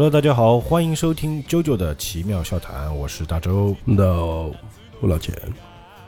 [0.00, 3.76] Hello，大家好，欢迎收听啾啾的奇妙笑谈，我是大周。
[3.84, 4.54] 那我
[5.02, 5.34] 老钱，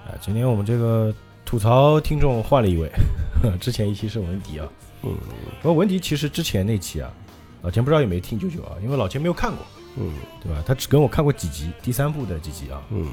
[0.06, 1.14] 啊，今天我们这个
[1.44, 2.90] 吐槽听众换了一位，
[3.60, 4.66] 之前一期是文迪啊，
[5.02, 5.14] 嗯
[5.60, 7.12] 不过文迪其实之前那期啊，
[7.60, 9.58] 老钱不知道有没有听啾啾啊，因为老钱没有看过，
[9.98, 10.62] 嗯对吧？
[10.64, 12.82] 他只跟我看过几集，第三部的几集啊。
[12.88, 13.12] 嗯，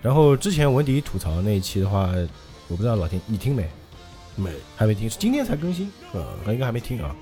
[0.00, 2.08] 然后之前文迪吐槽那一期的话，
[2.68, 3.68] 我不知道老田你听没？
[4.36, 7.16] 没，还没听，是今天才更新，呃，应该还没听啊。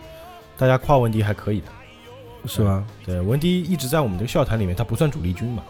[0.58, 1.68] 大家夸文迪还可以的，
[2.48, 2.84] 是吧？
[3.04, 5.62] 对，文迪一直在我们这个笑谈里面，他不算主力军嘛。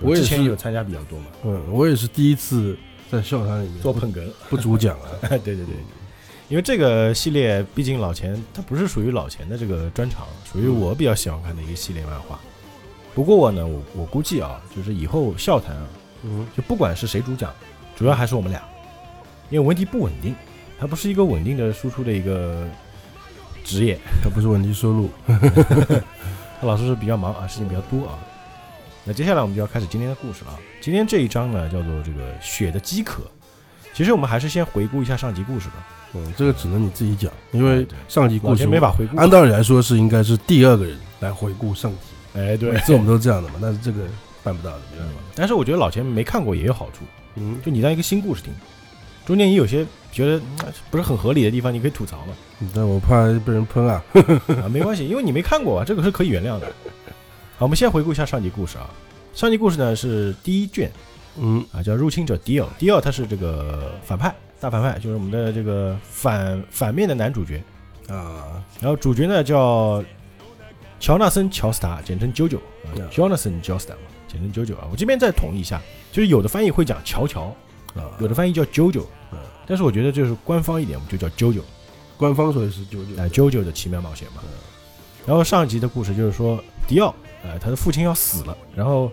[0.00, 2.76] 我也之前有参加比较多嘛，嗯，我也是第一次
[3.08, 4.28] 在笑谈里面不做捧哏。
[4.50, 5.06] 不主讲啊。
[5.30, 5.74] 对对对，
[6.48, 12.38] 因为这个系列毕竟老钱它不是属于老钱的这个专长，属于我比较喜欢看的一个系列漫画。
[13.14, 15.86] 不过呢，我我估计啊，就是以后笑谈啊，
[16.24, 17.52] 嗯就不管是谁主讲，
[17.94, 18.60] 主要还是我们俩，
[19.50, 20.34] 因为文迪不稳定，
[20.80, 22.66] 他不是一个稳定的输出的一个
[23.64, 25.10] 职业，他不是稳定收入。
[26.60, 28.18] 他老师是比较忙啊，事情比较多啊。
[29.04, 30.58] 那接下来我们就要开始今天的故事了啊。
[30.80, 33.22] 今天这一章呢，叫做这个血的饥渴。
[33.94, 35.74] 其实我们还是先回顾一下上集故事吧，
[36.14, 39.18] 嗯，这个只能你自己讲，因为上集故事没法回顾。
[39.18, 41.98] 按道理来说是应该是第二个人来回顾上集，
[42.34, 44.04] 哎，对每，次我们都是这样的嘛，但是这个
[44.42, 45.18] 办不到的，明白吗？
[45.34, 48.50] 但是我觉得老钱没看过也有好处，嗯，就你当一个新故事听，
[49.26, 52.34] 中间也有些觉得嗯不是很合理的地方，你可以吐槽嘛，
[52.74, 54.04] 但我怕被人喷啊。
[54.62, 56.66] 啊，没关系，因为你没看过啊，这个是可以原谅的。
[57.56, 58.88] 好，我们先回顾一下上集故事啊。
[59.34, 60.92] 上集故事呢是第一卷
[61.38, 62.68] 嗯啊，叫入侵者迪奥。
[62.78, 67.62] 迪奥他是这个反派，大反派，就是我们的这个反反面的男主角。
[68.08, 70.04] 啊，然后主角呢叫
[71.00, 74.86] 乔纳森·乔斯塔，简称九九啊嗯，Jonathan Joestar 嘛，简称九九啊。
[74.90, 75.80] 我这边再统一一下，
[76.10, 77.44] 就是有的翻译会讲乔乔，
[77.94, 79.06] 啊，有的翻译叫啾啾嗯，
[79.66, 81.62] 但是我觉得就是官方一点，我们就叫 JoJo，，
[82.16, 84.42] 官方说的是九九哎，啾啾的奇妙冒险嘛。
[85.26, 87.14] 然后上一集的故事就是说，迪奥，
[87.44, 89.10] 哎，他的父亲要死了，然后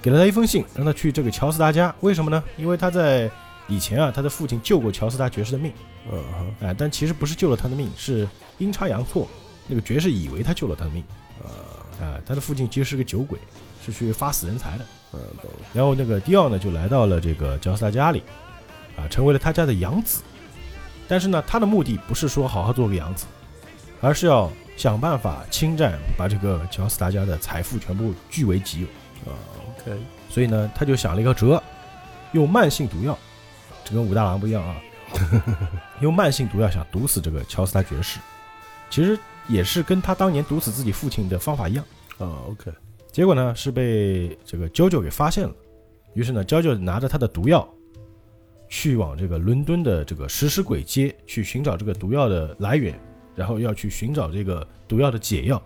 [0.00, 1.94] 给了他一封信，让他去这个乔斯达家。
[2.00, 2.42] 为什么呢？
[2.56, 3.30] 因为他在
[3.66, 5.72] 以前啊，他的父亲救过乔斯达爵士的命，
[6.10, 9.26] 嗯哈哎，但其实不是救了他的命，是阴差阳错，
[9.66, 11.02] 那个爵士以为他救了他的命，
[11.42, 11.50] 啊，
[12.00, 13.38] 啊，他的父亲其实是个酒鬼，
[13.84, 14.84] 是去发死人财的。
[15.14, 15.20] 嗯。
[15.72, 18.22] 然后那个迪奥呢，就来到了这个乔斯达家里，
[19.00, 20.22] 啊，成为了他家的养子。
[21.08, 23.26] 但是呢，他的目的不是说好好做个养子，
[24.00, 28.86] 而是要想办法侵占，把这个乔斯达家的财富全部据为己有。
[29.30, 29.34] 啊
[29.80, 31.62] ，OK，所以呢，他就想了一个辙，
[32.32, 33.18] 用慢性毒药，
[33.84, 34.76] 这跟武大郎不一样啊，
[36.00, 38.18] 用慢性毒药想毒死这个乔斯达爵士，
[38.88, 39.18] 其实
[39.48, 41.84] 也是跟他当年毒死自己父亲的方法一样。
[42.18, 42.72] 啊，OK，
[43.10, 45.54] 结果呢是被这个啾啾给发现了，
[46.14, 47.68] 于是呢，啾啾拿着他的毒药，
[48.70, 52.98] 去往这个伦敦的这个食尸鬼街去寻找这个毒药的来源，
[53.34, 55.60] 然后要去寻找这个毒药的解药。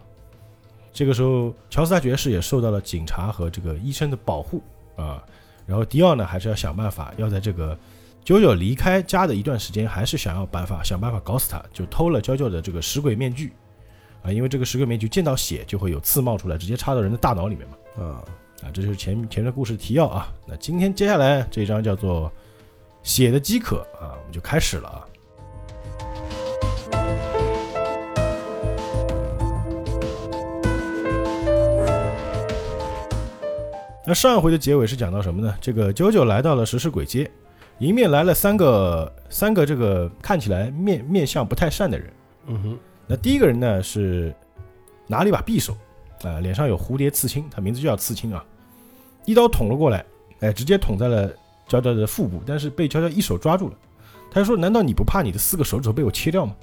[0.91, 4.63] 这个时候，乔斯达爵士也受到了警察和这个医生的保护
[4.97, 5.23] 啊，
[5.67, 7.77] 然后迪奥呢还是要想办法，要在这个
[8.25, 13.53] 啾啾离开家的一段时间，还是想要办法想办法搞死他，就偷了娇娇的这个食鬼面具。
[14.23, 18.03] 啊，因为这个食鬼面具见到血就会有刺冒出来，直接插到人的大脑里面嘛。
[18.03, 18.25] 啊，
[18.63, 20.33] 啊，这就是前前面的故事提要啊。
[20.47, 22.33] 那今天接下来这一章叫做
[23.05, 25.07] “血的饥渴”啊，我们就开始了啊。
[34.07, 35.55] 那上一回的结尾是讲到什么呢？
[35.63, 37.31] 这个九九来到了食尸鬼街，
[37.79, 42.13] 迎面来了三个三个这个看起来面面相不太善的人。
[42.47, 44.35] 嗯哼，那第一个人呢是
[45.07, 45.75] 拿了一把匕首，
[46.23, 48.45] 啊、脸上有蝴蝶刺青，他名字就叫刺青啊，
[49.25, 50.05] 一刀捅了过来，
[50.41, 51.33] 哎，直接捅在了
[51.67, 53.75] 娇娇的腹部，但是被娇娇一手抓住了。
[54.31, 56.55] 他就说：“难道你不怕你的四个手指头被我切掉吗？”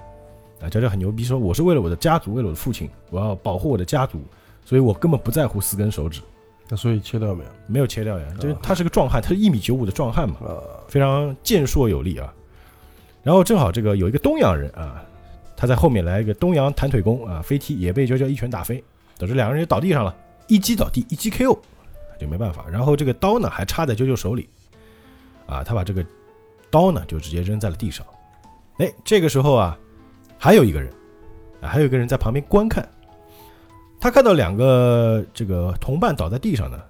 [0.61, 4.21] 啊，娇娇很牛逼，说：“我是为了我的家族，为了我的父亲，我要保护我的家族，
[4.65, 6.21] 所以我根本不在乎四根手指，
[6.67, 7.49] 那所以切掉没有？
[7.67, 8.25] 没有切掉呀。
[8.39, 10.51] 就是他是个壮汉，他是一米九五的壮汉嘛，啊，
[10.87, 12.31] 非常健硕有力啊。
[13.23, 15.03] 然后正好这个有一个东洋人啊，
[15.55, 18.83] 他在后面来一个东洋弹腿功啊，飞踢也被娇娇一拳打飞，
[19.17, 20.15] 导致两个人就倒地上了，
[20.47, 21.57] 一击倒地，一击 KO，
[22.19, 22.65] 就没办法。
[22.69, 24.49] 然后这个刀呢还插在娇娇手里，
[25.51, 26.05] 啊，他把这个
[26.69, 28.05] 刀呢就直接扔在了地上。
[28.77, 29.77] 哎，这个时候啊，
[30.37, 30.91] 还有一个人，
[31.61, 32.87] 啊，还有一个人在旁边观看。
[33.99, 36.81] 他看到两个这个同伴倒在地上呢，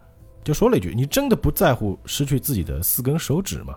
[0.44, 3.76] 就说了一句：“你真的不在乎失去自己的四根手指吗？”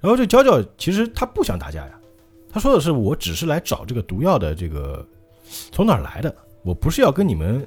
[0.00, 1.92] 然后这娇娇其实他不想打架呀，
[2.50, 5.06] 他说的是：“我只是来找这个毒药的这个
[5.70, 6.34] 从哪儿来的，
[6.64, 7.64] 我不是要跟你们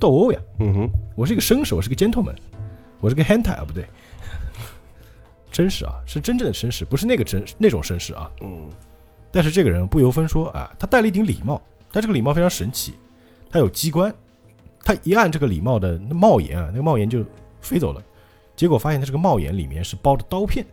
[0.00, 2.34] 斗殴呀，嗯哼，我是一个绅士，我是个 gentleman，
[3.00, 3.86] 我是个 hentai 啊，不对，
[5.52, 8.30] 绅士啊，是真正的绅士，不是那个真那种绅士啊。
[8.40, 8.68] 嗯，
[9.30, 11.60] 但是这个人不由分说啊，他戴了一顶礼帽，
[11.92, 12.94] 但这个礼帽非常神奇，
[13.50, 14.12] 它有机关
[14.82, 17.24] 他一按这个礼帽的那帽檐啊，那个帽檐就
[17.60, 18.02] 飞走了，
[18.56, 20.66] 结果发现他这个帽檐里面是包着刀片，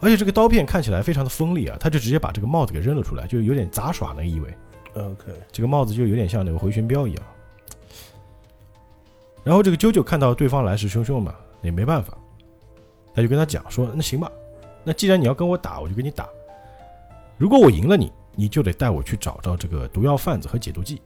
[0.00, 4.52] 而且这个刀片看起来非常的锋利啊，他就直接把这个帽子给扔了出来，就有点杂耍那个意味。
[4.94, 7.22] OK，这个帽子就有点像那个回旋镖一样。
[9.44, 12.18] 然后这个啾啾看到对方来势汹汹嘛，也没办法，
[13.18, 14.30] 他就跟他讲说：“那行吧，
[14.84, 16.28] 那既然你要跟我打，我就跟你打。
[17.36, 21.02] 如果我赢了你，你就得带我去找找这个毒药贩子和解毒剂。”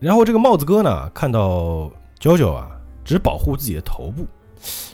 [0.00, 2.70] 然后这个帽子哥呢，看到 JoJo 啊，
[3.04, 4.26] 只保护自己的头部，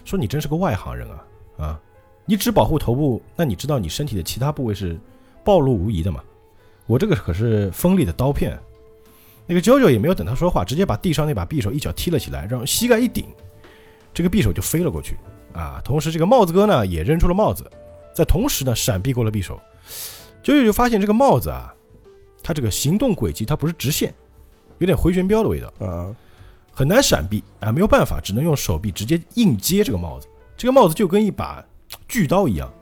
[0.05, 1.25] 说：“你真是个外行人啊
[1.59, 1.81] 啊！
[2.25, 4.99] 你只保护头部，那你知道你身体的其他部位是
[5.45, 6.21] 暴露无遗的吗？
[6.87, 8.59] 我这个可是锋利的刀片。”
[9.47, 13.25] 那个 JoJo 也没有等他说话，直接把地上那把匕首一脚踢了起来，让膝盖一顶，
[14.13, 15.17] 这个匕首就飞了过去
[15.59, 15.81] 啊！
[15.85, 17.69] 同时，这个帽子哥呢也扔出了帽子，
[18.15, 19.61] 在同时呢闪避过了匕首。
[20.43, 21.75] 九九就发现这个帽子啊，
[22.43, 24.15] 它这个行动轨迹它不是直线，
[24.79, 26.15] 有点回旋镖的味道，啊，
[26.73, 30.29] 很难闪避啊，没有办法，只能用手臂直接硬接这个帽子。
[30.57, 31.65] 这个帽子就跟一把
[32.07, 32.73] 巨刀一样，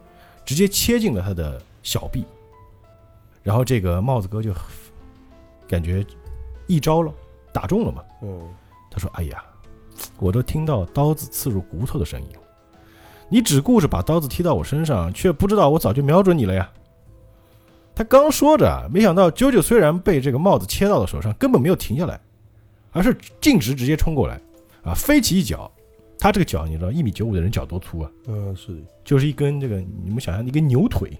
[0.44, 2.24] 直接切进了他的小臂。
[3.42, 4.52] 然后这个帽子哥就
[5.68, 6.04] 感觉
[6.66, 7.12] 一招了，
[7.52, 8.02] 打中了嘛。
[8.22, 8.40] 嗯，
[8.90, 9.44] 他说：“哎呀，
[10.18, 12.40] 我都听到刀子刺入骨头的声音了，
[13.28, 16.70] 你只顾着把刀子踢到我身上，却不知道我早就瞄准你了呀。”
[17.94, 22.20] 他刚说着，没想到啾啾虽然被这个帽子切到了手上，根本没有停下来，
[22.92, 24.38] 而是径直直接冲过来，
[24.84, 25.70] 啊，飞起一脚。
[26.18, 28.10] 他这个脚，你知道一米九五的人脚多粗啊？
[28.26, 31.10] 嗯，是的，就是一根这个，你们想象一根牛腿，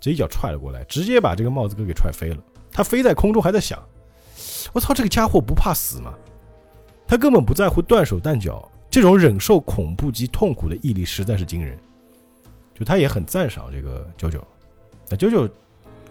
[0.00, 2.36] 这一脚踹了过来，直接把这个帽子哥给踹飞了。
[2.70, 3.82] 他飞在空中还在想：
[4.72, 6.14] 我操，这个家伙不怕死吗？
[7.06, 11.78] 他根本不在乎断手断脚，这种忍受恐怖及痛苦的毅力实在是惊人。
[12.74, 14.46] 就他也很赞赏这个九九，
[15.08, 15.48] 那九九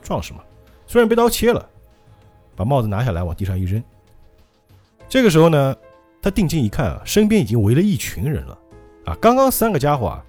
[0.01, 0.39] 壮士嘛，
[0.85, 1.69] 虽然被刀切了，
[2.55, 3.81] 把帽子拿下来往地上一扔。
[5.07, 5.73] 这个时候呢，
[6.21, 8.57] 他定睛一看啊，身边已经围了一群人了
[9.05, 9.17] 啊！
[9.21, 10.21] 刚刚三个家伙啊，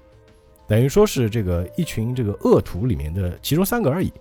[0.69, 4.13] 等于说是这个一群这个恶徒里面的其中三个而已。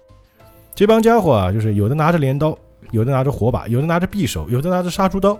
[0.73, 2.57] 这帮家伙啊，就是有的拿着镰刀，
[2.89, 5.39] 有的拿着火把，有的拿着匕首，有的拿着杀猪刀，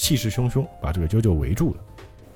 [0.00, 1.80] 气势汹汹，把这个啾啾围住了。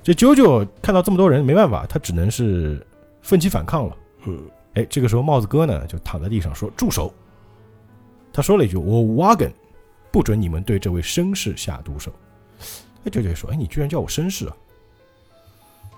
[0.03, 2.85] 这啾啾看到这么多人，没办法，他只能是
[3.23, 3.97] 奋起反抗了。
[4.27, 4.39] 嗯，
[4.75, 7.11] 哎，这个时候帽子哥呢就躺在地上说：“住手！”
[8.31, 9.51] 他说了一句：“我瓦根，
[10.11, 12.11] 不准你们对这位绅士下毒手。”
[13.03, 14.55] 哎，啾啾说：“哎，你居然叫我绅士啊！”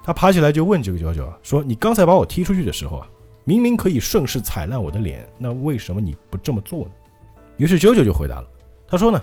[0.05, 3.07] 他爬起来就问这个啾啾啊：“说你刚才把我踢出去的时候啊，
[3.43, 6.91] 明明可以顺势踩烂我的脸，那为什么你不这么做呢？”
[7.57, 8.47] 于是啾啾就回答了，
[8.87, 9.21] 他说呢：“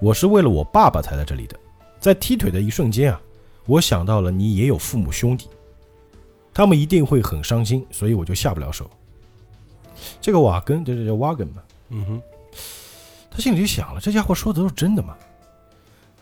[0.00, 1.56] 我是为了我爸爸才在这里的，
[2.00, 3.20] 在踢腿的一瞬间啊，
[3.66, 5.48] 我想到了你也有父母兄弟。”
[6.54, 8.90] 他们一定会很伤心，所以我就下不了手。
[10.20, 11.62] 这个瓦根，这这叫瓦根嘛？
[11.90, 12.22] 嗯哼，
[13.30, 15.16] 他心里就想了，这家伙说的都是真的吗？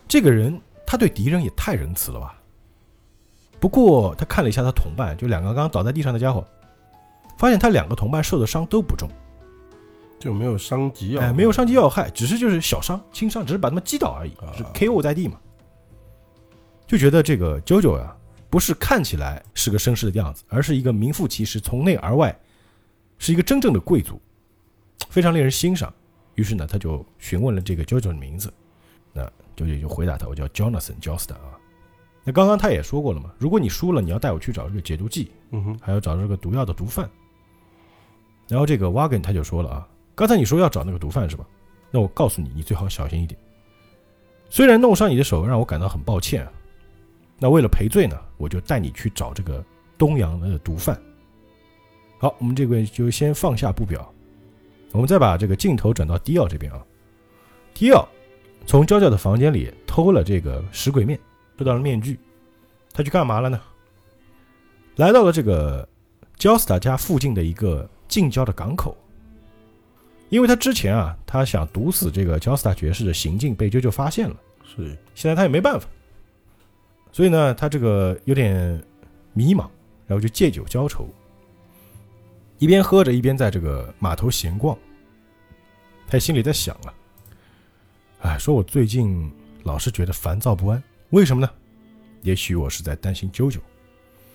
[0.07, 2.39] 这个人，他对敌人也太仁慈了吧？
[3.59, 6.45] 不过他看了一下他同伴，就两个刚刚倒在地上的家伙，
[7.39, 9.09] 发现他两个同伴受的伤都不重，
[10.19, 15.39] 就没有伤及要，哎，没有伤及要害，只是就是小伤、轻伤，只是把他们击倒而已，啊是 KO 在地嘛。
[16.87, 18.15] 就觉得这个 JoJo 呀，
[18.49, 22.35] 不是看起来是个绅士的样子，而是一个名副其实，从内而外
[23.17, 24.19] 是一个真正的贵族，
[25.09, 25.93] 非常令人欣赏。
[26.35, 28.53] 于是呢，他就询问了这个 JoJo 的名字，
[29.11, 29.23] 那
[29.57, 31.59] JoJo 就回答他：“我叫 Jonathan Josta 啊。”
[32.23, 37.09] 那刚刚他也说过了嘛，如果你输了，你要带我去找这个解毒剂，嗯哼，还要找这个毒药的毒贩。
[38.47, 41.45] 然后这个 Wagon 他就说了啊，刚才你说要找那个毒贩是吧？
[41.89, 43.37] 那我告诉你，你最好小心一点。
[44.49, 46.51] 虽然弄伤你的手让我感到很抱歉啊，
[47.39, 49.63] 那为了赔罪呢，我就带你去找这个
[49.97, 50.99] 东洋的毒贩。
[52.17, 54.11] 好，我们这个就先放下不表，
[54.91, 56.83] 我们再把这个镜头转到迪奥这边啊。
[57.73, 58.07] 迪奥
[58.65, 61.19] 从娇娇的房间里偷了这个食鬼面，
[61.55, 62.19] 偷到了面具，
[62.91, 63.61] 他去干嘛了呢？
[64.95, 65.87] 来到了这个
[66.37, 68.97] 焦斯塔家附近的一个近郊的港口，
[70.29, 75.87] 因为他之前啊，他想毒死这个焦斯塔爵士的行径被啾啾发现了，是，现在他也没办法，
[77.17, 78.79] 所以呢，他这个有点
[79.33, 79.67] 迷茫，
[80.05, 81.09] 然后就借酒浇愁，
[82.59, 84.77] 一边喝着一边在这个码头闲逛，
[86.07, 86.93] 他心里在想啊，
[88.21, 89.31] 哎，说我最近
[89.63, 91.51] 老是觉得烦躁不安，为什么呢？
[92.21, 93.57] 也许我是在担心啾啾。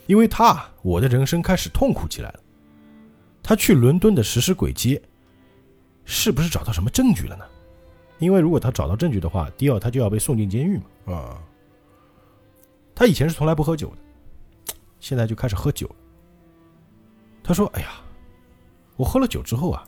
[0.09, 2.41] 因为他，我的人生开始痛苦起来了。
[3.45, 5.01] 他去伦敦的食尸鬼街，
[6.05, 7.45] 是不是找到什么证据了呢？
[8.19, 11.15] 因为如果他找到证据的话，迪奥他就要被送进监狱嘛。
[11.15, 11.39] 啊，
[13.03, 15.97] 他以前是从来不喝酒的，现在就开始喝酒了。
[17.43, 17.95] 他说：“哎呀，
[18.97, 19.85] 我喝了酒之后啊，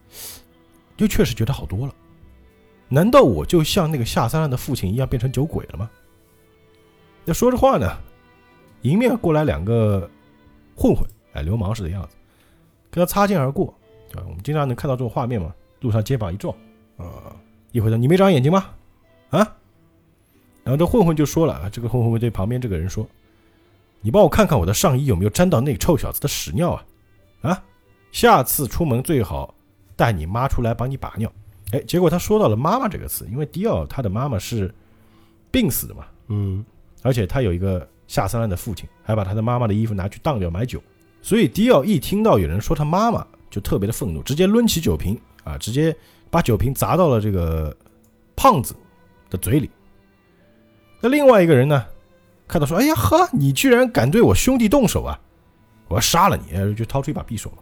[0.97, 1.95] 就确实觉得好多了，
[2.89, 5.89] 难道我就像那个下三滥的父亲一样变成酒鬼了吗？
[7.25, 7.89] 那说着话呢，
[8.83, 10.11] 迎面过来两个
[10.75, 12.17] 混混，哎，流氓似的样子，
[12.91, 13.73] 跟他擦肩而过，
[14.09, 14.25] 对吧？
[14.27, 16.53] 我们经常能看到这种画面嘛，路上肩膀一撞，
[16.97, 17.31] 啊，
[17.71, 18.75] 一回头，你没长眼睛吗？
[19.31, 19.57] 啊？
[20.65, 23.07] 然后这混混就说了啊，这个混混对旁边这个人说
[24.01, 26.85] ：“你帮我看看我的上衣有没有沾到那臭小子的屎尿啊？
[27.43, 27.63] 啊，
[28.11, 29.55] 下次出门最好
[29.95, 31.31] 带你妈出来帮你把尿。”
[31.73, 34.73] 哎，结果他说到了“妈妈”这个词，因为迪奥他的妈妈是
[35.51, 36.65] 病死的嘛，嗯，
[37.03, 40.81] 而且他有一个下三滥的父亲，还把他的妈妈的衣服拿去当掉买酒，
[41.21, 45.95] 所以迪奥一听到有人说他妈妈，就特别的愤怒，直接抡起酒瓶啊，直接
[46.31, 47.77] 把酒瓶砸到了这个
[48.37, 48.75] 胖子
[49.29, 49.69] 的嘴里。
[51.05, 51.85] 那另外一个人呢，
[52.49, 55.21] 看到说：“哎呀呵，你居然敢对我兄弟动手啊！
[55.87, 57.59] 我要杀了你！”就掏出一把匕首嘛。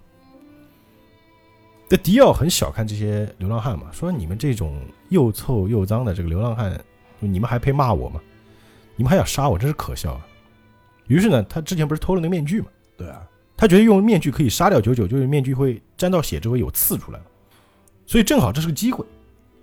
[1.88, 6.80] 这迪奥很小看这些流浪汉嘛，说你们这种又臭又脏的这个流浪汉，
[7.18, 8.20] 你们还配骂我吗？
[8.94, 10.24] 你们还想杀我，真是可笑啊！
[11.08, 17.24] 于是呢，他之前不是偷了那个面具嘛，对啊，他觉得用面具可以杀掉九九，就是面具会沾到血之后有刺出来嘛，
[18.06, 19.04] 所以正好这是个机会，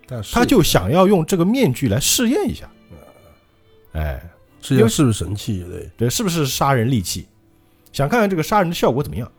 [0.06, 2.68] 但是他就想要用这个面具来试验一下。
[3.92, 4.22] 哎，
[4.60, 5.64] 是要是不是神器？
[5.64, 7.26] 对，对，是不是杀人利器？
[7.92, 9.30] 想看看这个杀人的效果怎么样？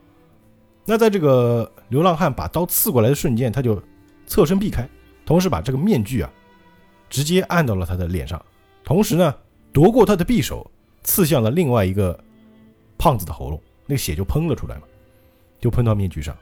[0.86, 3.82] 那在这个流浪汉把刀刺过来的瞬间，他就
[4.26, 4.88] 侧身避开，
[5.26, 6.30] 同时把这个面具啊
[7.10, 8.44] 直接按到了他的脸上，
[8.84, 9.34] 同时呢
[9.72, 10.70] 夺过他的匕首，
[11.04, 12.20] 刺向了另外一个
[12.98, 14.82] 胖子的喉咙，那个血就喷了出来嘛，
[15.60, 16.36] 就喷到面具上。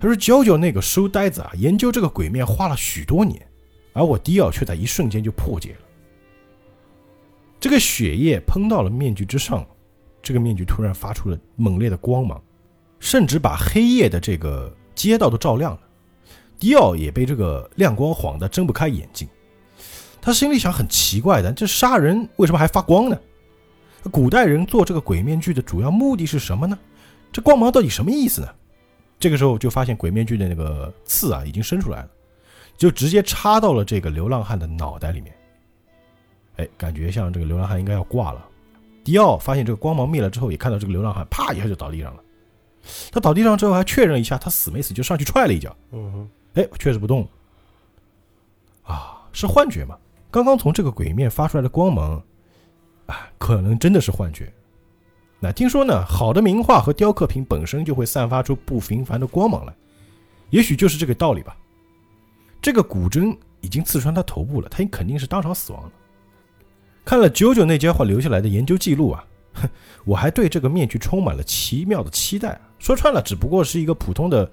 [0.00, 3.46] 他说：“娇娇那个书呆子啊，研究这个鬼面花了许多年，
[3.92, 5.78] 而我迪奥却在一瞬间就破解了。
[7.60, 9.64] 这个血液喷到了面具之上，
[10.22, 12.42] 这个面具突然发出了猛烈的光芒。”
[13.00, 15.80] 甚至把黑夜的这个街道都照亮了，
[16.58, 19.26] 迪奥也被这个亮光晃得睁不开眼睛。
[20.20, 23.18] 他心里想：很奇怪的，这杀人为什么还发光呢？
[24.10, 26.78] 古代人做这个鬼面具的主要目的是什么呢？
[27.32, 28.48] 这光芒到底什么意思呢？
[29.18, 32.08] 这个时候就发现鬼面具的那个刺啊已经伸出来了，
[32.76, 35.34] 就直接插到了这个流浪汉的脑袋里面。
[36.60, 38.46] 哎，感觉像这个流浪汉应该要挂了。
[39.02, 42.22] 迪奥发现这个光芒灭了之后，也看到这个流浪汉啪一下就倒地上了。
[43.10, 45.74] 他倒地上之后还确认一下他死没死，就上去踹了一脚。
[45.92, 47.26] 嗯哼，哎，确实不动。
[48.82, 49.96] 啊，是幻觉吗？
[50.30, 52.22] 刚刚从这个鬼面发出来的光芒，
[53.06, 54.52] 啊，可能真的是幻觉。
[55.40, 59.74] 那听说呢，好的名画和雕刻品本身就会散发出不平凡的光芒来，
[60.50, 61.56] 也许就是这个道理吧。
[62.60, 65.92] 这个古针已经刺穿他头部了，他肯定是当场死亡了。
[67.10, 69.24] 看了九九那家伙留下来的研究记录啊。
[69.54, 69.68] 哼，
[70.06, 72.56] 我还对这个面具充满了奇妙的期待。
[72.78, 74.48] 说穿了，只不过是一个普通的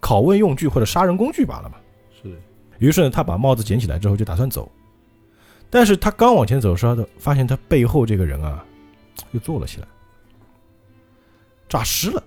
[0.00, 1.74] 拷问用具或者杀人工具罢了嘛。
[2.22, 2.40] 是。
[2.78, 4.70] 于是呢，他把帽子捡起来之后就打算走，
[5.70, 8.64] 但是他刚往前走的时候，发现他背后这个人啊，
[9.32, 9.86] 又坐了起来，
[11.68, 12.22] 诈尸了。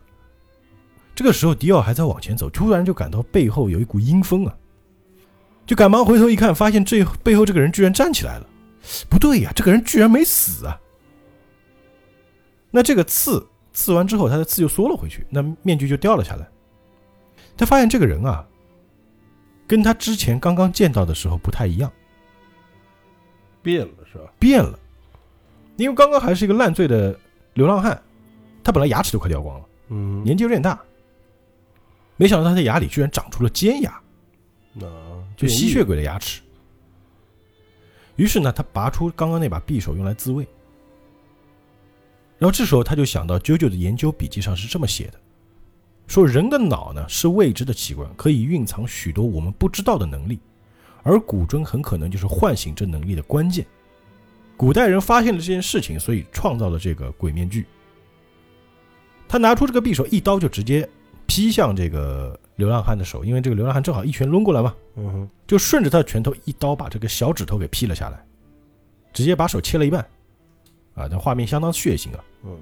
[1.16, 4.54] 这个时候，迪奥还在往前走，突然就感到背后有一股阴风啊，
[5.66, 8.48] 就赶忙回头一看，发现这背后这个人居然站起来了。
[9.10, 10.80] 不对呀，这个人居然没死啊！
[12.72, 16.48] 那这个刺刺完之后，他的刺就缩了回去，那面具就掉了下来。
[17.58, 18.46] 他发现这个人啊，
[19.66, 21.92] 跟他之前刚刚见到的时候不太一样，
[23.62, 24.32] 变了是吧？
[24.38, 24.78] 变了，
[25.78, 27.18] 因为刚刚还是一个烂醉的
[27.54, 28.02] 流浪汉，
[28.64, 30.80] 他本来牙齿都快掉光了，嗯，年纪有点大，
[32.18, 34.02] 没想到他的牙里居然长出了尖牙，
[34.74, 34.86] 那
[35.38, 36.42] 就吸血鬼的牙齿。
[38.16, 40.48] 于是呢，他拔出刚刚那把匕首用来自卫。
[42.38, 45.20] 然后这时候他就想到，九九的研究笔记上是这么写的：
[46.08, 50.40] 说人的脑呢是未知的器官，可以蕴藏许多我们不知道的能力，
[51.04, 53.66] 而古筝很可能就是唤醒这能力的关键。
[54.58, 57.66] 古代人发现了这件事情，所以创造了这个鬼面具。
[59.28, 60.88] 他拿出这个匕首，一刀就直接
[61.26, 68.26] 劈向这个流浪汉的手，因为这个流浪汉正好一拳抡过来嘛，嗯哼，就顺着他的拳头一刀把这个小指头给劈了下来，
[69.14, 70.06] 直接把手切了一半。
[70.94, 72.24] 啊，这画面相当血腥啊！
[72.46, 72.58] 嗯，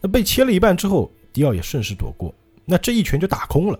[0.00, 2.34] 那被切了一半之后，迪奥也顺势躲过，
[2.64, 3.78] 那这一拳就打空了，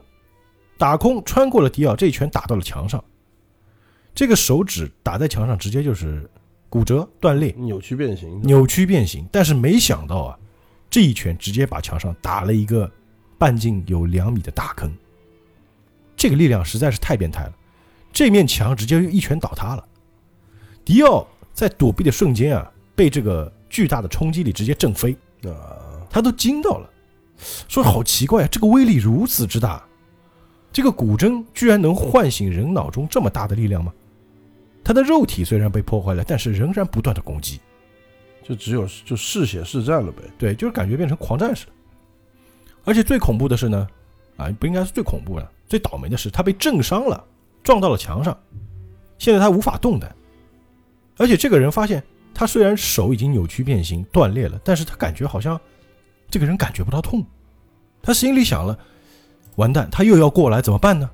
[0.78, 3.02] 打空穿过了迪奥，这一拳打到了墙上，
[4.14, 6.30] 这个手指打在墙上，直接就是
[6.68, 9.28] 骨折断裂、扭曲变形，扭曲变形。
[9.32, 10.38] 但是没想到啊，
[10.88, 12.88] 这一拳直接把墙上打了一个
[13.42, 14.96] 半径有两米的大坑，
[16.14, 17.52] 这个力量实在是太变态了，
[18.12, 19.84] 这面墙直接一拳倒塌了。
[20.84, 22.70] 迪奥在躲避的瞬间啊！
[22.94, 26.06] 被这个巨大的冲击力直接震飞啊！
[26.08, 26.88] 他都惊到了，
[27.66, 29.82] 说：“好奇怪啊，这个威力如此之大。”
[30.72, 33.92] 这个古筝居然能唤醒人脑中这么大的力量吗？
[34.84, 37.60] 他的肉体虽然被破坏了，但是仍然不断的攻击。
[38.44, 40.22] 就只有就嗜血是战了呗。
[40.38, 41.72] 对，就是感觉变成狂战士了。
[42.84, 43.86] 而且最恐怖的是呢，
[44.36, 47.24] 啊，不应该是最恐怖的，最倒霉的是他被震伤了，
[47.62, 48.36] 撞到了墙上，
[49.18, 50.14] 现在他无法动弹。
[51.18, 52.02] 而且这个人发现，
[52.34, 55.60] 他虽然手已经扭曲变形断裂了，但是他感觉好像
[56.28, 57.24] 这个人感觉不到痛。
[58.02, 58.76] 他心里想了，
[59.56, 61.08] 完蛋，他又要过来怎么办呢？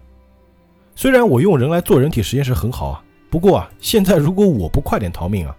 [0.94, 5.54] 虽然我用人来做人体实验室很好啊，不过啊，现在如果我不快点逃命啊，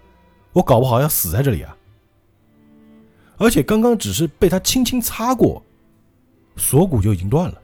[0.53, 1.75] 我搞不好要死在这里啊。
[3.37, 5.63] 而且刚刚只是被他轻轻擦过，
[6.59, 7.55] 锁骨就已经断了。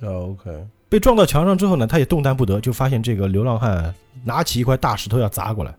[0.00, 5.74] 啊，OK，被撞到墙上之后呢，他也动弹不得，就发现这个流浪汉拿起一块大石头要砸过来。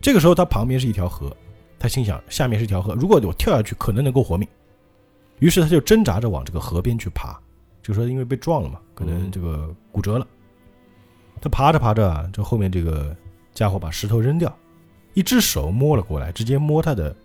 [0.00, 1.36] 这个时候他旁边是一条河，
[1.78, 4.48] 他心想下面是一条河，如果我跳下去可能能够活命。
[5.38, 7.38] 于是他就挣扎着往这个河边去爬，
[7.82, 10.26] 就说因为被撞了嘛，可能这个骨折了。
[11.40, 13.16] 他爬着爬着啊，这后面这个
[13.54, 14.54] 家伙把石头扔掉，
[15.14, 17.16] 一只手摸了过来，直接摸他的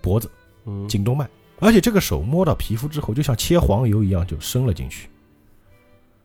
[0.00, 0.30] 脖子、
[0.64, 1.28] 嗯，颈动脉，
[1.60, 5.08] 而且这个手摸到皮肤之后，就像切黄油一样就伸了进去。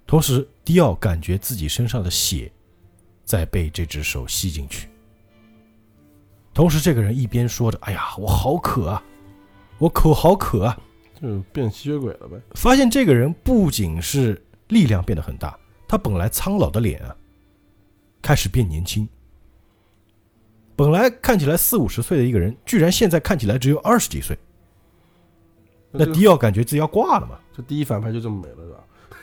[0.07, 2.51] 同时，迪奥感觉自己身上的血
[3.25, 4.87] 在被这只手吸进去。
[6.53, 9.03] 同时，这个人一边说着：“哎呀，我好渴啊，
[9.77, 10.79] 我口好渴啊。”
[11.21, 12.39] 就变吸血鬼了呗。
[12.55, 17.15] 发现这个人不仅是力量变得很大，他本来苍老的脸啊，
[18.21, 19.07] 开始变年轻。
[20.75, 24.37] 本来看起来四五十岁的一个人，居然现在看起来只有二十几岁。
[25.97, 28.79] 那这迪奥感觉自己要挂了嘛，这第一反派就这么没了是吧？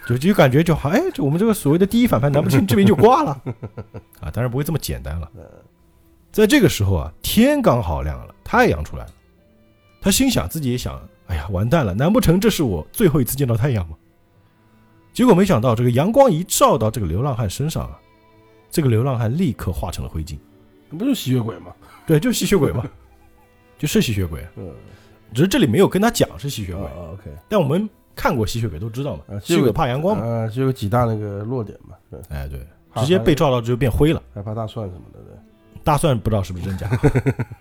[0.07, 3.41] 就就感觉就好，哎，就我们这个所谓的第一反派，难不成这边就挂了？
[4.21, 5.31] 啊，当然不会这么简单了。
[6.33, 9.11] 在这个时候啊，天刚好亮了，太阳出来了。
[10.01, 13.97] 他心想，自己也想，哎呀，完蛋了，难不成这是我最后一次见到太阳吗？
[15.13, 18.01] 结果没想到，这个阳光一照到这个流浪汉身上啊，
[18.71, 20.39] 这个流浪汉立刻化成了灰烬。
[20.91, 21.73] 那不就是吸血鬼吗？
[22.07, 22.85] 对，就是吸血鬼嘛，
[23.79, 24.73] 就是吸血鬼，嗯，
[25.35, 32.67] 只是这里没有跟他讲是吸血鬼，啊，OK，但我们看过吸血鬼都知道嘛，啊，吸血鬼怕阳光嘛，啊，就有几大那个弱点嘛，对，哎，对，
[32.97, 34.23] 直接被照到就变灰了。
[34.35, 35.35] 害怕大蒜什么的，对。
[35.85, 36.89] 大蒜不知道是不是真假。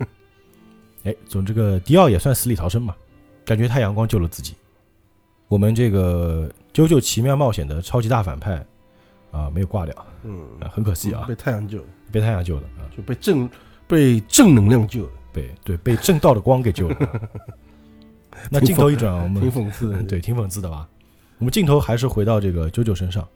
[1.05, 2.95] 哎，总这个迪奥也算死里逃生嘛，
[3.43, 4.53] 感觉太阳光救了自己。
[5.47, 6.47] 我们这个
[6.79, 8.63] 《啾啾奇妙冒险》的超级大反派
[9.31, 13.49] 啊，没有挂掉，嗯啊，很可惜啊，被太阳救了，被太阳救了啊，就被正
[13.87, 16.95] 被正能量救了，被对被正道的光给救了。
[18.49, 20.03] 那镜头一转，我们挺讽刺的。
[20.03, 20.87] 对，挺讽刺的吧？
[21.39, 23.27] 我们镜头还是回到这个啾啾身上。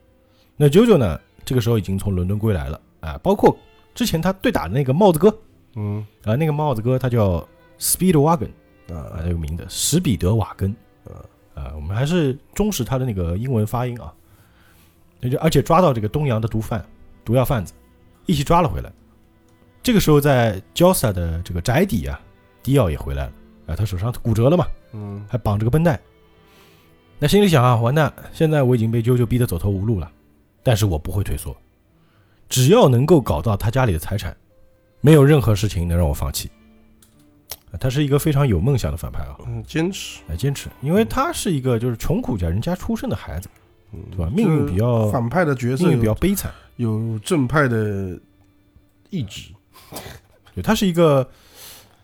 [0.57, 3.57] 那啾啾呢，这个时候已经从伦敦归来了啊，包括
[3.93, 5.35] 之前他对打的那个帽子哥
[5.75, 7.47] 嗯啊，那个帽子哥他叫
[7.79, 8.49] Speedwagon。
[8.87, 10.69] 啊，啊这个名字史彼得瓦根，
[11.05, 14.13] 啊啊，我们还是忠实他的那个英文发音啊。
[15.19, 16.85] 那就而且抓到这个东洋的毒贩、
[17.23, 17.73] 毒药贩子，
[18.27, 18.91] 一起抓了回来。
[19.81, 22.19] 这个时候，在 Josa 的这个宅邸啊，
[22.61, 23.31] 迪奥也回来了
[23.65, 25.99] 啊，他手上骨折了嘛，嗯还绑着个绷带。
[27.19, 30.11] 那心里想啊，完蛋，现在我已经被啾啾逼得走投无路了，
[30.63, 31.55] 但是我不会退缩，
[32.49, 34.35] 只要能够搞到他家里的财产，
[35.01, 36.49] 没有任何事情能让我放弃。
[37.71, 39.35] 啊他是一个非常有梦想的反派啊。
[39.47, 43.49] 嗯，坚持，来坚持，因为他是一个就是穷苦家人家出身的孩子，
[43.93, 44.31] 嗯对吧？
[44.33, 48.19] 命运比较反派的角色命运比较悲惨，有正派的
[49.09, 49.51] 意志。
[50.53, 51.29] 对，他是一个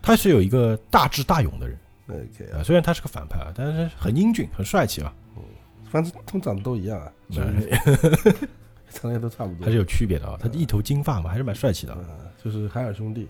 [0.01, 1.77] 他是有一个大智大勇的人
[2.11, 2.63] OK 啊。
[2.63, 5.13] 虽然他是个反派啊，但是很英俊，很帅气啊，
[5.89, 7.41] 反正他们长得都一样啊，对
[8.89, 9.65] 长得也都差不多。
[9.65, 10.37] 还是有区别的啊。
[10.41, 11.99] 他一头金发嘛，还是蛮帅气的啊。
[12.01, 13.27] 啊，就是海尔兄弟。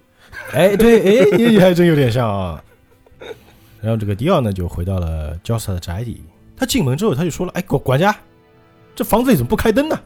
[0.54, 2.64] 哎，对，哎，也还真有点像啊。
[3.80, 6.24] 然后这个迪奥呢，就回到了 Josa 的宅邸。
[6.56, 8.16] 他进门之后，他就说了：“哎，管管家，
[8.96, 10.00] 这房子里怎么不开灯呢？”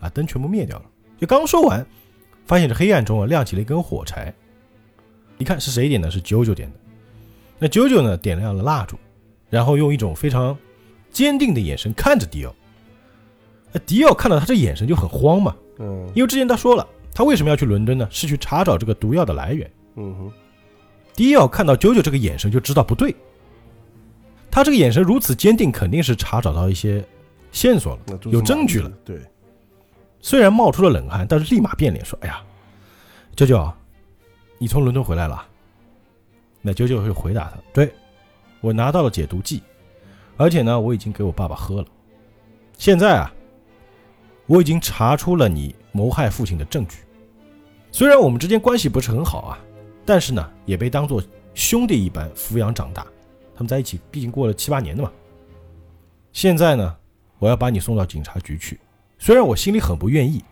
[0.00, 0.84] 啊，灯全部灭掉了。
[1.16, 1.86] 就刚说完，
[2.44, 4.34] 发现这黑暗中啊亮起了一根火柴。
[5.38, 6.10] 一看是谁点的？
[6.10, 6.76] 是九九点的。
[7.58, 8.96] 那九九呢，点亮了蜡烛，
[9.50, 10.56] 然后用一种非常
[11.10, 12.54] 坚定的眼神看着迪奥。
[13.72, 18.06] 那迪奥看到他这眼神就很慌嘛，嗯因为之前他说了，他为什么要去伦敦呢？
[18.10, 19.70] 是去查找这个毒药的来源。
[19.96, 20.32] 嗯哼，
[21.14, 23.14] 迪奥看到九九这个眼神就知道不对，
[24.50, 27.04] 他这个眼神如此坚定，肯定是查找到一些
[27.50, 28.88] 线索了，有证据了。
[29.04, 29.20] 对，
[30.20, 32.40] 虽然冒出了冷汗，但是立马变脸说：“哎呀，
[33.34, 33.70] 九九，
[34.58, 35.44] 你从伦敦回来了？”
[36.68, 37.90] 那九九会回答他：“对，
[38.60, 39.62] 我拿到了解毒剂，
[40.36, 41.88] 而且呢，我已经给我爸爸喝了。
[42.76, 43.32] 现在啊，
[44.44, 46.98] 我已经查出了你谋害父亲的证据。
[47.90, 49.58] 虽然我们之间关系不是很好啊，
[50.04, 51.22] 但是呢，也被当做
[51.54, 53.02] 兄弟一般抚养长大。
[53.56, 55.10] 他们在一起毕竟过了七八年的嘛。
[56.34, 56.94] 现在呢，
[57.38, 58.78] 我要把你送到警察局去。
[59.18, 60.44] 虽然我心里很不愿意，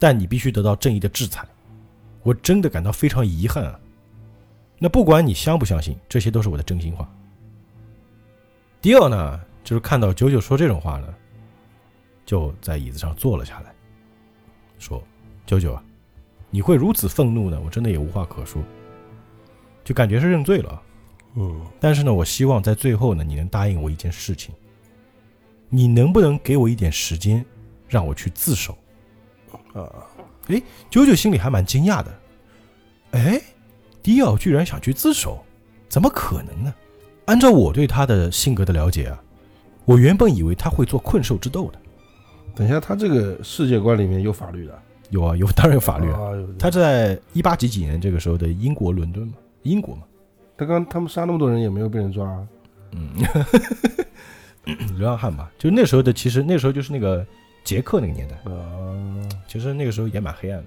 [0.00, 1.46] 但你必须得到正义的制裁。
[2.24, 3.78] 我真的感到非常遗憾啊。
[4.82, 7.08] 那不管你相不相信，这些都是我的真心话。
[8.80, 11.14] 迪奥呢，就是看到九九说这种话呢，
[12.26, 13.72] 就在椅子上坐了下来，
[14.80, 15.00] 说
[15.46, 15.84] ：“九九啊，
[16.50, 17.62] 你会如此愤怒呢？
[17.64, 18.60] 我真的也无话可说，
[19.84, 20.82] 就感觉是认罪了。
[21.36, 24.52] 嗯，但是呢，我希望在最后呢，你能答应我一件事情，
[25.68, 27.46] 你能不能给我一点时间，
[27.86, 28.76] 让我去自首？”
[29.74, 29.88] 啊，
[30.90, 32.20] 九九心里还蛮惊讶的，
[33.12, 33.40] 哎，
[34.02, 35.38] 迪奥居然想去自首，
[35.88, 36.74] 怎么可能呢？
[37.26, 39.22] 按照我对他的性格的了解啊，
[39.84, 41.78] 我原本以为他会做困兽之斗的。
[42.54, 44.76] 等一下，他这个世界观里面有法律的，
[45.10, 46.18] 有啊，有，当然有法律啊。
[46.18, 50.02] 啊，他在一八几几年这个时候的英国伦敦嘛，英国嘛，
[50.56, 52.46] 他刚他们杀那么多人也没有被人抓啊，
[52.90, 53.08] 嗯，
[54.98, 57.24] 流浪汉吧，就那时候的，其实那时候就是那个
[57.62, 58.58] 捷克那个年代，啊，
[59.46, 60.66] 其实那个时候也蛮黑暗的。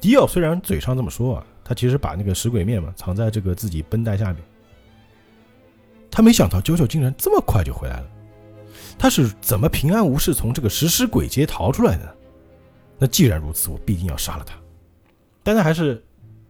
[0.00, 4.42] 迪奥虽然嘴上这么说啊，他其实把那个食鬼面嘛藏在这个自己绷带下面。
[6.10, 8.10] 他没想到九九竟然这么快就回来了，
[8.98, 12.10] 他是怎么平安无事从这个食尸鬼街逃出来的呢？
[12.98, 14.56] 那既然如此，我必定要杀了他。
[15.44, 16.04] 但他还是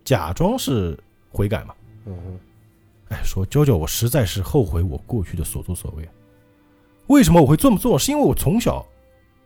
[0.06, 0.98] 假装是
[1.30, 1.74] 悔改嘛，
[2.06, 2.40] 嗯哼，
[3.10, 6.08] 哎，说九九，我实在是后悔我过去的所作所为。
[7.08, 7.98] 为什么我会这么做？
[7.98, 8.86] 是因为我从小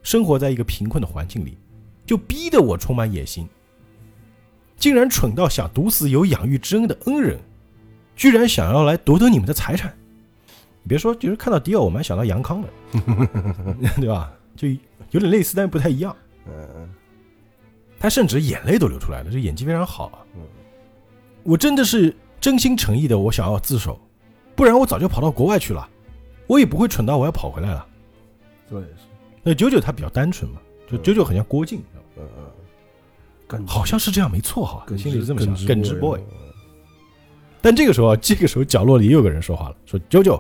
[0.05, 1.59] 生活在一个贫困的环境里，
[2.07, 3.49] 就逼得我充满野心，
[4.77, 7.39] 竟然蠢到想毒死有养育之恩的恩人，
[8.15, 9.95] 居然想要来夺得你们的财产。
[10.83, 12.69] 你别说，就是看到迪奥，我们还想到杨康的，
[13.97, 14.33] 对吧？
[14.55, 14.69] 就
[15.11, 16.15] 有点类似，但是不太一样。
[16.47, 16.89] 嗯
[17.97, 20.43] 他甚至眼泪都流出来了，这演技非常好啊嗯！
[21.43, 23.99] 我真的是真心诚意的，我想要自首，
[24.55, 25.89] 不然我早就跑到国外去了，
[26.47, 27.87] 我也不会蠢到我要跑回来了。
[28.69, 29.05] 这也是，
[29.43, 31.83] 那九九他比较单纯嘛，就九九很像郭靖，
[32.19, 32.45] 嗯嗯，
[33.67, 36.19] 好像是这样没错哈，耿心里是这么想，耿耿直 boy。
[36.21, 36.25] 嗯
[37.67, 40.39] 但这个时候啊，这个时候角落里又有个人说话了，说九九，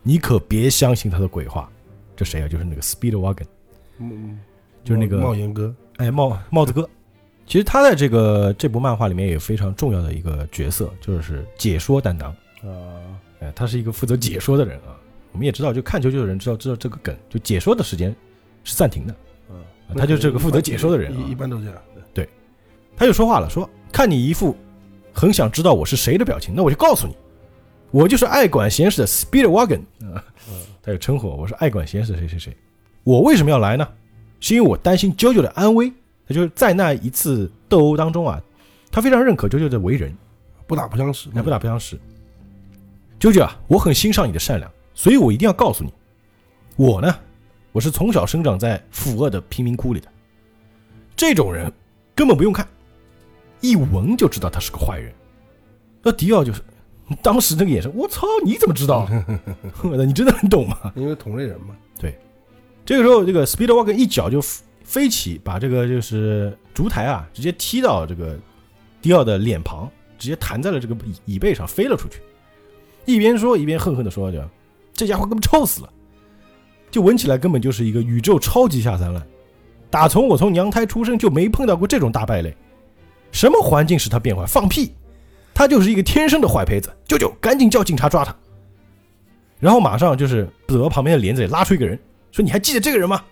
[0.00, 1.68] 你可别相信他的鬼话。
[2.14, 2.46] 这谁啊？
[2.46, 3.46] 就是那个 Speedwagon，
[3.98, 4.38] 嗯，
[4.84, 6.88] 就是那个帽檐哥，哎，帽帽子哥。
[7.48, 12.30] 其实他在这个这部漫画里面也有非常重要的一个角色，就是解说担当。
[12.62, 14.94] 啊，哎，他是一个负责解说的人啊。
[15.32, 18.14] 我们也知道，就看球球的人知道知道这个梗，就解说的时间
[18.62, 19.16] 是暂停的。
[19.50, 19.56] 嗯
[19.88, 21.91] 啊他就这个负责解说的人啊一一般都这样，对
[22.96, 24.56] 他就说话了，说看你一副
[25.12, 27.16] 很想知道我是谁的表情，那我就告诉你，
[27.90, 29.80] 我就是爱管闲事的 Speedwagon
[30.12, 30.24] 啊。
[30.82, 32.56] 他就称呼我，我是爱管闲事的谁谁谁。
[33.04, 33.88] 我为什么要来呢？
[34.40, 35.92] 是因为我担心 JoJo 的安危。
[36.24, 38.40] 他就是在那一次斗殴当中啊，
[38.92, 40.16] 他非常认可 JoJo 的为人，
[40.68, 41.98] 不打不相识，那不打不相识。
[43.18, 45.92] JoJo 啊，我很欣赏你的善良，所以我一定要告诉你，
[46.76, 47.12] 我呢，
[47.72, 50.08] 我是从小生长在腐恶的贫民窟里的，
[51.16, 51.70] 这种人
[52.14, 52.66] 根本不用看，
[53.62, 55.10] 一闻就知道他是个坏人。
[56.02, 56.60] 那迪奥就是
[57.22, 59.08] 当时那个眼神，我操，你怎么知道？
[59.82, 60.92] 你真的很懂吗？
[60.94, 62.14] 因为同类人嘛，对
[62.84, 64.40] 这个时候，这个 Speedwagon 一脚就
[64.84, 68.36] 飞起，把这个就是烛台啊，直接踢到这个
[69.00, 72.20] 迪奥的脸庞，直接弹在了这个椅椅背上，飞了出去。
[73.04, 74.48] 一边说一边恨恨的说：“着，
[74.92, 75.92] 这家伙根本臭死了，
[76.90, 79.26] 就闻起来根本就是一个宇宙超级下三滥。
[79.90, 82.56] 打从我从娘胎出生就没碰到过这种大败类，
[83.32, 84.46] 什么环境使他变坏？
[84.46, 84.94] 放屁！
[85.52, 86.94] 他就是一个天生的坏胚子。
[87.04, 88.34] 舅舅，赶紧叫警察抓他。”
[89.58, 91.98] 然后马上就是走到旁边的帘子里拉出一个人。
[92.30, 93.22] 说你还记得这个人吗？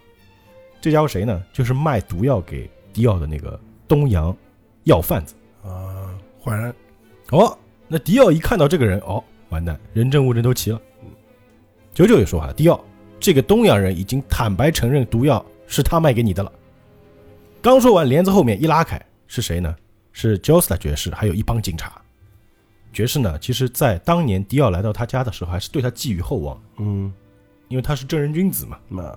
[0.81, 1.43] 这家伙谁呢？
[1.53, 4.35] 就是卖毒药给迪奥的那个东洋
[4.85, 5.35] 药贩子。
[5.63, 6.75] 啊，坏人，
[7.31, 7.59] 哦，
[7.89, 10.81] 那迪奥一看到这个人，哦，完蛋，人证物证都齐了。
[11.93, 12.83] 九九也说话了，迪奥，
[13.19, 16.53] 这个东洋人已经坦白承认毒药是他卖给你的了。
[17.61, 19.75] 刚说完，帘子后面一拉开，是谁呢？
[20.13, 22.01] 是 Josta 爵士，还有一帮警察。
[22.93, 27.13] 爵士呢，其实在当年迪奥来到他家的时候，还是对他寄予厚望，嗯，
[27.69, 28.79] 因为他是正人君子嘛。
[28.89, 29.17] 那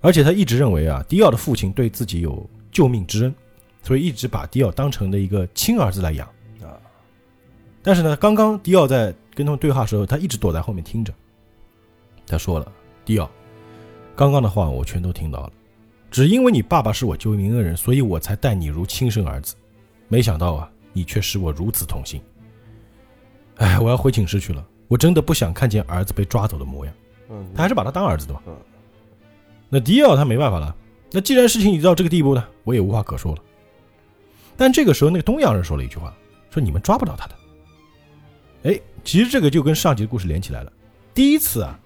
[0.00, 3.34] 而且他一直认为啊，迪奥的父亲对自己有救命之恩，
[3.82, 6.26] 所以一直把迪奥当成了一个亲儿子来养
[6.62, 6.80] 啊。
[7.82, 11.12] 但是呢，刚刚迪奥在跟他们对话的时候，他一直躲在后面听着。
[12.26, 12.72] 他说了
[13.04, 13.30] ：“迪奥，
[14.16, 15.52] 刚刚的话我全都听到了，
[16.10, 19.54] 只因为你爸爸是我救命恩人，所以我才待你如亲生儿子。
[20.10, 22.20] 没想到啊，你却使我如此痛心。
[23.56, 26.92] 哎，我要回寝室去了，我真的不想看见儿子被抓走的模样。
[27.30, 28.56] 嗯，他还是把他当儿子的嘛嗯。
[29.68, 30.74] 那迪奥他没办法了，
[31.12, 33.42] 那既然事情已到这个地步呢，我也无话可说了。
[34.56, 36.12] 但这个时候，那个东洋人说了一句话，
[36.50, 37.34] 说你们抓不到他的。
[38.64, 40.72] 哎，其实这个就跟上集的故事连起来了。
[41.14, 41.78] 第一次啊，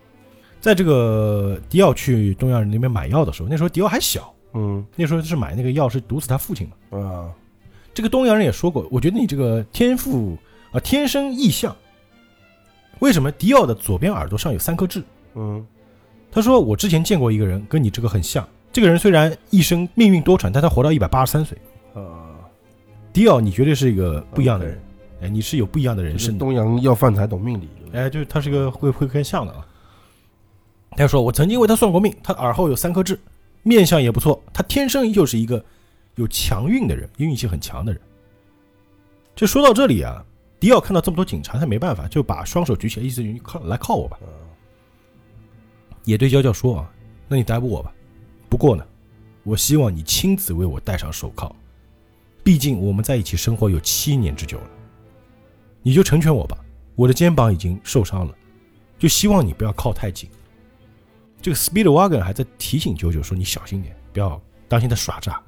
[0.60, 6.98] 在这个迪奥去东洋人那边买药的时候，那时候迪奥还小，嗯那时候是买那个药是毒死他父亲嘛。
[6.98, 7.30] 啊，
[7.94, 10.36] 这个东洋人也说过，我觉得你这个天赋
[10.72, 11.74] 啊、天生异象。
[12.98, 15.02] 为什么迪奥的左边耳朵上有三颗痣？
[15.34, 15.64] 嗯
[16.30, 21.56] 他说我之前见过一个人跟你这个很像，这个人虽然一生命运多舛，但他活到一百八十三岁。
[21.94, 22.34] 啊，
[23.12, 24.80] 迪奥，你绝对是一个不一样的人，
[25.22, 26.40] 哎，你是有不一样的人生的。
[26.40, 29.64] 东洋要饭才懂命理，哎，就是他是个会会更像的啊。
[30.96, 33.16] 他说我曾经为他算过命，他耳后有三颗痣，
[33.62, 35.64] 面相也不错，他天生就是一个
[36.16, 38.00] 有强运的人，运气很强的人。
[39.34, 40.24] 就说到这里啊，
[40.60, 44.18] 迪奥看到这么多警察，他没办法，就把双手举起来，意思你靠来靠我吧。
[46.04, 46.92] 也对娇娇说啊，
[47.26, 47.92] 那你逮捕我吧，
[48.48, 48.86] 不过呢，
[49.42, 51.54] 我希望你亲自为我戴上手铐，
[52.42, 54.70] 毕竟我们在一起生活有七年之久了，
[55.82, 56.58] 你就成全我吧。
[56.94, 58.34] 我的肩膀已经受伤了，
[58.98, 60.30] 就希望你不要靠太近。
[61.42, 65.42] 这个 Speedwagon 还在提醒九九说：“你小心点，不要当心他耍诈。”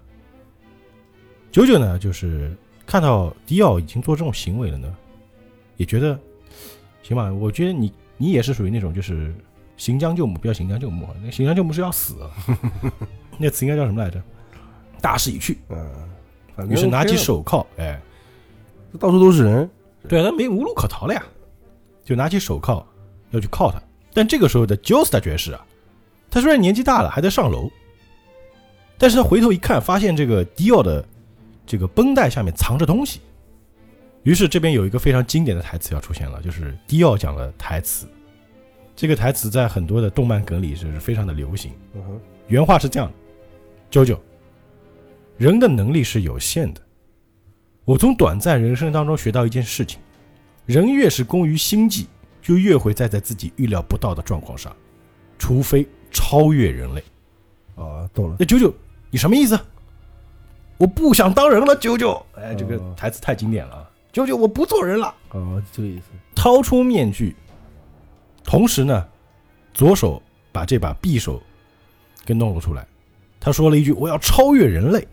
[1.57, 4.95] 九九呢，就是看到迪奥已经做这种行为了呢，
[5.79, 6.21] 也觉得
[7.03, 7.33] 行吧。
[7.33, 9.35] 我觉得你你也是属于那种就是
[9.79, 12.31] 行将就木，不要行将就木，那行将就木是要死啊。
[13.41, 14.23] 那词应该叫什么来着？
[15.01, 15.91] 大势已去，嗯，
[16.55, 17.99] 反正于是拿起，手铐，哎，
[19.01, 19.71] 到处都是人，
[20.07, 21.25] 对，他没无路可逃了呀，
[22.05, 22.87] 就拿起手铐
[23.31, 23.81] 要去铐他。
[24.13, 25.65] 但这个时候的 Josta 爵士啊，
[26.29, 27.71] 他虽然年纪大了，还在上楼，
[28.99, 31.03] 但是他回头一看，发现这个迪奥的
[31.67, 33.21] 这个绷带下面藏着东西。
[34.23, 38.09] 于是这边有一个非常经典的台词要出现了，就是迪奥讲的台词。
[38.95, 41.73] 这个台词在很多的动漫梗里是非常的流行。
[41.95, 43.15] 嗯，原话是这样的
[43.91, 44.19] ：“九九，
[45.37, 46.81] 人的能力是有限的。
[47.85, 50.01] 我从短暂人生当中学到一件事情：
[50.65, 52.09] 人越是工于心计，
[52.41, 54.75] 就越会栽在自己预料不到的状况上，
[55.39, 57.05] 除非超越人类。
[57.77, 58.75] 啊，懂了，那九九，
[59.11, 59.61] 你什么意思？
[60.79, 62.25] 我不想当人了，九九。
[62.35, 63.91] 哎，这个哦台词太经典了啊！
[64.13, 65.15] 九九，我不做人了。
[65.31, 67.35] 哦，这个意思，掏出面具，
[68.45, 69.07] 同时呢，
[69.73, 71.43] 左手把这把匕首
[72.25, 72.87] 给弄了出来。
[73.41, 75.07] 他说了一句：“我要超越人类。”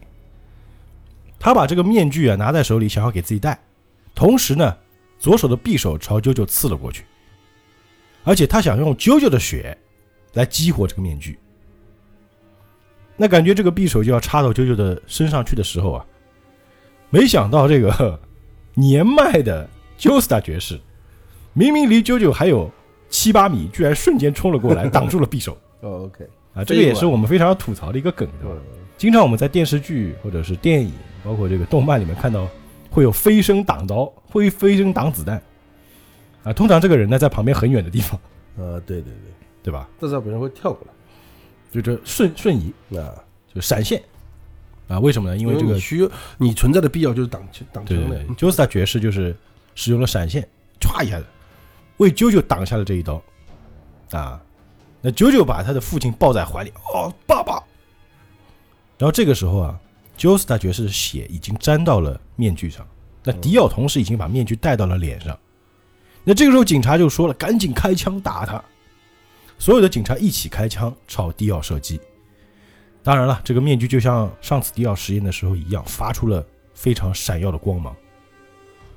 [1.40, 3.60] 他把这个面具啊拿在手里，想要给自己戴，
[4.16, 4.78] 同时呢，
[5.20, 7.06] 左手的匕首朝啾啾刺了过去，
[8.24, 9.78] 而且他想用啾啾的血
[10.34, 11.38] 来激活这个面具。
[13.24, 16.06] 那感觉这个匕首就要插到啾啾的身上去的时候啊，
[17.10, 18.20] 没想到这个
[18.76, 19.66] 年迈的
[19.98, 20.78] Joestar 爵士，
[21.54, 22.70] 明明离啾啾还有
[23.08, 26.66] 七八米，居然瞬间冲了过来，挡住了匕首 哦，OK，啊！
[26.66, 28.58] 这个也是我们非常吐槽的一个梗，对吧？
[28.74, 30.92] 嗯，经常我们在电视剧或者是电影，
[31.24, 32.46] 包括这个动漫里面看到，
[32.90, 35.42] 会有飞身挡刀，会飞身挡子弹，
[36.44, 38.20] 啊，通常这个人呢在旁边很远的地方，
[38.58, 39.32] 呃，对对对，
[39.64, 39.88] 对吧？
[40.02, 40.94] 至少别人会跳过来，
[41.74, 43.10] 就这瞬瞬移，啊，
[43.54, 44.02] 就闪现，
[44.88, 45.36] 啊，为什么呢？
[45.36, 49.36] 因为这个你需要你存在的必要就是挡挡枪的对对对，，Joestar 爵士就是
[49.74, 50.48] 使用了闪现，
[50.80, 51.26] 歘一下子
[51.98, 53.20] 为啾啾挡下了这一刀，
[54.12, 54.40] 啊，
[55.02, 57.56] 那啾啾把他的父亲抱在怀里，哦，爸爸。
[59.00, 59.80] 然后这个时候啊
[60.16, 62.88] ，Joestar 爵士的血已经沾到了面具上，
[63.24, 65.38] 那迪奥同时已经把面具戴到了脸上。
[66.24, 68.64] 那这个时候警察就说了，赶紧开枪打他。
[69.64, 71.98] 所有的警察一起开枪朝迪奥射击。
[73.02, 77.96] 当然了，这个面具就像上次迪奥实验的时候一样，发出了非常闪耀的光芒。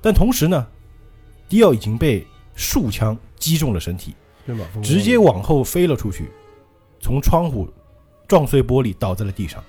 [0.03, 0.67] 但同时呢，
[1.49, 2.27] 迪奥已经被
[2.57, 4.17] 数枪击中了身体，
[4.83, 6.33] 直接往后飞了出去，
[6.99, 7.73] 从窗户
[8.27, 9.63] 撞碎玻璃，倒在了地上。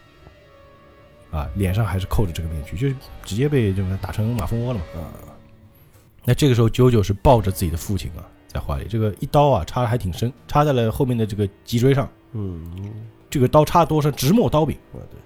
[1.29, 5.01] 啊，脸上还是扣着这个面具，就是直接被这个打成马蜂窝了嘛。
[5.01, 5.13] 啊，
[6.25, 8.25] 那这个时候，九九是抱着自己的父亲啊，
[8.57, 12.09] 在怀里，这个一刀啊插的还挺深，插在了后面的这个脊椎上。
[12.33, 12.61] 嗯，
[13.29, 14.75] 这个刀插得多深，直没刀柄。
[14.93, 15.19] 啊对，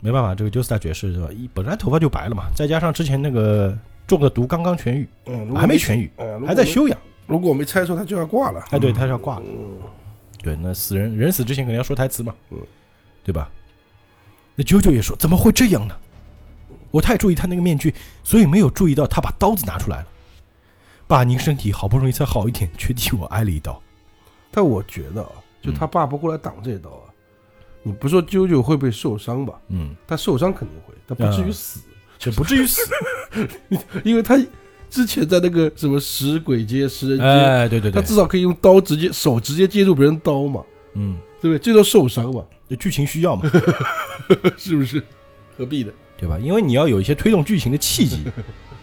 [0.00, 1.28] 没办法，这个 Joestar 爵士是吧？
[1.32, 3.76] 一本来头发就白了嘛，再加上之前那个
[4.06, 6.10] 中的毒刚刚痊愈，嗯，还没痊愈，
[6.46, 6.98] 还在休养。
[7.26, 8.62] 如果我没猜错，他就要挂了。
[8.70, 9.44] 哎，对，他是要挂了。
[9.46, 9.78] 嗯，
[10.42, 12.58] 对，那死人人死之前肯定要说台词嘛，嗯，
[13.22, 13.50] 对吧？
[14.56, 15.94] 那九九也说怎么会这样呢？
[16.90, 20.06] 我太注意他那个面具，所以没有注意到他把刀子拿出来了。
[21.06, 23.80] 爸，您身体好不容易才好一点，却替我挨了一刀。
[24.50, 25.30] 但我觉得啊，
[25.62, 27.06] 就他爸不过来挡这一刀啊，
[27.82, 29.54] 你不说啾啾会不会受伤吧？
[29.68, 31.80] 嗯，他受伤肯定会，但不至于死，
[32.18, 32.80] 这不至于死。
[34.04, 34.38] 因为他
[34.88, 40.62] 之前在那个什么食鬼街、食人街，哎，对对对，他至少可以用刀直接手直接接住别人刀嘛，
[40.94, 41.58] 嗯，对不对？
[41.58, 43.50] 这都受伤嘛，这剧情需要嘛，
[44.56, 45.02] 是不是？
[45.58, 45.92] 何必的？
[46.16, 46.38] 对吧？
[46.38, 48.24] 因为你要有一些推动剧情的契机，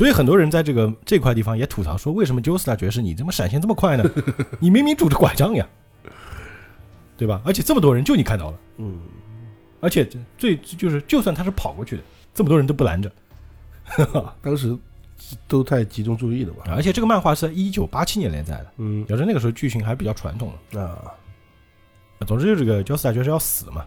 [0.00, 4.10] 所以很多人在这个这块地方也吐槽说，为什么 Joestar 爵士你怎么闪现这么快呢？
[4.58, 5.68] 你明明拄着拐杖呀，
[7.18, 7.42] 对吧？
[7.44, 8.98] 而且这么多人就你看到了，嗯，
[9.78, 10.08] 而且
[10.38, 13.12] 最就是就算他是跑过去的，这么多人都不拦着，
[14.40, 14.74] 当时
[15.46, 16.64] 都太集中注意了吧？
[16.68, 19.04] 而且这个漫画是在一九八七年连载的，嗯。
[19.04, 20.80] 表示那个时候剧情还比较传统了。
[20.80, 21.12] 啊，
[22.26, 23.84] 总之，就这个 Joestar 爵士要死嘛，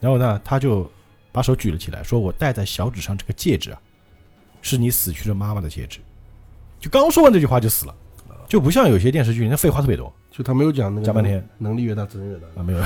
[0.00, 0.90] 然后呢，他就
[1.30, 3.78] 把手举了起来，说我戴在小指上这个戒指啊，
[4.66, 6.00] 是你死去的妈妈的戒指。
[6.80, 7.94] 就刚说完这句话就死了，
[8.46, 12.80] 就不像有些电视剧，那废话特别多就他没有讲那个讲半天能力越大责任越大啊，没有，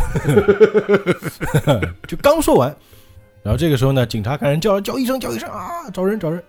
[2.07, 2.75] 就刚说完，
[3.43, 6.43] 然后这个时候呢，警察赶人叫叫一声叫一声啊，找人找人。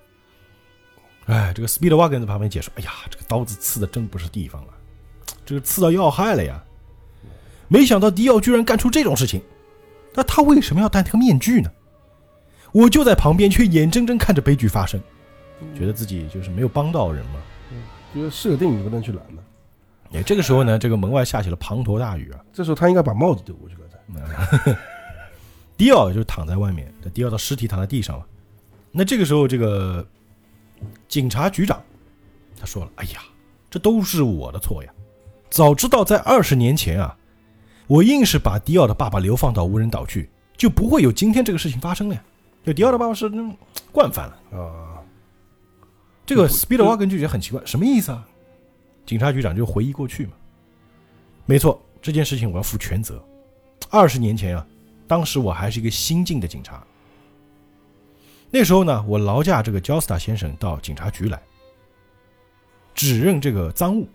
[1.25, 4.69] 哎，这个 Speedwagon 在旁边解说，哎呀，这个刀子刺的真不是地方啊，
[5.45, 6.63] 这个刺到要害了呀。
[7.67, 9.41] 没想到迪奥居然干出这种事情，
[10.13, 11.71] 那他为什么要戴那个面具呢？
[12.73, 15.01] 我就在旁边，却眼睁睁看着悲剧发生，
[15.77, 17.41] 觉得自己就是没有帮到人嘛。
[18.13, 19.43] 就是设定你不能去拦的。
[20.13, 22.39] 哎，这个时候呢，这个门外下起了滂沱大雨啊。
[22.51, 23.75] 这时候他应该把帽子丢过去，
[24.13, 24.77] 刚才。
[25.77, 28.25] 迪奥就躺在外面，这迪奥的尸体躺在地上了。
[28.91, 30.05] 那这个时候，这个
[31.07, 31.81] 警察局长
[32.59, 33.21] 他说了：“哎呀，
[33.69, 34.91] 这都是我的错呀！
[35.49, 37.17] 早知道在二十年前啊，
[37.87, 42.23] 我硬是把迪奥的爸爸流放到无人岛去，就不会有今天这个事情发生了呀。
[42.63, 43.55] 就迪奥的爸爸是嗯
[43.91, 44.59] 惯犯了。
[44.59, 45.00] 啊，
[46.31, 48.25] 这个 Speedwagon 就觉得很奇怪，什么意思啊？
[49.05, 50.31] 警察局长就回忆过去嘛。
[51.45, 53.21] 没错，这件事情我要负全责。
[53.89, 54.65] 二十年前啊，
[55.09, 56.81] 当时我还是一个新进的警察。
[58.49, 61.43] 那时候呢，我劳驾这个 Joestar 先生到警察局来，
[62.95, 64.07] 指认这个赃物。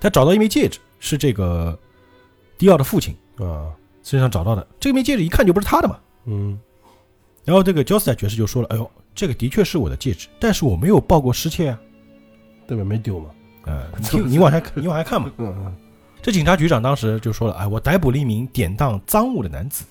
[0.00, 1.76] 他找到一枚戒指，是这个
[2.56, 4.64] 迪奥的父亲啊，身上找到的。
[4.78, 5.98] 这枚戒指一看就不是他的嘛。
[6.26, 6.56] 嗯，
[7.44, 11.80] 然后这个 Joestar 爵士就说了：“哎呦，这个的确是我的戒指，但是我没有报过失窃啊。
[12.66, 12.84] 对吧？
[12.84, 13.30] 没丢嘛。
[13.64, 15.30] 呃， 你你往下看，你往下看嘛。
[15.38, 15.76] 嗯嗯
[16.22, 19.84] 这警察局长当时就说了：“哎，我逮捕了一名典当赃物的男子。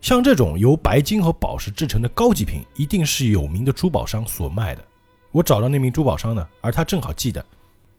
[0.00, 4.84] 像这种由白金和宝石制成的高级品，一定是有名的珠宝商所卖的。
[5.32, 7.44] 我找到那名珠宝商呢，而他正好记得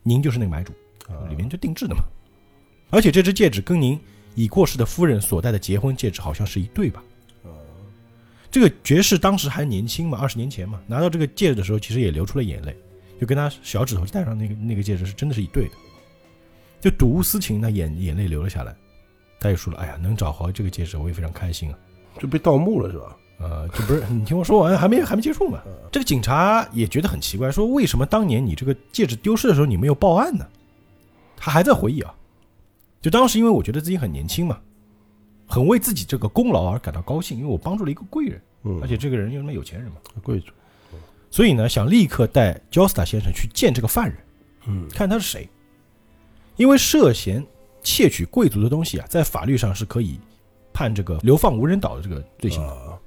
[0.02, 0.72] 您就是那个买主，
[1.08, 2.04] 啊里面就定制的嘛。
[2.90, 4.00] 而且这只戒指跟您
[4.36, 7.04] 已过世的夫人所戴的结婚戒指好像是一对吧？
[8.52, 12.76] 这个爵士当时还年轻嘛，二十年前嘛，拿到这个戒指的时候，其实也流出了眼泪，
[13.20, 15.72] 就跟他小指头戴上那个那个戒指是真的是一对的，
[16.82, 18.76] 就睹物思情，那眼眼泪流了下来。
[19.40, 21.78] 他也说了，哎呀，能找回这个戒指，我也非常开心啊。
[22.20, 23.16] 就被盗墓了是吧？
[23.40, 25.62] 呃，就不是你听我说完，还没还没结束嘛。
[25.92, 30.46] 这个警察也觉得很奇怪，说为什么当年你这个戒指丢失的时候你没有报案呢？
[31.38, 32.14] 他还在回忆啊，
[33.02, 34.60] 就当时因为我觉得自己很年轻嘛，
[35.50, 40.52] 很为自己这个功劳而感到高兴，因为我帮助了一个贵人，嗯，而且这个人又那么有钱人嘛，贵族。
[41.32, 44.18] 所以呢，想立刻带 Joestar 先生去见这个犯人，
[44.68, 45.50] 嗯看他是谁，
[46.56, 47.44] 因为涉嫌
[47.82, 50.20] 窃取贵族的东西啊，在法律上是可以
[50.72, 52.72] 判这个流放无人岛的这个罪行的。
[52.72, 53.00] 啊，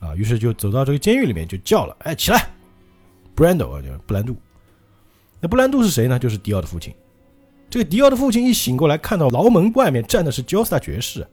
[0.00, 2.48] 啊，于是就走到这个监狱里面，就叫了：“哎，起来
[3.36, 4.34] ，Brando 啊，就是布兰度。
[5.40, 6.18] 那布兰度是谁呢？
[6.18, 6.94] 就是迪奥的父亲。
[7.68, 11.26] 这个迪奥的父亲一醒过来，看到牢门外面站的是 Joestar 爵士，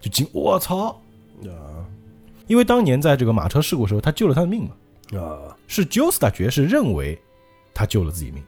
[0.00, 1.00] 就惊：我操！
[1.44, 1.84] 啊
[2.46, 7.20] 因为当年在这个马车事故的时候，他救了他的命嘛，啊，是 Joestar 爵士认为
[7.74, 8.40] 他救了自己命，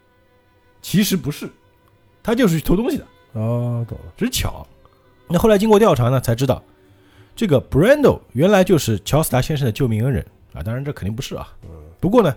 [0.80, 1.50] 其实不是，
[2.22, 3.04] 他就是去偷东西的。
[3.32, 4.12] 啊，懂了。
[4.16, 4.64] 只是巧。
[5.28, 6.62] 那后来经过调查呢，才知道
[7.34, 10.62] 这个 Brando 原来就是乔斯达先生的救命恩人啊。
[10.62, 11.52] 当然这肯定不是啊。
[11.64, 12.32] 嗯不过呢，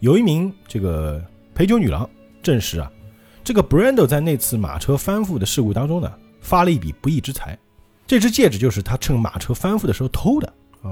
[0.00, 1.24] 有一名这个
[1.54, 2.08] 陪酒女郎
[2.42, 2.92] 证实啊，
[3.42, 7.58] 这个 Brando 在那次马车翻覆的事故当中呢，发了一笔不义之财。
[8.06, 10.46] 这只戒指就是他趁马车翻覆的时候偷的。
[10.82, 10.88] 啊，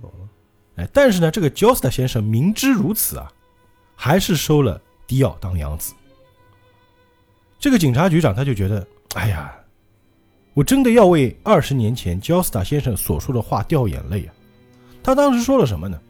[0.00, 0.28] 懂了。
[0.76, 3.30] 哎，但是呢，这个 Joestar 先生明知如此啊，
[3.94, 5.92] 还是收了迪奥当养子。
[7.58, 9.54] 这个警察局长他就觉得，哎呀，
[10.54, 14.34] 我真的要为二十年前 Joestar 先生所说的话掉眼泪啊！
[15.02, 16.00] 他当时说了什么呢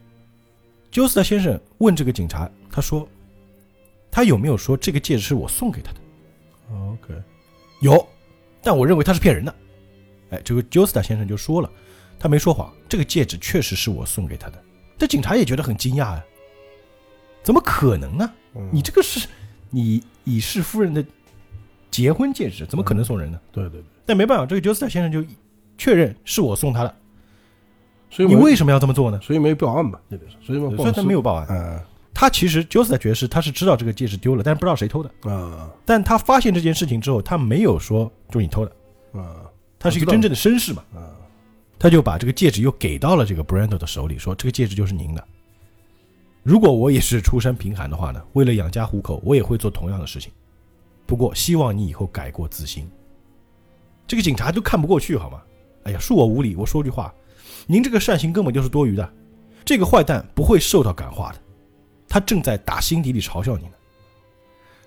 [0.91, 3.07] ？Joestar 先生问这个警察，他说，
[4.11, 5.99] 他有没有说这个戒指是我送给他的
[6.71, 7.13] ？OK，
[7.81, 8.07] 有，
[8.61, 9.53] 但我认为他是骗人的。
[10.33, 11.69] 哎，这个 Joestar 先生就说了，
[12.17, 14.61] 他没说谎，这个戒指确实是我送给他的。
[14.97, 16.25] 这警察也觉得很惊讶啊，
[17.43, 18.31] 怎么可能呢？
[18.55, 19.27] 嗯你这个是
[19.69, 21.03] 你已逝夫人的
[21.91, 23.39] 结婚戒指，怎么可能送人呢？
[23.51, 25.23] 对对对，但没办法，这个 Joestar 先生就
[25.77, 26.95] 确认是我送他的。
[28.09, 29.19] 所以你为什么要这么做呢？
[29.21, 29.99] 所以没报案吧？
[30.09, 31.47] 这个是，所以没所以他没有报案。
[31.49, 31.79] 嗯
[32.15, 35.09] 他其实 Joestar 爵士他是知道这个戒指丢了，但是不知道谁偷的。
[35.29, 38.71] 啊但他发现这件事情之后，他没有说就是你偷的，
[39.19, 39.42] 啊
[39.83, 40.83] 他是一个真正的绅士嘛。
[40.95, 41.11] 啊！
[41.77, 45.27] 他就把这个戒指又给到了这个 Brando 的手里，说这个戒指就是您的。
[46.41, 50.31] 如果我也是出身贫寒的话呢，为了养家糊口，我也会做同样的事情。
[51.05, 52.89] 不过希望你以后改过自新。
[54.07, 55.41] 这个警察都看不过去，好吗？
[55.83, 57.13] 哎呀，恕我无礼，我说句话，
[57.67, 59.13] 您这个善行根本就是多余的。
[59.65, 61.39] 这个坏蛋不会受到感化的，
[62.07, 63.73] 他正在打心底里嘲笑你呢。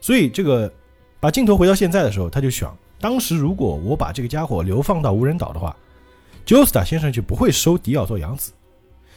[0.01, 0.73] 所以这个
[1.21, 5.77] 把镜头回到现在的时候，他就想，当时如果我把这个家伙流放到无人岛的话，
[6.45, 8.53] 鸠斯塔先生就不会收迪奥做养子，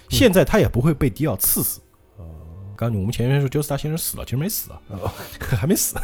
[0.09, 1.80] 现在他也不会被迪奥刺死。
[2.75, 4.80] 刚我们前面说鸠斯塔先生死了，其实没死啊，
[5.57, 5.95] 还没死，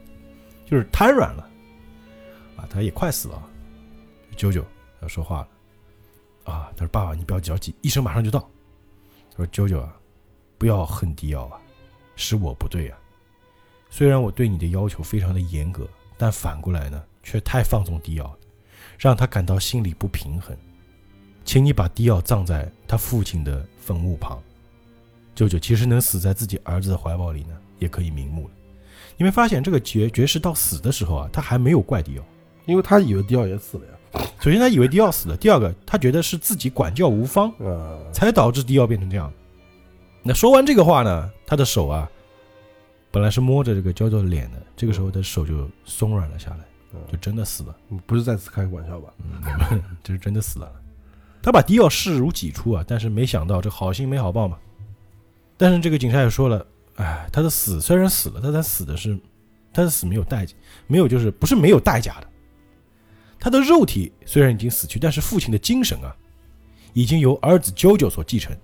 [0.66, 1.48] 就是瘫软了
[2.56, 3.42] 啊，他也快死了。
[4.36, 4.64] 舅舅
[5.00, 5.48] 要说话了
[6.52, 8.40] 啊，他说：“爸爸，你不要着急，医生马上就到。”
[9.30, 9.94] 他说：“舅舅啊，
[10.58, 11.60] 不要恨迪奥啊，
[12.16, 12.98] 是我不对啊。
[13.90, 18.34] 虽然我对你的要求非常的严格，但反过来呢，却太放纵迪奥，
[18.98, 20.56] 让他感到心里不平衡。
[21.44, 24.38] 请你把迪奥葬在他父亲的坟墓旁。”
[25.34, 28.50] 舅舅其实能死在自己儿子的怀抱里呢，也可以瞑目了。
[29.16, 32.24] 你会发现，这个爵爵士到死的时候啊，他还没有怪迪奥，
[32.66, 33.92] 因为他以为迪奥也死了呀。
[34.40, 37.52] 首先，他以为迪奥死了；第二个，他觉得是自己管教无方，
[38.12, 39.32] 才导致迪奥变成这样。
[40.22, 42.10] 那说完这个话呢，他的手啊，
[43.10, 46.58] 本来是摸着这个娇娇的脸的，这个时候的手就松软了下来，
[47.10, 47.76] 就真的死了。
[48.06, 49.12] 不是在此开玩笑吧？
[49.70, 50.70] 嗯， 这是真的死了。
[51.42, 54.58] 他把迪奥视如己出啊，但是没想到这好心没好报嘛。
[55.56, 56.66] 但是这个警察也说了，
[56.96, 59.18] 哎，他的死虽然死了，但他死的是，
[59.72, 60.54] 他的死没有代价，
[60.86, 62.26] 没有就是不是没有代价的。
[63.40, 66.14] 他的肉体虽然已经死去，但是父亲的精神啊，
[66.92, 68.56] 已经由儿子啾啾所继承。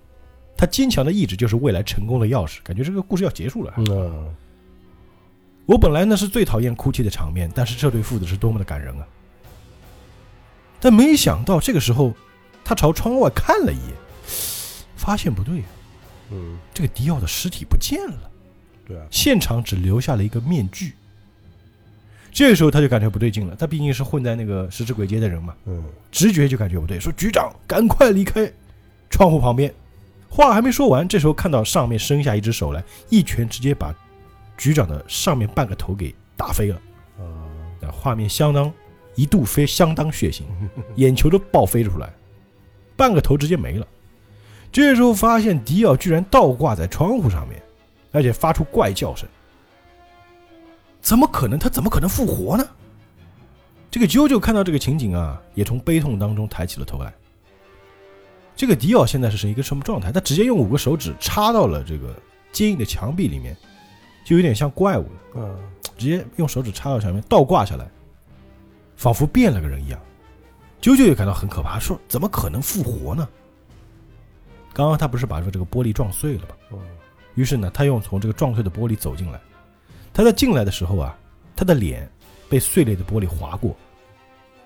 [0.57, 2.63] 他坚强的意志就是未来成功的钥匙。
[2.63, 3.75] 感觉这个故事要结束了。
[3.77, 4.35] 嗯，
[5.67, 9.07] 我本来呢是最讨厌哭泣的场面，但是这对父子是多么的感人啊！
[10.79, 12.13] 但没想到这个时候，
[12.63, 13.95] 他朝窗外看了一眼，
[14.97, 15.63] 发现不对。
[16.31, 18.31] 嗯，这个迪奥的尸体不见了，
[18.87, 20.93] 对啊，现场只留下了一个面具。
[22.31, 28.51] 这个时候他就感觉不对劲了，他毕竟是混在那个十之鬼街的人嘛，嗯，直觉就感觉不对，说局长赶快离开
[29.09, 29.73] 窗户旁边。
[30.29, 33.95] 话还没说完，这时候看到上面伸下一只手来，一拳直接把
[34.65, 36.81] 局长的上面半个头给打飞了。
[37.19, 38.73] 啊，画面相当
[39.15, 40.41] 一度非相当血腥，
[40.97, 42.11] 眼球都爆飞了出来，
[42.97, 43.87] 半个头直接没了。
[44.73, 47.63] 这时候发现迪奥居然倒挂在窗户上面，
[48.11, 49.29] 而且发出怪叫声。
[51.03, 51.59] 怎么可能？
[51.59, 52.67] 他怎么可能复活呢？
[53.91, 57.13] 这个啾啾看到这个情景啊，也从悲痛当中抬起了头来。
[58.57, 60.11] 这个迪奥现在是一个什么状态？
[60.11, 62.17] 他直接用五个手指插到了这个
[62.51, 63.55] 坚硬的墙壁里面，
[64.25, 65.21] 就有点像怪物了。
[65.37, 65.59] 嗯，
[65.97, 67.87] 直接用手指插到上面，倒挂下来，
[68.97, 70.01] 仿佛变了个人一样。
[70.81, 73.29] 啾啾也感到很可怕，说：“怎么可能复活呢？”
[74.75, 76.49] 刚刚他不是把这个玻璃撞碎了吗？
[76.73, 76.79] 嗯，
[77.35, 79.41] 于是呢，他又从这个撞碎的玻璃走进来。
[80.13, 81.17] 他在进来的时候啊，
[81.57, 82.11] 他的脸
[82.49, 83.75] 被碎裂的玻璃划过，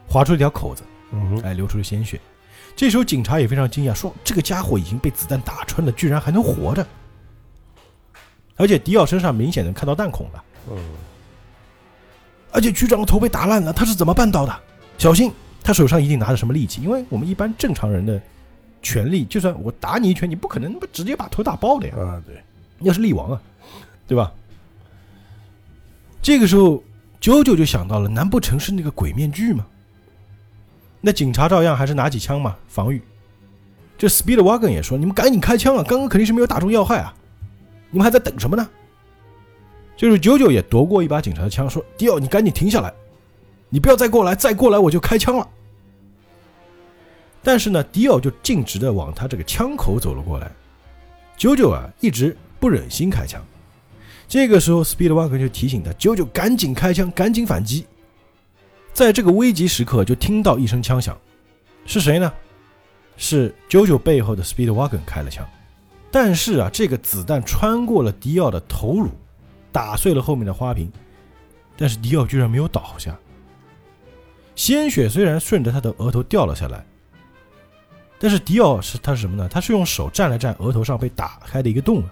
[0.09, 0.83] 划出一条口子，
[1.13, 2.21] 嗯，哎，流出了鲜血。
[2.75, 6.87] 这时候警察也非常惊讶，说：“这个家伙已经被子弹打穿了，居然还能活着！
[8.59, 10.45] 而且迪奥身上明显能看到弹孔了。
[10.71, 10.77] 嗯，
[12.53, 14.55] 而且局长的头被打烂了，他是怎么办到的？
[14.99, 15.33] 小心，
[15.63, 18.21] 他手上一定拿着什么利器，因为我们一般正常人的。”
[18.81, 21.95] 权力，就算我打你一拳，你不可能不直接把头打爆的呀！
[21.99, 22.41] 啊，对，
[22.79, 23.43] 要是力王啊，
[24.07, 24.33] 对吧？
[26.23, 26.81] 这个时候，
[27.19, 29.67] 九九就想到了，难不成是那个鬼面具吗？
[31.01, 33.03] 那警察照样还是拿起枪嘛，防御。
[33.99, 35.83] 这 Speedwagon 也说：“你们赶紧开枪啊！
[35.83, 37.13] 刚刚肯定是没有打中要害啊！
[37.91, 38.69] 你们还在等什么呢？”
[39.97, 42.95] 就是九九也夺过一把警察的枪，说：“迪奥，你赶紧停下来，
[43.69, 45.49] 你不要再过来，再过来我就开枪了。”
[47.43, 50.51] 但是呢，迪奥就径直的往他这个枪口走了过来。
[51.37, 53.45] 九九啊，一直不忍心开枪。
[54.29, 57.87] 这个时候，Speedwagon 就提醒他：“九九，赶紧开枪，赶紧反击。”
[58.93, 61.17] 在这个危急时刻，就听到一声枪响，
[61.87, 62.33] 是谁呢？
[63.17, 65.49] 是九九背后的 Speedwagon 开了枪。
[66.11, 69.11] 但是啊，这个子弹穿过了迪奥的头颅，
[69.71, 70.91] 打碎了后面的花瓶，
[71.77, 73.17] 但是迪奥居然没有倒下。
[74.55, 76.85] 鲜血虽然顺着他的额头掉了下来。
[78.21, 79.49] 但是迪奥是他是什么呢？
[79.49, 82.11] 他是用手蘸了蘸额头上被打开的一个洞，啊，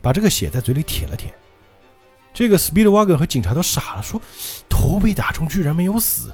[0.00, 1.34] 把这个血在嘴里舔了舔。
[2.32, 4.22] 这个 Speedwagon 和警察都傻了，说
[4.68, 6.32] 头被打中居然没有死，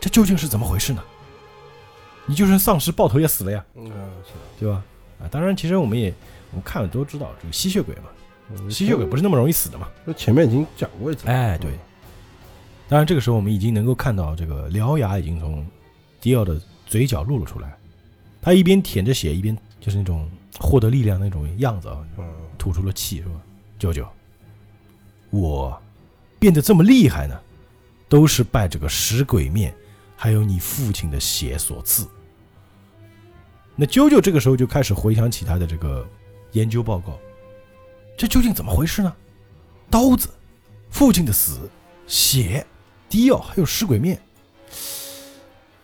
[0.00, 1.02] 这究竟是怎么回事呢？
[2.24, 3.62] 你就算丧尸爆头也死了呀，
[4.58, 4.82] 对吧？
[5.22, 6.12] 啊，当然，其实我们也
[6.50, 8.04] 我们看了都知道，这个吸血鬼嘛，
[8.50, 9.88] 嗯吸血鬼不是那么容易死的嘛。
[10.04, 11.70] 那前面已经讲过一次，哎，对。
[12.88, 15.66] 当然，这个时候我们已经能够看到这个獠牙已经从
[16.20, 17.74] 迪奥的嘴角露了出来。
[18.42, 22.24] 他一边舔着血，一边就是那种获得力量那种样子啊，嗯
[22.58, 23.40] 吐出了气，是吧？
[23.78, 24.06] 舅舅，
[25.30, 25.80] 我
[26.38, 27.40] 变得这么厉害呢，
[28.08, 29.72] 都是拜这个食鬼面，
[30.16, 32.06] 还有你父亲的血所赐。
[33.74, 36.06] 那啾啾这个时候就开始回想起他的这个
[36.52, 37.18] 研究报告，
[38.16, 39.12] 这究竟怎么回事呢？
[39.90, 40.28] 刀子，
[40.90, 41.70] 父亲的死，
[42.06, 42.66] 血，
[43.08, 44.20] 迪奥，还有食鬼面，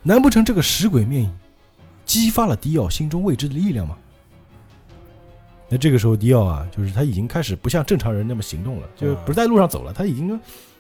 [0.03, 1.30] 难不成这个食鬼面
[2.05, 3.97] 激发了迪奥心中未知的力量吗？
[5.70, 10.28] 那这个时候，迪奥啊，就是他已经开始不像正常人那么行动了，就不是在路上走了，他已经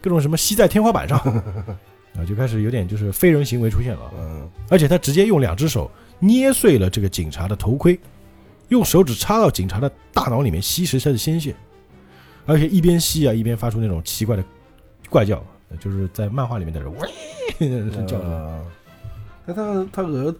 [0.00, 1.18] 各种什么吸在天花板上，
[2.16, 7.98] 啊，就开始有点就是非人行为出现了而且他直接用两只手捏碎了这个警察的头盔，
[8.68, 11.54] 用手指插到警察的大脑里面吸食他的鲜血，
[12.46, 14.44] 而且一边吸啊一边发出那种奇怪的
[15.08, 15.42] 怪叫，
[15.80, 17.08] 就是在漫画里面的人喂
[17.58, 18.24] 是叫的。
[18.26, 18.66] 呃
[19.54, 20.34] 他他和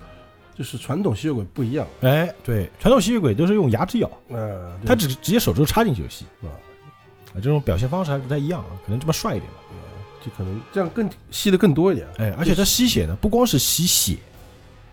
[0.55, 6.27] 就是传统吸血鬼不一样，哎，对，传统吸血鬼都是用牙齿咬，呃，他只直接手指头插进去就吸。
[6.43, 6.53] 啊。
[7.33, 9.59] 啊，这种表现方式还不太一样啊，可能这么帅一点吧。
[10.21, 14.17] 就可能这样更吸的更多一点，哎，而且他吸血呢，不光是吸血，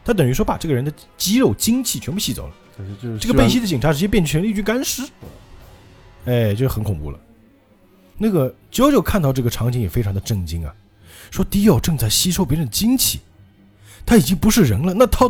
[0.05, 2.53] 他等于说把这个人的肌肉精气全部吸走了。
[2.77, 5.01] 但是就是这个被吸的警察直接变成了一具干尸，
[6.25, 7.19] 哎，就很恐怖了。
[8.17, 10.73] 那个九九看到这个场景也非常的震惊啊，
[11.31, 13.19] 说迪奥正在吸收别人的精气，
[14.05, 15.29] 他已经不是人了，那他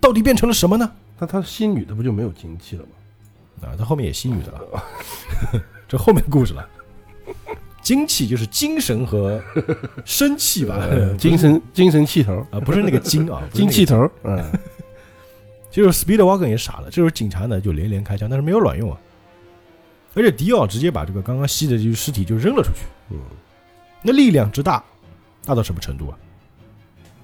[0.00, 0.90] 到底变成了什么呢？
[1.18, 3.68] 那他吸女的不就没有精气了吗？
[3.68, 4.84] 啊，他后面也吸女的了，
[5.88, 6.68] 这后面的故事了。
[7.86, 9.40] 精气就是精神和
[10.04, 14.44] 生气吧，呃精神精神气头，啊，不是那个精啊， 精气头，嗯，
[15.70, 18.98] 就是 Speedwagon 也傻了，这时候警察呢就连连开枪，但是没有卵用啊。
[20.14, 22.80] 而且迪奥直接把这个刚刚吸的这具尸体就扔了出去，
[23.10, 23.18] 嗯，
[24.02, 24.82] 那力量之大，
[25.44, 26.18] 大到什么程度啊？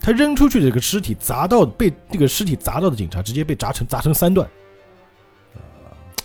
[0.00, 4.48] 他扔出去的这个尸体砸到被这个尸体砸到的警察，直接被砸成砸成三段，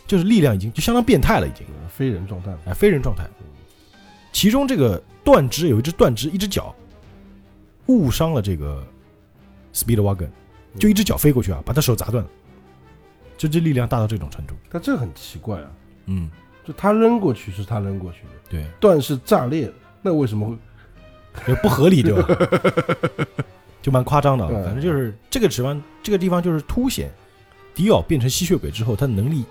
[0.06, 1.66] 就是力量已经就相当变态了，已经。
[1.90, 3.28] 非人状态，哎非人状态。
[4.38, 6.76] 其中这个断肢有一只断肢，一只脚
[7.88, 8.86] 误伤了这个
[9.74, 10.30] Speedwagon，
[10.78, 12.30] 就一只脚飞过去啊，把他手砸断了，
[13.36, 14.54] 就这力量大到这种程度。
[14.70, 15.72] 但这很奇怪啊，
[16.06, 16.30] 嗯，
[16.64, 19.74] 就他扔过去是他扔过去的，对，断是炸裂的，
[20.04, 20.56] 那为什么会？
[21.48, 22.28] 就不合理，对吧？
[23.82, 27.12] 就蛮夸张的啊，反正就是这个地方，这个地方就是凸显
[27.74, 29.44] 迪奥变成吸血鬼之后，他能力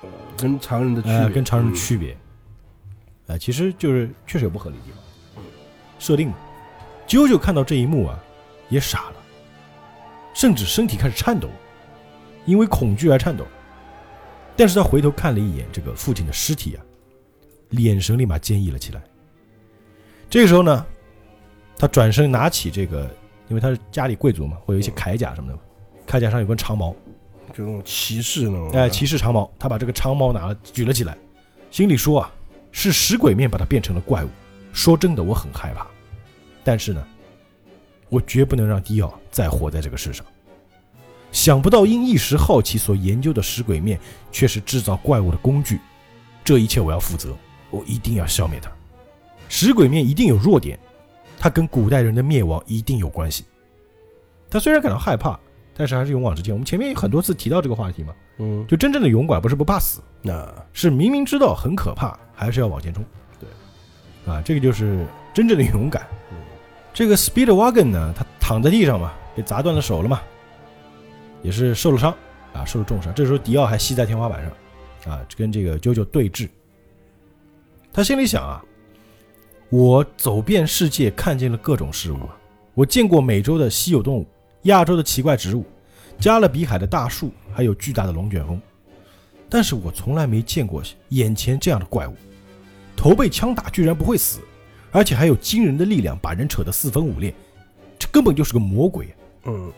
[0.00, 1.78] 呃跟常人的区呃别，跟常人的嗯。
[1.78, 2.16] 区别，
[3.32, 5.42] 呃，其实就是确实有不合理的地方。
[5.98, 6.30] 设定，
[7.06, 8.22] 啾啾看到这一幕啊，
[8.68, 9.16] 也傻了，
[10.34, 11.48] 甚至身体开始颤抖，
[12.44, 13.46] 因为恐惧而颤抖。
[14.54, 16.84] 但是他回头看了一眼这个父亲的尸体啊，
[17.70, 19.02] 眼神立马坚毅了起来。
[20.28, 20.84] 这个时候呢，
[21.78, 23.08] 他转身拿起这个，
[23.48, 25.62] 因为他是家里贵族嘛，会有一些铠甲什么的嘛，
[26.06, 26.94] 铠甲上有根长矛，
[27.54, 31.16] 就那种骑士那种，哎，骑士长矛，他把这个长矛拿了举了起来，
[31.70, 32.30] 心里说啊，
[32.72, 34.28] 是食鬼面把他变成了怪物。
[34.72, 35.86] 说真的，我很害怕，
[36.64, 37.06] 但是呢，
[38.08, 40.24] 我绝不能让迪奥再活在这个世上。
[41.30, 44.00] 想不到因一时好奇所研究的食鬼面，
[44.30, 45.78] 却是制造怪物的工具。
[46.42, 47.36] 这一切我要负责，
[47.70, 48.70] 我一定要消灭它。
[49.48, 50.78] 食鬼面一定有弱点，
[51.38, 53.44] 它跟古代人的灭亡一定有关系。
[54.50, 55.38] 他虽然感到害怕，
[55.74, 56.52] 但是还是勇往直前。
[56.52, 63.04] 我们前面有很多次提到这个话题嘛，嗯，就真正的勇敢不是不怕死，那是明明知道很可怕，还是要往前冲。
[63.38, 66.06] 对，啊，这个就是真正的勇敢。
[66.30, 66.36] 嗯
[66.94, 70.20] 这个 Speedwagon 呢，他躺在地上嘛，被砸断了手了嘛，
[71.42, 72.14] 也是受了伤
[72.52, 73.14] 啊，受了重伤。
[73.14, 76.50] 这时候迪奥还吸在天花板上，啊，跟这个啾啾对峙。
[77.94, 78.62] 他心里想啊，
[79.70, 82.36] 我走遍世界，看见了各种事物啊，
[82.74, 84.26] 我见过美洲的稀有动物，
[84.62, 85.64] 亚洲的奇怪植物，
[86.18, 88.60] 加勒比海的大树，还有巨大的龙卷风，
[89.48, 92.14] 但是我从来没见过眼前这样的怪物，
[92.96, 94.40] 头被枪打居然不会死，
[94.90, 97.34] 而且还有惊人的力量，把人扯得四分五裂，
[97.98, 99.14] 这根本就是个魔鬼。
[99.44, 99.72] 嗯，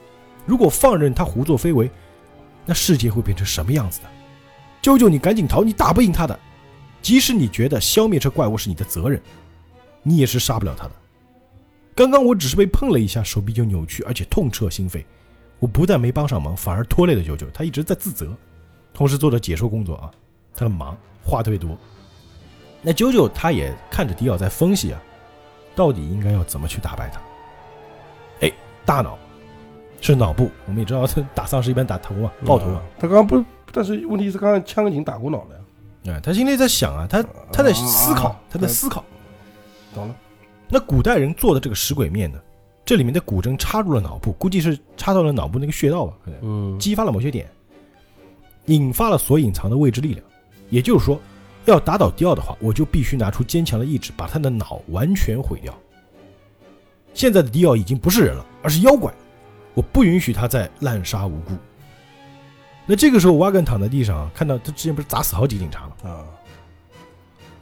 [0.44, 1.90] 如果放任他胡作非为，
[2.66, 4.08] 那世界会变成什么样子的？
[4.82, 6.38] 舅舅，你赶紧逃，你打不赢他的。
[7.00, 9.20] 即使你觉得消灭这怪物是你的责任，
[10.02, 10.92] 你也是杀不了他的。
[11.94, 15.04] 刚刚我只是被碰了一下，手臂就扭曲，而且痛彻心扉。
[15.60, 17.46] 我不但没帮上忙，反而拖累了啾啾。
[17.52, 18.34] 他一直在自责，
[18.92, 20.10] 同时做着解说工作啊。
[20.54, 21.76] 他很忙，话特别多。
[22.82, 25.00] 那啾啾他也看着迪奥在分析啊，
[25.74, 27.20] 到底应该要怎么去打败他。
[28.40, 28.52] 哎，
[28.84, 29.16] 大脑
[30.00, 32.82] 是脑部，我们也知道，打丧尸一般打头啊，爆头啊。
[32.98, 33.42] 他刚刚不，
[33.72, 39.02] 但是问题是刚刚枪已经打过脑了呀，哎，他心里在想啊，他他在思考啊，他在思考。
[39.94, 40.14] 懂了，
[40.74, 42.40] 那古代人做的这个食鬼面呢，
[42.84, 47.48] 这里面的骨针插入了脑部，估计是插到了脑部那个穴道吧，可能嗯，激发了某些点。
[48.64, 50.26] 引发了所隐藏的未知力量。
[50.70, 51.20] 也就是说，
[51.66, 55.72] 要打倒迪奥的话，我就必须拿出坚强的意志，把他的脑完全毁掉。
[57.12, 59.14] 现在的迪奥已经不是人了，而是妖怪，
[59.74, 61.52] 我不允许他再滥杀无辜。
[62.84, 65.92] 那这个时候，瓦根躺在地上，看到他之前不是砸死好几个警察吗？
[66.02, 66.26] 啊，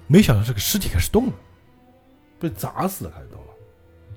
[0.06, 1.32] 没想到这个尸体开始动了，
[2.43, 3.47] 被砸死了开始动了。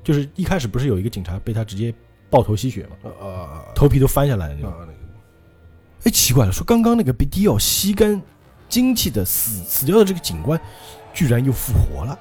[0.03, 1.93] 就是一开始不是有一个警察被他直接
[2.29, 2.95] 爆头吸血吗？
[3.03, 3.65] 啊啊啊！
[3.75, 4.71] 头皮都翻下来了那种。
[4.71, 4.93] 啊那个
[6.05, 8.21] 哎，奇怪了，说刚刚那个被迪奥吸干
[8.67, 10.59] 精气的死死掉的这个警官，
[11.13, 12.19] 居然又复活了，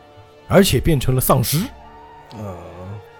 [0.49, 1.59] 而且变成了丧尸。
[2.33, 2.57] 啊，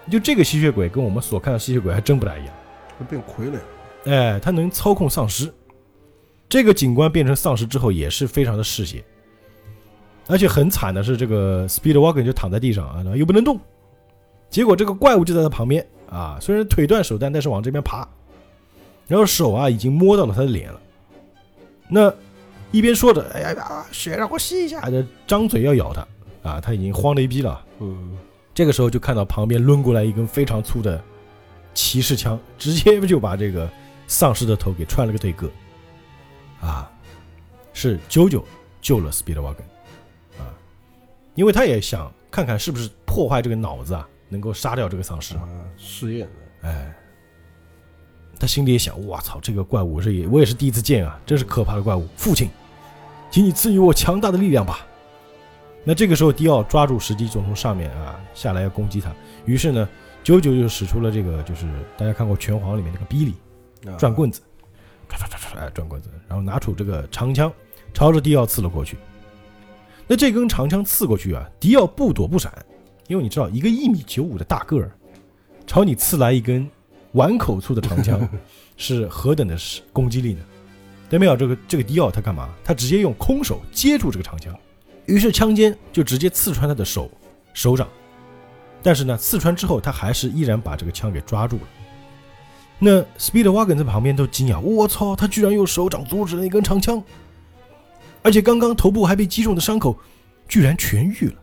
[0.09, 2.53] 就这个吸血鬼跟我们所看到吸血鬼还真不太一样。
[2.97, 3.61] 他变傀儡了。
[4.05, 5.53] 哎，他能操控丧尸。
[6.49, 9.03] 这个警官变成丧尸之后也是非常的嗜血，
[10.27, 13.59] 而且很惨的是，这个 Speedwagon 就躺在地上啊，又不能动。
[14.49, 18.07] 结果这个怪物就在他旁边啊，虽然腿断手断，但是往这边爬，
[19.07, 20.79] 然后手啊已经摸到了他的脸了。
[21.87, 22.13] 那
[22.71, 27.63] 一边说着“哎呀呀，血让我吸一下”，就张嘴要咬他啊，他已经慌得一逼了。
[27.79, 28.17] 嗯，
[28.53, 30.99] 这个时候就看到旁边抡过来一根非常粗的
[31.73, 33.69] 骑士枪，直接就把这个
[34.07, 35.49] 丧尸的头给穿了个对个。
[36.61, 36.89] 啊，
[37.73, 38.41] 是啾啾
[38.81, 39.55] 救了 Speedwagon，
[41.35, 45.35] 因为他也想看看是不是破坏这个脑子啊，能够杀掉这个丧尸。
[45.35, 46.69] 啊，试验的。
[46.69, 46.95] 哎，
[48.39, 52.07] 他心里也想：我操，这个怪物是也我也是第一次见啊，真是可怕的怪物。
[52.15, 52.49] 父亲，
[53.29, 54.85] 请你赐予我强大的力量吧。
[55.83, 59.13] 那这个时候，迪奥抓住时机，就从上面啊下来要攻击他。
[59.45, 59.87] 于是呢，
[60.23, 63.35] 九九就使出了这个，就是大家看过《拳皇》里面那个比利
[63.87, 64.41] 啊转棍子，
[65.07, 67.53] 唰唰唰唰，哎，转棍子，然后拿出这个长枪，
[67.93, 68.97] 朝着迪奥刺了过去。
[70.07, 72.53] 那这根长枪刺过去啊，迪奥不躲不闪，
[73.07, 74.91] 因为你知道，一个一米九五的大个儿，
[75.65, 76.69] 朝你刺来一根
[77.13, 78.27] 碗口粗的长枪，
[78.77, 79.57] 是何等的
[79.91, 80.41] 攻击力呢？
[81.09, 82.49] 但没有这个这个迪奥他干嘛？
[82.63, 84.55] 他直接用空手接住这个长枪，
[85.05, 87.09] 于是枪尖就直接刺穿他的手
[87.53, 87.87] 手掌。
[88.83, 91.63] 但是呢，刺穿之后，他还是依然把这个枪给抓住了。
[92.77, 97.01] 那 Speedwagon 在旁边都惊讶，我操，他居然用手掌阻止了一根长枪，
[98.25, 99.95] 而且刚刚头部还被击中的伤口
[100.47, 101.35] 居然痊愈了，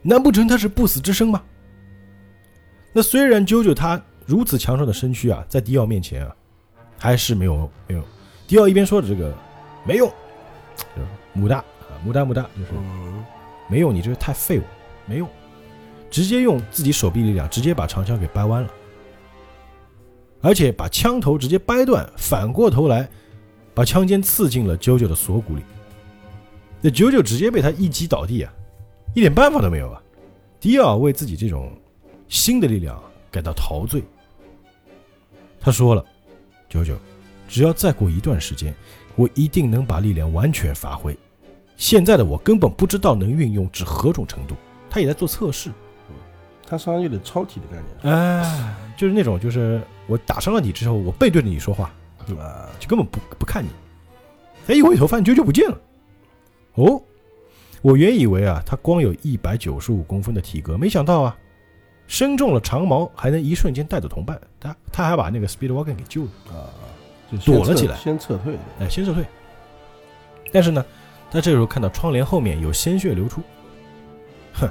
[0.00, 1.42] 难不成他是不死之身吗？
[2.94, 6.34] 那虽然啾啾他如此强壮的身躯啊，在迪奥面前啊，
[6.98, 8.02] 还是没有没有。
[8.46, 9.36] 迪奥一边说着这个
[9.84, 10.08] 没用，
[10.96, 13.22] 就是母大啊，母大母大，就是嗯，
[13.68, 14.62] 没用，你这个太废物，
[15.04, 15.28] 没用，
[16.10, 18.70] 直接用自己手臂力量直接把长枪给掰弯了，
[20.40, 23.06] 而且把枪头直接掰断，反过头来
[23.74, 25.62] 把枪尖刺进了啾啾的锁骨里。
[26.80, 28.52] 那啾啾直接被他一击倒地啊，
[29.14, 30.00] 一点办法都没有啊！
[30.60, 31.72] 迪奥为自己这种
[32.28, 34.02] 新的力量感到陶醉。
[35.60, 36.04] 他说了
[36.68, 36.96] ：“九九，
[37.48, 38.74] 只要再过一段时间，
[39.16, 41.16] 我一定能把力量完全发挥。
[41.76, 44.54] 现在的我根本不知道能运用至何种程度。”
[44.90, 45.70] 他也在做测试。
[46.64, 48.14] 它实际上有点超体的概念。
[48.14, 51.92] 哎，就是那种，就是我打伤了你之后，我背对着你说话，
[52.26, 53.68] 对吧，就根本不不看你。
[54.68, 55.80] 哎，一回头发现啾啾不见了。
[56.78, 57.02] 哦，
[57.82, 61.36] 我原以为啊，他光有一百九十五公分的体格，没想到啊，
[62.06, 64.40] 身中了长矛，还能一瞬间带走同伴。
[64.60, 66.70] 他他还把那个 Speedwagon 给救了，啊，
[67.32, 68.58] 就躲了起来先撤退的。
[68.80, 69.24] 哎，先撤退。
[70.52, 70.84] 但是呢，
[71.32, 73.42] 他这时候看到窗帘后面有鲜血流出，
[74.54, 74.68] 哼，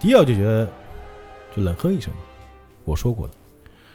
[0.00, 0.66] 迪奥就觉得
[1.54, 2.10] 就冷哼一声，
[2.84, 3.32] 我说过了，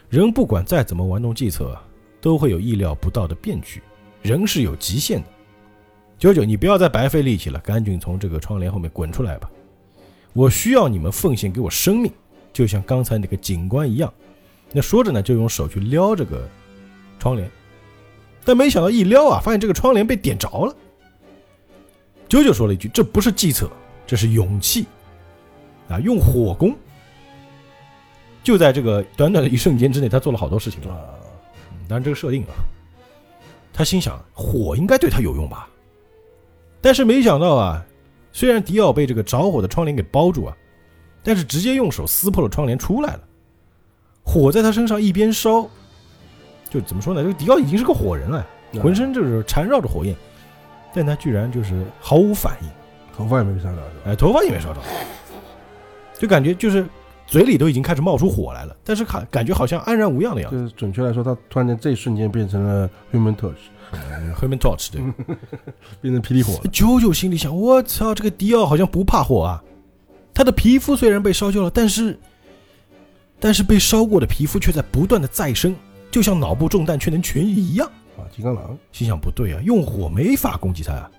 [0.08, 1.82] 人不管再怎么玩弄计策啊，
[2.20, 3.82] 都会有意料不到的变局，
[4.22, 5.26] 人是有极限的。
[6.20, 9.50] 九九，你不要再白费力气了，赶紧从这个窗帘后面滚出来吧！
[10.34, 12.12] 我需要你们奉献给我生命，
[12.52, 14.12] 就像刚才那个警官一样。
[14.70, 16.46] 那说着呢，就用手去撩这个
[17.18, 17.50] 窗帘，
[18.44, 20.76] 但没想到一撩啊，发现这个窗帘被点着了。
[22.28, 23.70] 九九说了一句：“这不是计策，
[24.06, 24.84] 这是勇气
[25.88, 25.98] 啊！
[26.00, 26.76] 用火攻。”
[28.44, 30.82] 就在这个短短的一瞬间之内，他做了好多事情。
[30.82, 31.00] 啊，
[31.72, 32.52] 嗯当然这个设定啊，
[33.72, 35.68] 他心想火应该对他有用吧，
[36.80, 37.84] 但是没想到啊，
[38.32, 40.56] 虽然迪奥被这个着火的窗帘给包住啊，
[41.22, 43.20] 但是直接用手撕破了窗帘出来了，
[44.22, 45.68] 火在他身上一边烧，
[46.70, 47.22] 就怎么说呢？
[47.22, 48.46] 这个迪奥已经是个火人了，
[48.80, 50.14] 浑身就是缠绕着火焰，
[50.94, 52.68] 但他居然就是毫无反应，
[53.16, 53.82] 头发也没被伤着？
[54.06, 54.80] 哎，头发也没烧着，
[56.18, 56.86] 就感觉就是
[57.26, 60.56] 嘴里都已经开始冒出火来了，但是看感觉好像安然无恙的样子。
[60.56, 63.58] 就是准确来说，他突然间这一瞬间变成了 Human Touch，
[64.34, 65.00] 后面 torch 对。
[66.00, 66.70] 变成霹雳火了。
[66.72, 69.62] 九九心里想：我操，这个迪奥好像不怕火啊！
[70.32, 72.18] 他的皮肤虽然被烧焦了，但是，
[73.38, 75.74] 但是被烧过的皮肤却在不断的再生，
[76.10, 77.86] 就像脑部中弹却能痊愈一样。
[78.16, 81.10] 啊，金刚狼，心想不对啊，用火没法攻击他啊，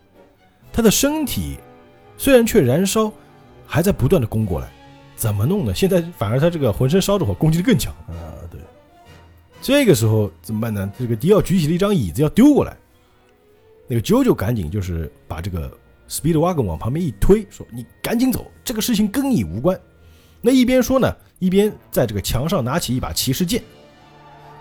[0.72, 1.58] 他的身体
[2.18, 3.12] 虽然却燃烧，
[3.66, 4.72] 还在不断的攻过来，
[5.16, 5.76] 怎么弄呢？
[5.76, 7.94] 现在反而他这个浑身烧着火，攻击力更强。
[8.08, 8.16] 啊，
[8.50, 8.60] 对，
[9.62, 10.92] 这个时候怎么办呢？
[10.98, 12.76] 这个迪奥举起了一张椅子要丢过来，
[13.88, 15.72] 那个啾啾赶紧就是把这个
[16.10, 19.80] Speedwagon 往旁边一推，说：“你赶紧走，这个事情跟你无关。”
[20.42, 23.62] 那一边说呢，一边在这个墙上拿起一把骑士剑，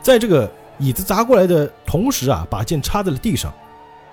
[0.02, 3.50] 在这个椅子砸过来的同时啊，把剑插在了地上，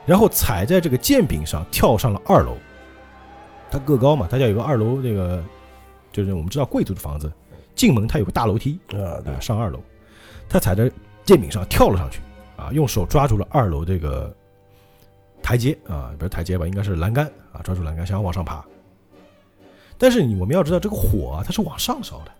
[0.06, 2.56] 然后踩在这个剑柄上跳上了二楼。
[3.70, 5.44] 他个高嘛，他家有个二楼，那个
[6.14, 7.30] 就是我们知道贵族的房子，
[7.76, 9.82] 进门他有个大楼梯，啊，对啊，，上二楼，
[10.50, 10.90] 他踩着
[11.24, 12.20] 剑柄上跳了上去，
[12.56, 14.34] 啊，用手抓住了二楼这个
[15.42, 18.64] 台阶啊，不是台阶吧，应该是栏杆啊，抓住栏杆想要往上爬。
[19.98, 22.32] 但是你我们要知道，这个火啊，它是往上烧的。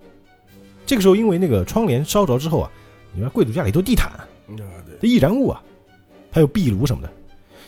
[0.86, 2.72] 这个时候，因为那个窗帘烧着之后啊，
[3.14, 4.12] 你看贵族家里都地毯，
[5.02, 5.62] 这易燃物啊，
[6.32, 7.12] 还有壁炉什么的，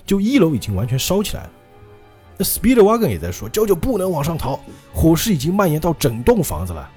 [0.05, 1.49] 就一楼已经完全烧起来了。
[2.37, 4.59] 那 Speedwagon 也在说，九九不能往上逃，
[4.93, 6.89] 火势已经蔓延到整栋房子了。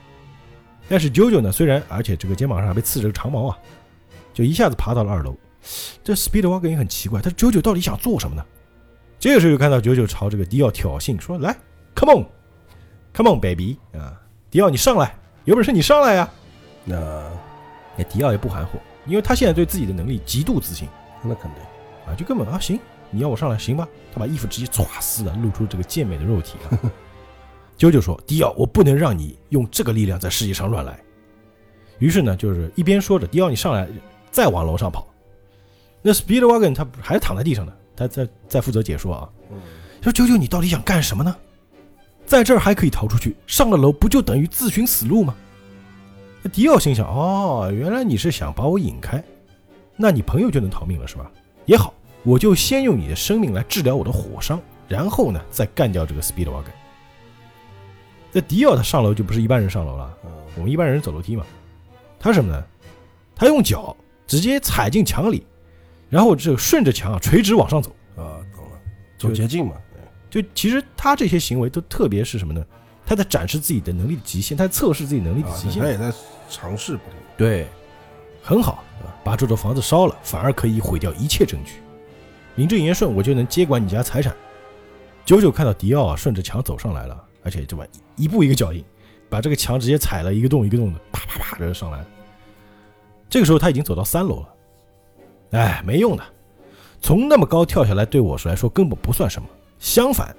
[0.93, 3.59] 但是九九呢，虽然而且这个肩膀上还被刺着个长矛啊，
[4.35, 5.35] 就一下子爬到了二楼。
[6.05, 8.45] 这 Speedwagon 也很奇怪，他九九到底想做什么呢？
[9.19, 11.57] 这个时候就看到九九朝这个迪奥挑衅说：“来
[11.97, 14.21] ，Come on，Come on baby 啊，
[14.51, 15.17] 迪奥你上来，
[15.47, 16.31] 有本事你上来呀、
[16.85, 17.27] 那
[17.97, 20.87] 那迪奥也不含糊，因为他现在对自己的能力极度自信。
[21.23, 21.63] 那肯定，
[22.07, 22.79] 啊，就根本啊行，
[23.11, 23.89] 你要我上来行吧？
[24.13, 26.79] 他把衣服直接唰撕了，露出这个健美的肉体啊。
[27.79, 30.99] 啾啾说：“迪奥，我不能让你用这个力量在世界上乱来。”
[31.99, 33.89] 于是呢，就是一边说着：“迪奥，你上来，
[34.31, 35.07] 再往楼上跑。”
[36.03, 39.59] 那 Speedwagon 他还躺在地上呢，他在在负责解说啊，嗯，
[40.03, 41.35] 说：“啾啾，你到底想干什么呢？
[42.25, 45.35] 在这儿还可以逃出去，上了楼不就等于自寻死路吗？”
[46.43, 49.23] 那迪奥心想：“哦，原来你是想把我引开，
[49.97, 51.31] 那你朋友就能逃命了是吧？
[51.67, 51.95] 也好，
[52.25, 56.65] 我就先用你的生命来治疗我的火伤，然后呢，再干掉这个 Speedwagon。
[58.33, 61.45] 那迪奥他上楼就不是一般人上楼了，嗯我们一般人走楼梯嘛，
[62.19, 62.65] 他是什么呢？
[63.35, 65.47] 他用脚直接踩进墙里，
[66.09, 67.91] 然后这顺着墙啊垂直往上走。
[68.17, 68.79] 啊，懂了，
[69.19, 69.77] 走捷径嘛，
[70.31, 72.65] 就其实他这些行为都特别是什么呢？
[73.05, 75.89] 他在展示自己的能力的极限，他在测试自己能力的啊极，限他。
[75.89, 76.13] 也在
[76.49, 77.67] 尝试不停，对，
[78.43, 81.73] 很好，啊把这座房子烧了，反而可以毁掉一切证据，
[82.55, 84.35] 名正言顺，我就能接管你家财产。
[85.25, 87.85] 九九看到迪奥啊顺着墙走上来了，而且这么
[88.17, 88.85] 一步一个脚印，
[89.29, 92.07] 把这个墙直接踩了一个洞一个洞的，啪啪啪的上来了。
[93.29, 94.55] 这个时候他已经走到三楼了，
[95.53, 96.25] 哎，没用的，
[97.01, 100.37] 从那么高跳下来对我来说根本不算什么，相反，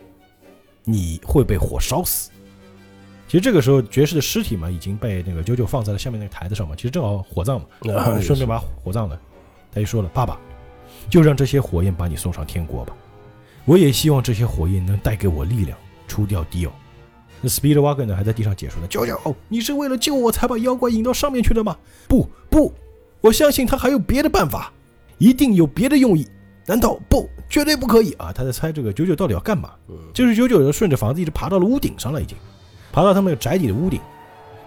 [0.84, 2.30] 你会被火烧死。
[3.28, 7.66] 其实这个时候爵士的尸体嘛已经被那个九九放在了下面那个台子上嘛，其实正好火葬嘛，
[8.22, 9.20] 顺便把火葬了。
[9.72, 10.40] 他就说了：“爸爸，
[11.10, 12.96] 就让这些火焰把你送上天国吧。
[13.66, 15.76] 我也希望这些火焰能带给我力量，
[16.08, 16.72] 除掉迪奥。”
[17.44, 21.76] 那 Speedwagon 呢还在地上解说呢：“九九，你是为了救我才把妖怪引到上面去的吗？
[22.08, 22.74] 不不，
[23.20, 24.72] 我相信他还有别的办法，
[25.18, 26.26] 一定有别的用意。
[26.66, 27.30] 难道不？
[27.50, 29.72] 绝对不可以啊！”他在猜这个九九到底要干嘛。
[29.90, 32.38] 嗯就是九九就顺着房子一直爬到了屋顶上了，已经
[32.94, 34.00] 爬到他们宅邸的屋顶。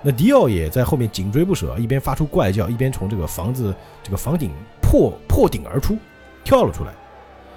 [0.03, 4.51] 那迪奥也在后面紧追不舍，一边发出怪叫，一边从这个房子这个房顶
[4.83, 5.97] 破破顶而出，
[6.45, 6.93] 跳了出来。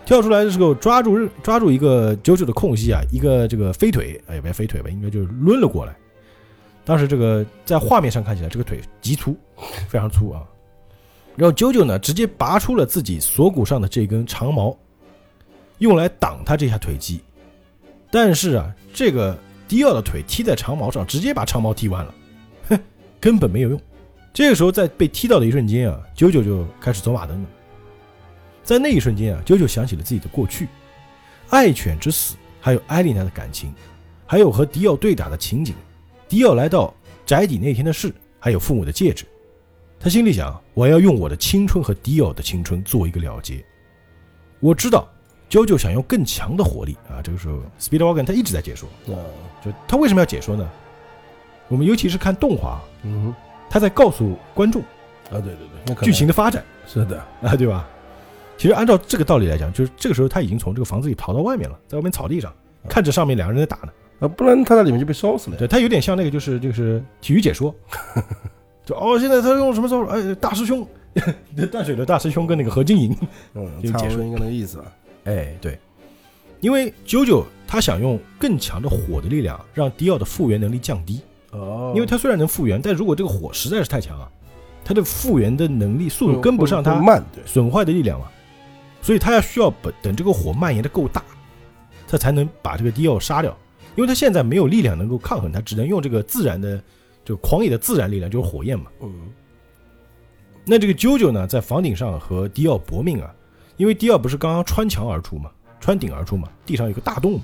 [0.10, 5.96] 跳出来的时候，抓住抓住一个九九的空隙啊，一个这个飞腿，哎，也别飞腿吧，应该就是抡了过来。
[6.84, 9.38] 当时这个在画面上看起来，这个腿极粗，
[9.88, 10.42] 非常粗啊。
[11.36, 14.76] 然后九九呢，直接拔出了自己锁骨上的这根长矛，
[15.78, 17.22] 用来挡他这下腿击。
[18.10, 19.38] 但是啊，这个
[19.68, 22.16] 迪奥的腿踢在长矛上，直接把长矛踢弯了，
[22.70, 22.80] 哼，
[23.20, 23.80] 根本没有用。
[24.34, 27.50] 这个时候，在被踢到的一瞬间啊，九九就开始走马灯了。
[28.70, 30.68] 在那一瞬间啊，啾啾想起了自己的过去，
[31.50, 33.74] 爱犬之死，还有艾丽娜的感情，
[34.28, 35.74] 还有和迪奥对打的情景，
[36.28, 36.94] 迪奥来到
[37.26, 39.26] 宅邸那天的事，还有父母的戒指。
[40.00, 43.66] 他心里想：我要用我的青春和迪奥的青春做一个了结。
[44.60, 45.10] 我知道
[45.50, 47.24] 啾啾想用更强的火力啊。
[47.24, 49.18] 这个时候，Speedwagon 他一直在解说，啊，
[49.66, 50.70] 就他为什么要解说呢？
[51.70, 53.34] 我们尤其是看动画，嗯
[53.68, 54.80] 他在告诉观众，
[55.32, 57.90] 啊，对对对，剧情的发展是的，啊，对吧？
[58.60, 62.54] 其实按照这个道理来讲，就是这个时候他已经从这个房子里逃到外面了，在外面草地上
[62.90, 63.94] 看着上面两个人在打呢。
[64.20, 65.56] 啊，不然他在里面就被烧死了。
[65.56, 67.74] 对他有点像那个就是就是体育解说，
[68.86, 70.10] 就哦，现在他用什么招数？
[70.10, 70.86] 哎，大师兄，
[71.72, 73.16] 淡水的大师兄跟那个何金银，
[73.54, 74.86] 嗯，就解说应该那个意思啊。
[75.24, 75.80] 哎，对，
[76.60, 84.30] 因为九九他想用更强的火的力量让迪奥的复原能力降低，哦因为他虽然能复原，但如果这个火实在是太强啊，
[84.84, 88.28] 他的复原的能力速度跟不上他慢，对，损坏的力量嘛。
[89.02, 91.24] 所以他要需要等等这个火蔓延的够大，
[92.08, 93.56] 他才能把这个迪奥杀掉。
[93.96, 96.82] 因为他现在没有力量能够抗衡他，只能用这个自然的，
[97.26, 98.86] 就狂野的自然力量，就是火焰嘛。
[99.02, 99.12] 嗯，
[100.64, 103.34] 那这个啾啾呢，在房顶上和迪奥搏命啊，
[103.76, 105.50] 因为迪奥不是刚刚穿墙而出嘛，
[105.82, 107.42] 穿顶而出嘛，地上有个大洞嘛。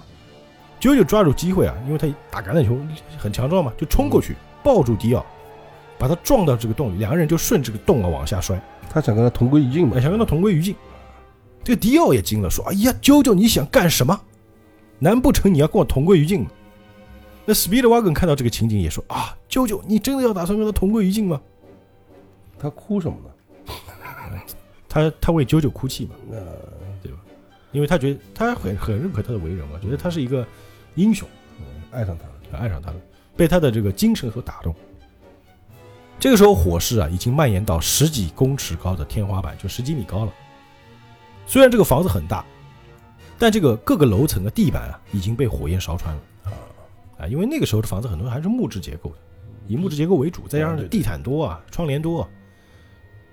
[0.79, 2.77] 啾啾抓住机会啊，因为他打橄榄球
[3.17, 5.25] 很强壮嘛，就冲过去抱住迪奥，
[5.97, 8.57] 把他撞到这个洞里，两个人就顺这个洞啊往下摔，
[8.89, 10.01] 他想跟他同归于尽嘛哎，。
[10.01, 10.75] 想跟他同归于尽。
[11.65, 14.21] 这个迪奥也惊了，说：“哎呀，啾啾，你想干什么？
[14.99, 16.51] 难不成你要跟我同归于尽吗？”
[17.43, 21.41] 那 Speedwagon 看到这个情景也说：“啊，啾啾，你真的要打算跟他同归于尽吗
[22.59, 23.73] 他哭什么呢？？”
[24.87, 26.37] 他他为啾啾哭泣嘛，那
[27.01, 27.17] 对吧，
[27.71, 30.47] 因为他觉得他很很认可他的为人嘛，觉得他是一个
[30.93, 31.27] 英雄，
[31.59, 32.31] 嗯爱上他了。
[32.61, 32.95] 爱上他了，
[33.35, 34.73] 被他的这个精神所打动。
[36.17, 40.31] 这个时候火势啊已经蔓延到十几公尺高的天花板，就十几米高了。
[41.47, 42.43] 虽然这个房子很大，
[43.37, 46.21] 但这个各个楼层的地板啊已经被火焰烧穿了
[47.17, 47.27] 啊！
[47.27, 49.15] 因为那个时候的房子很多还是木质结构的，
[49.67, 52.29] 以木质结构为主，再加上地毯多啊，窗帘多啊。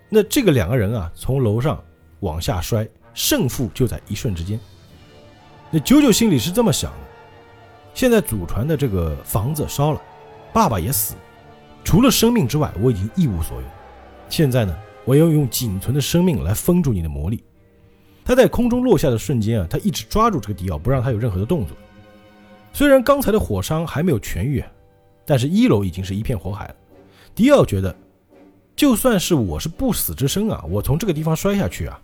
[0.08, 1.82] 那这个两个人啊从楼上
[2.20, 4.60] 往下摔，胜负就在一瞬之间。
[5.70, 6.98] 那九九心里是这么想的：
[7.94, 10.00] 现在祖传的这个房子烧了，
[10.52, 11.14] 爸爸也死，
[11.82, 13.66] 除了生命之外，我已经一无所有。
[14.28, 17.42] 现在呢，我要用仅存的生命来封住你的魔力。
[18.24, 21.76] 他在空中落下的瞬间啊，他一直抓住这个迪奥，不让他有任何的动作。
[22.72, 24.62] 虽然刚才的火伤还没有痊愈，
[25.26, 26.74] 但是一楼已经是一片火海了。
[27.34, 27.94] 迪奥觉得，
[28.76, 32.00] 就算是我是不死之身啊，我从这个地方摔下去啊，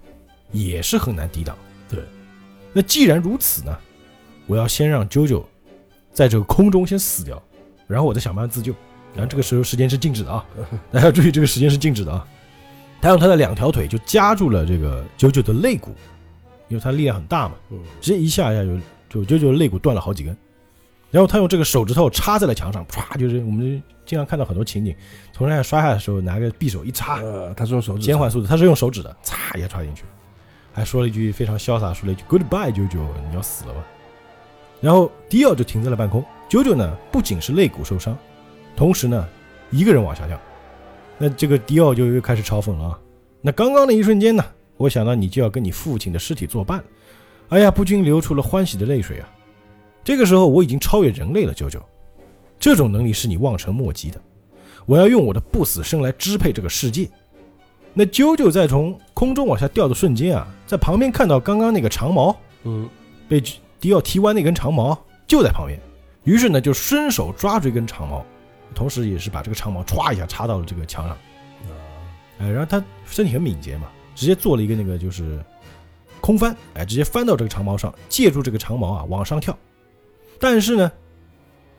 [0.52, 1.56] 也是很难抵挡。
[1.88, 2.00] 对，
[2.72, 3.78] 那既然如此呢，
[4.46, 5.42] 我要先让啾啾
[6.12, 7.42] 在这个空中先死掉，
[7.86, 8.74] 然后我再想办法自救。
[9.14, 10.44] 然后这个时候时间是静止的啊，
[10.92, 12.26] 大家要注意这个时间是静止的啊。
[13.00, 15.94] 他用他的两条腿就夹住了这个九九的肋骨，
[16.68, 18.64] 因为他力量很大嘛，嗯，直接一下一下
[19.08, 20.36] 就就啾啾的肋骨断了好几根。
[21.10, 24.94] 然后他用这个手指头插在了墙上，唰，就是我们经常看到很多情景，
[25.32, 30.04] 从上面摔下来的时候拿个匕首一插，呃，他是用手指减缓速度，他是用手指的，嚓一下插进去，
[30.72, 32.98] 还说了一句非常潇洒，说了一句 “Goodbye，九九，
[33.30, 33.82] 你要死了吧？”
[34.82, 36.22] 然后迪奥就停在了半空。
[36.48, 38.16] 九九呢，不仅是肋骨受伤，
[38.76, 39.26] 同时呢，
[39.70, 40.38] 一个人往下掉。
[41.18, 43.00] 那这个迪奥就又开始嘲讽了啊！
[43.42, 44.44] 那刚刚的一瞬间呢，
[44.76, 46.82] 我想到你就要跟你父亲的尸体作伴，
[47.48, 49.28] 哎呀，不禁流出了欢喜的泪水啊！
[50.04, 51.82] 这个时候我已经超越人类了，九九，
[52.58, 54.20] 这种能力是你望尘莫及的。
[54.86, 57.08] 我要用我的不死身来支配这个世界。
[57.92, 62.88] 那啾啾在从空中往下掉的瞬间啊，在旁边看到刚刚那个长矛嗯，
[63.28, 63.42] 被
[63.80, 64.96] 迪奥踢弯那根长矛
[65.26, 65.80] 就在旁边，
[66.22, 68.24] 于是呢就伸手抓住一根长矛，
[68.78, 71.16] 同时也是把这个长矛歘一下插到了这个墙上。
[71.16, 71.74] 啊，
[72.38, 75.44] 哎，然后他身体很敏捷嘛，直接做了一个那个就是
[76.20, 79.58] 空翻，哎，直接翻到这个长矛上，借助这个长矛啊往上跳。
[80.38, 80.92] 但是呢，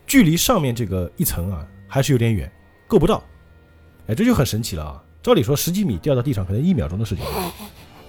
[0.05, 2.51] 距离上面这个一层啊还是有点远，
[2.85, 3.23] 够不到。
[4.07, 5.01] 哎，这就很神奇了啊！
[5.23, 7.23] 照理说十几米掉到地上可能一秒钟的事情，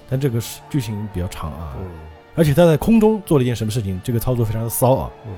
[0.09, 1.76] 但这个是剧情比较长啊。
[1.78, 1.86] 嗯
[2.36, 4.01] 而且他在空中做了一件什么事情？
[4.03, 5.11] 这个操作非常的骚啊！
[5.26, 5.32] 嗯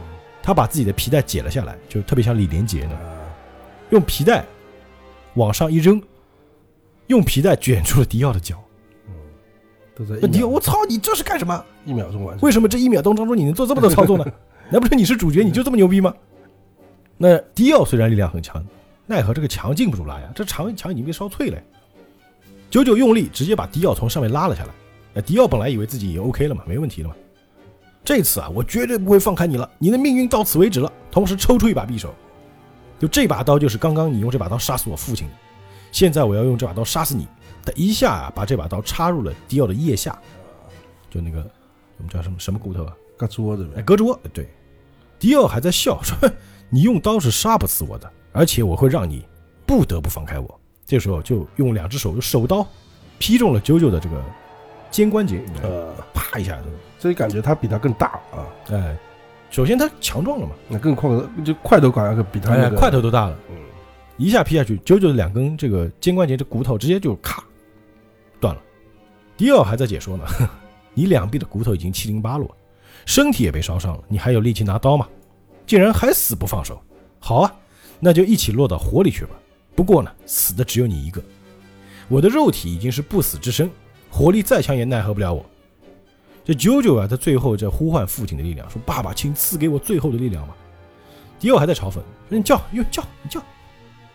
[0.45, 3.12] 他把自己的皮带解了下来，就特别像李连杰呢，啊，
[3.93, 4.43] 用皮带
[5.35, 6.03] 往上一扔，
[7.09, 8.59] 用皮带卷住了迪奥的脚。
[9.07, 9.13] 嗯，
[9.95, 11.63] 都在一那迪奥，秒我操，你这是干什么？
[11.85, 12.47] 一秒钟完成。
[12.47, 14.25] 为什么这一秒钟当中你能做这么多操作呢？
[14.73, 16.15] 难不成你是主角，你就这么牛逼吗？
[17.19, 18.65] 那迪奥虽然力量很强，
[19.07, 21.63] 奈何这个墙禁不住拉呀，这墙墙已经被烧脆了呀。
[22.71, 24.71] 九九用力直接把迪奥从上面拉了下来。
[25.13, 27.15] 那迪奥本来以为自己已经 OK 了嘛，没问题了嘛。
[28.03, 30.91] 这次啊，我绝对不会放开你了，你的命运到此为止了。
[31.11, 32.15] 同时抽出一把匕首，
[33.03, 35.35] 就这把刀就是刚刚你用这把刀杀死我父亲的，
[35.91, 37.27] 现在我要用这把刀杀死你。
[37.65, 40.17] 他一下啊，把这把刀插入了迪奥的腋下，
[41.11, 41.39] 就那个
[41.99, 42.95] 我们叫什么什么骨头啊？
[43.19, 43.83] 胳肢窝子哎，呗。
[43.83, 44.17] 胳肢窝。
[44.33, 44.49] 对，
[45.19, 46.17] 迪奥还在笑说
[46.71, 49.27] ：“你用刀是杀不死我的，而且我会让你
[49.67, 52.65] 不得不放开我。”这时候就用两只手手刀
[53.19, 54.23] 劈中了九九的这个
[54.93, 56.67] 肩关节，呃，啪一下就，
[57.01, 58.97] 所以感觉他比他更大啊，哎，
[59.53, 61.11] 首先他强壮了嘛，那更快，
[61.45, 63.57] 就块头好像比他那哎，个块头都大了，嗯
[64.17, 67.45] 一下劈下去，九九的两根这个肩关节这骨头直接就咔
[68.41, 68.61] 断了。
[69.37, 70.25] 迪奥还在解说呢，
[70.95, 72.55] 你两臂的骨头已经七零八落，
[73.05, 75.07] 身体也被烧伤了，你还有力气拿刀吗？
[75.67, 76.81] 竟然还死不放手！
[77.19, 77.55] 好啊，
[78.01, 79.31] 那就一起落到火里去吧。
[79.75, 81.23] 不过呢，死的只有你一个，
[82.09, 83.71] 我的肉体已经是不死之身，
[84.11, 85.45] 火力再强也奈何不了我。
[86.45, 90.57] 这九九啊，他最后在呼唤父亲的力量，说：“爸爸，请赐给我最后的力量吧。”
[91.39, 91.95] 迪奥还在嘲讽
[92.29, 93.41] ：“说你叫，又叫，你叫。”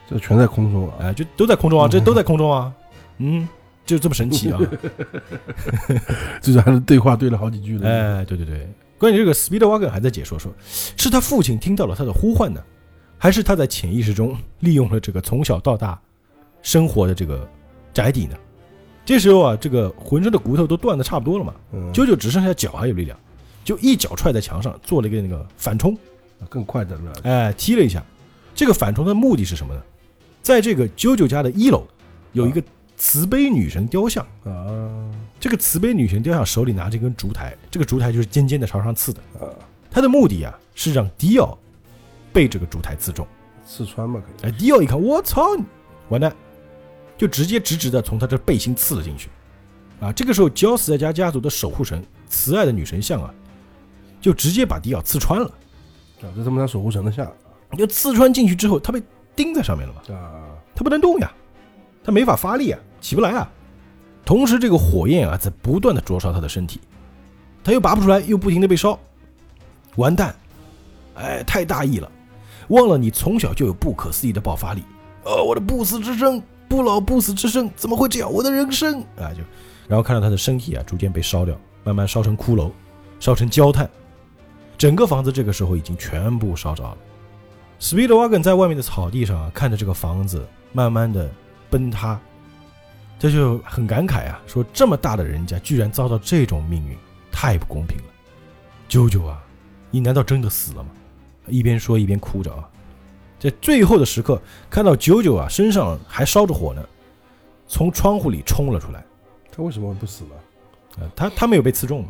[0.09, 2.73] 这全在空中啊，哎，就都在空中啊，这都在空中啊。
[3.19, 3.47] 嗯，
[3.85, 4.59] 就这么神奇啊！
[6.41, 7.89] 最后还是对话对了好几句的。
[7.89, 12.61] 哎，对对对，关于这个 Speedwagon 还在解说说，是他父亲听到了他的呼唤呢，
[13.17, 15.99] 还是他在潜意识中利用了这个从小到大
[16.61, 17.49] 生活的这个
[17.93, 18.35] 宅邸呢？
[19.07, 23.17] 这时候啊，这个浑身的骨头都断的差不多了嘛，嗯，啾啾只剩下脚还有力量，
[23.63, 25.97] 就一脚踹在墙上，做了一个那个反冲，
[26.49, 27.13] 更快的了。
[27.23, 28.03] 哎，踢了一下。
[28.53, 29.81] 这个反冲的目的是什么呢？
[30.41, 31.87] 在这个啾啾家的一楼
[32.33, 32.61] 有一个
[32.97, 39.21] 慈悲女神雕像，啊这个慈悲女神雕像手里拿着一根烛台，这个烛台就是尖尖的朝上刺的。
[39.39, 39.47] 啊，
[39.89, 41.57] 它的目的啊是让迪奥
[42.33, 43.25] 被这个烛台刺中。
[43.65, 44.49] 刺穿嘛可以。
[44.49, 45.55] 哎，迪奥一看，我操，
[46.09, 46.35] 完蛋，
[47.17, 49.29] 就直接直直的从他这背心刺了进去。
[49.99, 53.33] 啊，这个时候焦死在家家族的守护神慈爱的女神像啊，
[54.21, 55.47] 就直接把迪奥刺穿了。
[56.21, 57.25] 啊，这他妈他守护神的像
[57.77, 59.01] 就刺穿进去之后，他被
[59.35, 61.31] 钉在上面了嘛，啊，他不能动呀，
[62.03, 63.49] 他没法发力啊，起不来啊。
[64.23, 66.79] 同时，这个火焰啊在不断的灼烧他的身体，
[67.63, 68.99] 他又拔不出来，又不停的被烧，
[69.95, 70.35] 完蛋！
[71.15, 72.11] 哎，太大意了，
[72.67, 74.83] 忘了你从小就有不可思议的爆发力。
[75.23, 78.31] 哦，我的不死之身，不老不死之身，怎么会这样？
[78.31, 79.41] 我的人生啊，就
[79.87, 82.71] 然后看到他的身体啊逐渐被烧掉，慢慢烧成骷髅，
[83.19, 83.89] 烧成焦炭，
[84.77, 86.97] 整个房子这个时候已经全部烧着了。
[87.79, 91.29] Speedwagon 在外面的草地上啊，看着这个房子慢慢的
[91.69, 92.19] 崩塌，
[93.17, 96.97] 这就很感慨啊，说这么大的人家居然遭到这种命运，
[97.31, 98.03] 太不公平了。
[98.89, 99.41] 舅舅啊，
[99.89, 100.89] 你难道真的死了吗？
[101.47, 102.67] 一边说一边哭着啊，
[103.39, 106.83] 在最后的时刻，看到九九啊身上还烧着火呢，
[107.67, 109.03] 从窗户里冲了出来。
[109.51, 110.31] 他为什么会不死呢？
[110.99, 112.09] 呃，他他没有被刺中嘛，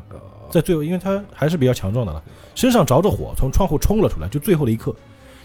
[0.49, 2.23] 在最后，因为他还是比较强壮的了，
[2.55, 4.95] 身上着着火，从窗户冲了出来，就最后的一刻，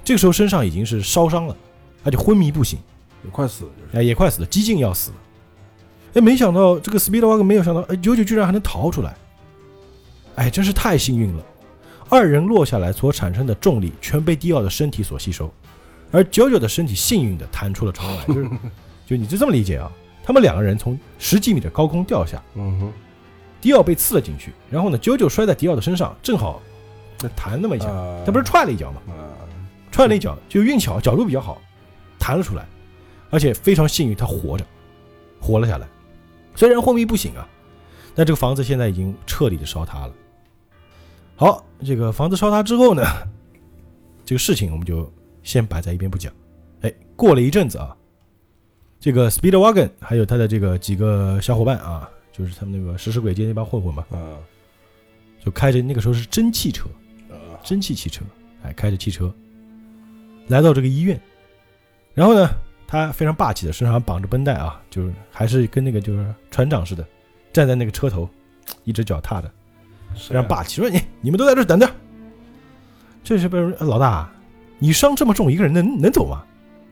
[0.05, 1.57] 这个时候身上已经是烧伤了，
[2.05, 2.79] 而且昏迷不醒，
[3.25, 3.99] 也快死了，就是。
[3.99, 5.17] 哎，也快死了，几近要死了。
[6.15, 9.17] 哎，没想到这个 Speedwagon 没有想到，哎，九九居然还能逃出来，
[10.37, 11.45] 哎，真是太幸运了。
[12.09, 15.51] 二人落下来所产生的重力全被迪奥的身体所吸收，
[16.13, 18.51] 而九九的身体幸运的弹出了窗外，就是，
[19.07, 19.91] 就你就这么理解啊？
[20.23, 22.93] 他们两个人从十几米的高空掉下，嗯哼，
[23.61, 26.63] 迪奥被刺了进去，然后呢，九九摔在迪奥的身上，正好
[27.21, 29.01] 那弹那么一下，啊他不是踹了一脚吗？
[29.09, 29.35] 啊，
[29.91, 31.61] 踹了一脚，就运气好，角度比较好，
[32.19, 32.65] 弹了出来，
[33.31, 34.65] 而且非常幸运，他活着，
[35.41, 35.89] 活了下来。
[36.55, 37.49] 虽然昏迷不醒啊，
[38.15, 40.13] 但这个房子现在已经彻底的烧塌了。
[41.35, 43.03] 好，这个房子烧塌之后呢，
[44.25, 45.11] 这个事情我们就
[45.43, 46.33] 先摆在一边不讲。
[46.83, 47.97] 哎，过了一阵子啊，
[48.99, 54.39] 这个 Speedwagon 还有他的这个几个小伙伴啊，就是他们那个食尸鬼街那帮混混嘛，啊
[55.45, 56.89] 就开着那个时候是蒸汽车，
[57.31, 58.25] 啊，蒸汽汽车，
[58.63, 59.33] 哎，开着汽车
[60.49, 61.21] 来到这个医院，
[62.15, 62.49] 然后呢，
[62.87, 67.07] 他非常霸气的身上绑着绷带啊，就是还是跟那个就是船长似的，
[67.53, 68.29] 站在那个车头，
[68.85, 69.51] 一只脚踏着，
[70.15, 71.89] 非常霸气，说你你们都在这儿等着。
[73.25, 74.29] 这是不是老大，
[74.83, 76.43] 你伤这么重，一个人能能走吗？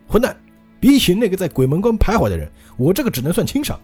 [0.06, 0.36] 混蛋！
[0.78, 3.76] 比起那个在鬼门关徘徊的人，我这个只能算轻伤。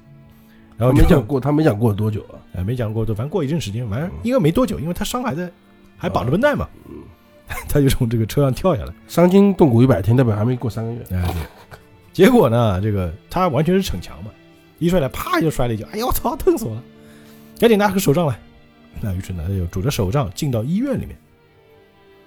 [0.76, 2.38] 然后没讲过，他没讲过多久啊？
[2.54, 5.50] 哎，没讲过多，反正过一阵时间，反正应该没多久，因为他伤还在，
[5.96, 6.94] 还绑着绷带嘛，嗯，
[7.68, 8.94] 他就从这个车上跳下来。
[9.08, 11.00] 伤筋动骨一百天，代表还没过三个月。
[11.10, 11.42] 哎，对。
[12.12, 14.30] 结果呢，这个他完全是逞强嘛，
[14.78, 16.82] 一摔来，啪就摔了一跤，哎呦我操，疼死我了！
[17.58, 18.38] 赶紧拿个手杖来。
[19.00, 21.16] 那于是呢，他就拄着手杖进到医院里面。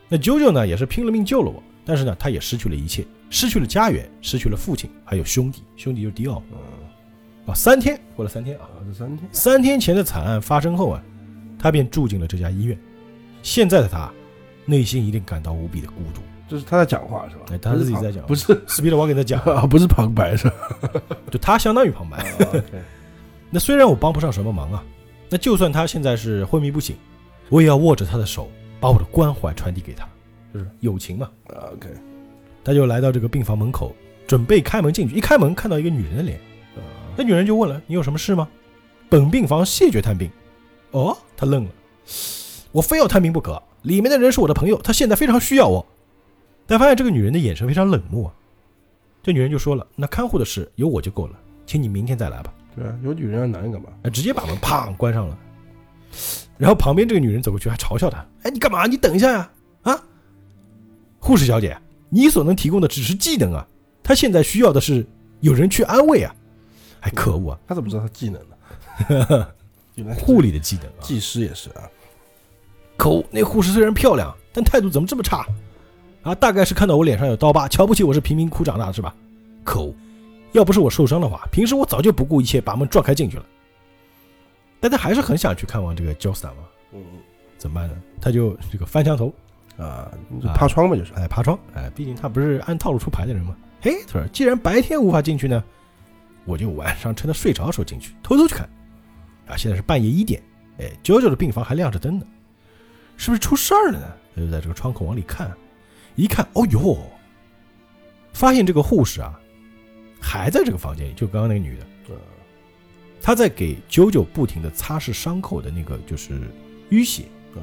[0.10, 6.57] 那九九呢，也是拼了命救了我，但是呢，他也失去了一切，失去了家园，失去了父亲，还有兄弟，兄弟就是迪奥嗯，
[7.45, 7.53] 啊。
[7.53, 8.66] 三天过了三天啊，
[8.97, 11.03] 三天，三天前的惨案发生后啊，
[11.60, 12.78] 他便住进了这家医院。
[13.43, 14.12] 现在的他，
[14.66, 16.22] 内心一定感到无比的孤独。
[16.47, 17.43] 这是他在讲话是吧？
[17.51, 20.55] 哎他自己在讲 不是斯皮德瓦给他讲， 啊，不是旁白是吧？
[21.30, 22.26] 就他相当于旁白。
[23.51, 24.84] 那虽然我帮不上什么忙啊，
[25.30, 26.95] 那就算他现在是昏迷不醒，
[27.49, 28.49] 我也要握着他的手，
[28.80, 30.08] 把我的关怀传递给他，
[30.54, 31.30] 就是友情嘛。
[31.48, 31.90] 啊 OK，
[32.64, 33.96] 他就来到这个病房门口，
[34.28, 35.16] 准备开门进去。
[35.16, 36.38] 一开门看到一个女人的脸，
[36.76, 36.82] 啊
[37.18, 38.48] 那女人就问了：“你有什么事吗？”
[39.10, 40.30] 本病房谢绝探病。
[40.92, 41.70] 哦，他愣了，
[42.72, 43.62] 我非要探病不可。
[43.82, 45.86] 里面的人是我的朋友，他现在非常需要我。
[46.66, 48.34] 但发现这个女人的眼神非常冷漠啊。
[49.22, 53.90] 这女人就说了：“那看护的事有我就够了，请你明天再来吧。”对啊，有女人要男人干嘛？
[54.04, 55.38] 哎，直接把门砰关上了。
[56.60, 58.86] 然后旁边这个女人走过去，还嘲笑他：“哎，你干嘛？
[58.86, 59.51] 你等一下呀！
[59.84, 60.03] 啊，
[61.18, 61.76] 护士小姐，
[62.10, 63.66] 你所能提供的只是技能啊，
[64.03, 65.07] 他现在需要的是
[65.39, 66.36] 有人去安慰啊！
[66.99, 69.47] 哎，可恶啊，他怎么知道他技能呢？
[69.95, 70.99] 原来是护理的技能啊！
[71.01, 71.88] 技师也是啊。
[72.97, 75.47] 可恶，那护士虽然漂亮，但态度怎么这么差？
[76.24, 79.16] 啊，大概是看到我脸上有刀疤，瞧不起我是贫民窟长大的是吧？
[79.64, 79.95] 可恶！
[80.51, 83.45] 要不是我受伤的话，平时我早就不顾一切把门撞开进去了。
[84.80, 86.64] 但他还是很想去看望这个 Josta 嘛，
[86.94, 87.04] 嗯
[87.58, 88.02] 怎么办呢？
[88.22, 89.34] 他就这个翻墙头，
[89.78, 90.10] 啊，
[90.42, 91.14] 就爬窗嘛，就是。
[91.14, 93.56] 哎，爬窗，哎，毕竟他不是按套路出牌的人嘛。
[93.82, 95.64] 嘿，他说，既然白天无法进去呢，
[96.46, 98.70] 我就晚上趁他睡着的时候进去，偷偷去看。
[99.48, 100.42] 啊，现在是半夜一点，
[100.80, 102.26] 哎，九九的病房还亮着灯呢，
[103.18, 104.08] 是不是出事儿了呢？
[104.36, 105.52] 他就在这个窗口往里看，
[106.16, 106.98] 一看，哦哟，
[108.32, 109.38] 发现这个护士啊，
[110.22, 111.86] 还在这个房间里，就刚刚那个女的，
[113.20, 116.41] 呃她在给九九不停的擦拭伤口的那个就是
[116.89, 117.61] 淤血，呃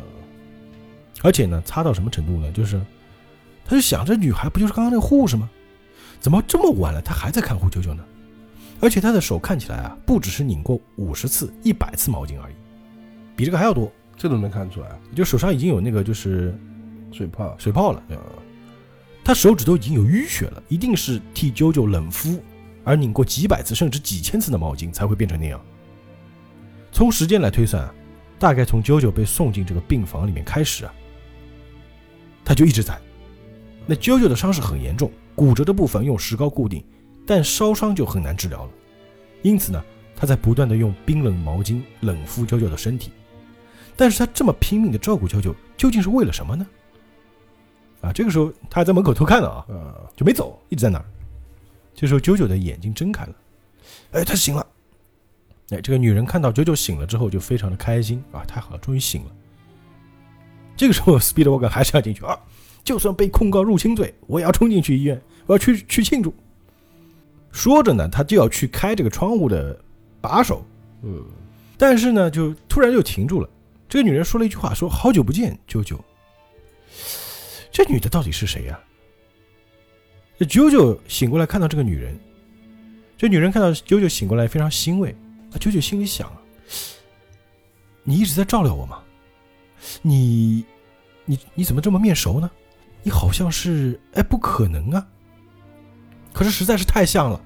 [1.23, 2.53] 而且呢，擦到什么程度呢？
[2.53, 2.81] 就是，
[3.65, 5.49] 他就想，这女孩不就是刚刚那个护士吗？
[6.21, 8.05] 怎么这么晚了，她还在看护九九呢？
[8.81, 12.55] 而且她的手看起来啊，不只是拧过五十次、一百次毛巾而已，
[13.35, 13.91] 比这个还要多。
[14.17, 16.57] 这都能看出来，就手上已经有那个就是
[17.13, 17.55] 水泡。
[17.59, 18.17] 水泡了，对，
[19.25, 22.43] 她手指都已经有淤血了，一定是替九九冷敷，
[22.87, 25.61] 而拧过几百次甚至几千次的毛巾才会变成那样。
[26.93, 27.93] 从时间来推算啊，
[28.39, 30.95] 大概从啾啾被送进这个病房里面开始啊，
[32.45, 32.97] 他就一直在。
[33.87, 36.85] 那啾啾的伤势很严重，骨折的部分用石膏固定，
[37.27, 38.71] 但烧伤就很难治疗了。
[39.43, 39.85] 因此呢，
[40.15, 43.11] 他在不断的用冰冷毛巾冷敷啾啾的身体。
[43.97, 46.65] 但是他这么拼命的照顾啾啾，究竟是为了什么呢？
[48.01, 51.05] 啊，这个时候他还在门口偷看呢啊，啊，就没走，一直在那儿。
[51.97, 53.35] 这时候九九的眼睛睁开了，
[54.13, 54.65] 哎，他醒了。
[55.71, 59.33] 哎，这个女人看到九九醒了之后，就非常的开心啊，太好了，终于醒了。
[60.77, 62.39] 这个时候，Speedwalker 还是要进去啊，
[62.85, 66.33] 就算被控告入侵罪，我也要冲进去医院，我要去去庆祝。
[67.51, 69.77] 说着呢，他就要去开这个窗户的
[70.21, 70.63] 把手，
[71.03, 71.25] 嗯，
[71.79, 73.49] 但是呢，就突然就停住了。
[73.89, 75.99] 这个女人说了一句话，说：“好久不见，九九。”
[77.73, 78.96] 这女的到底是谁呀、这
[80.45, 82.19] 九九醒过来，看到这个女人，
[83.17, 85.11] 这女人看到九九醒过来，非常欣慰。
[85.53, 86.43] 啊，九九心里想啊
[88.05, 89.03] ：“你一直在照料我吗？
[90.03, 90.65] 你，
[91.25, 92.51] 你你怎么这么面熟呢？
[93.03, 93.99] 你好像是……
[94.15, 95.07] 哎，不可能啊！
[96.33, 97.41] 可是实在是太像了。”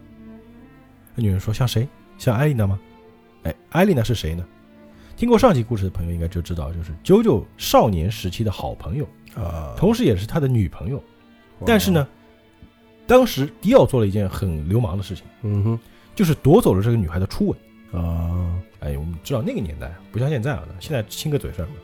[1.14, 1.86] 那女人说：“像谁？
[2.18, 2.80] 像艾丽娜吗？”
[3.44, 4.44] 哎，艾丽娜是谁呢？
[5.16, 11.02] 听过上集故事的朋友应该就知道，就是九九少年时期的好朋友，啊，同时也是他的女朋友。
[11.66, 12.08] 但是呢，
[13.10, 15.78] 当时迪奥做了一件很流氓的事情，嗯哼，
[16.14, 17.58] 就是夺走了这个女孩的初吻。
[17.92, 21.78] 啊，哎，我们知道那个年代不像现在啊，现在亲个嘴算什么？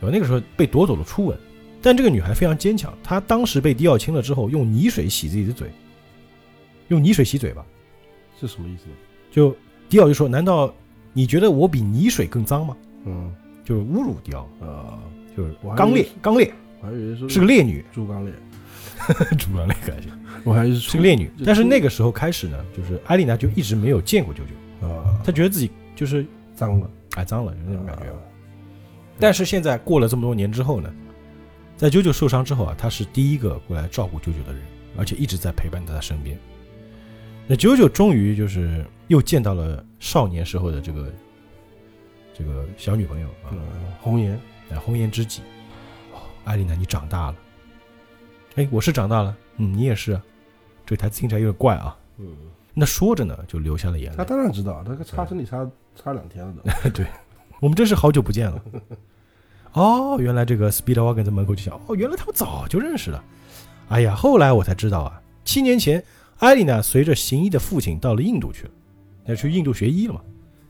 [0.00, 0.12] 对吧？
[0.14, 1.36] 那个时候被夺走了初吻，
[1.82, 5.68] 但这个女孩非常坚强，她当时被迪奥亲了之后，用泥水洗自己的嘴，
[6.88, 7.66] 用泥水洗嘴巴。
[8.40, 8.94] 是什么意思呢？
[9.32, 9.52] 就
[9.88, 10.72] 迪奥就说：“难道
[11.12, 13.34] 你觉得我比泥水更脏吗嗯？”
[13.64, 15.02] 就是侮辱迪奥，啊，
[15.36, 18.32] 就是刚烈，刚烈我还以为说是个烈女，猪刚烈，
[19.38, 20.08] 主要那个感觉。
[20.44, 21.30] 我还是是个烈女。
[21.44, 28.18] 但是那个时候开始呢，就是艾丽娜就一直没有见过九九，啊，她觉得自己就是脏了，哎脏了，就那种感觉啊。
[29.18, 30.92] 但是现在过了这么多年之后呢，
[31.76, 34.62] 在九九受伤之后啊，她是第一个过来照顾九九的人，
[34.96, 36.36] 而且一直在陪伴在他身边。
[37.46, 41.12] 那九九终于就是又见到了少年时候的这个
[42.36, 43.60] 这个小女朋友啊，嗯，
[44.00, 44.38] 红颜，
[44.70, 45.42] 哎，红颜知己。
[46.12, 47.36] 哦，艾丽娜，你长大了。
[48.56, 50.22] 哎，我是长大了，嗯，你也是啊。
[50.84, 51.96] 这个台词听起来有点怪啊。
[52.18, 52.26] 嗯，
[52.74, 54.24] 那说着呢，就流下了眼泪他。
[54.24, 55.66] 当然知道，他个擦身体擦
[55.96, 56.52] 擦两天了
[56.84, 57.06] 都， 对，
[57.60, 58.62] 我们真是好久不见了。
[59.72, 63.24] 哦，原来这个 Speedwagon 在门口就想，哦，原来他们早就认识了。
[63.88, 66.04] 哎呀，后来我才知道啊，七年前
[66.38, 68.70] 艾丽娜随着行医的父亲到了印度去了，
[69.26, 70.20] 要去印度学医了嘛，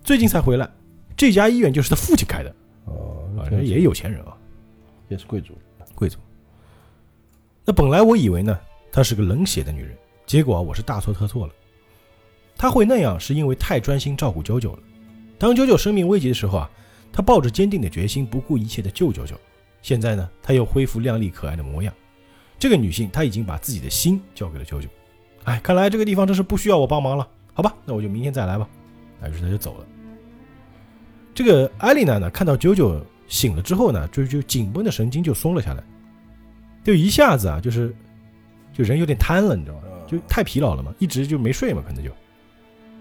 [0.05, 0.71] 最近才回来。
[1.17, 2.55] 这家医院就是他父亲开的，
[2.85, 4.37] 哦，啊，这人也有钱人啊，
[5.09, 5.59] 也是贵族，
[5.97, 6.19] 贵族。
[7.64, 8.59] 那本来我以为呢，
[8.90, 11.52] 她是个冷血的女人，结果，我是大错特错了。
[12.56, 14.78] 她会那样，是因为太专心照顾九九了。
[15.39, 16.70] 当九九生命危急的时候啊，
[17.12, 19.36] 她抱着坚定的决心，不顾一切的救九九。
[19.80, 21.94] 现在呢，她又恢复靓丽可爱的模样。
[22.59, 24.89] 这个女性，她已经把自己的心交给了九九。
[25.44, 27.28] 哎，看来这个地方真是不需要我帮忙了。
[27.55, 28.68] 好吧，那我就明天再来吧。
[29.20, 29.86] 哎，于是她就走了。
[31.34, 35.84] 这个艾丽娜呢，看到九九醒了之后呢，就就紧绷的神经就松了下来，
[36.85, 37.95] 就一下子啊，就是
[38.73, 39.83] 就人有点瘫了，你知道吗？
[40.07, 42.11] 就太疲劳了嘛，一直就没睡嘛，可能就。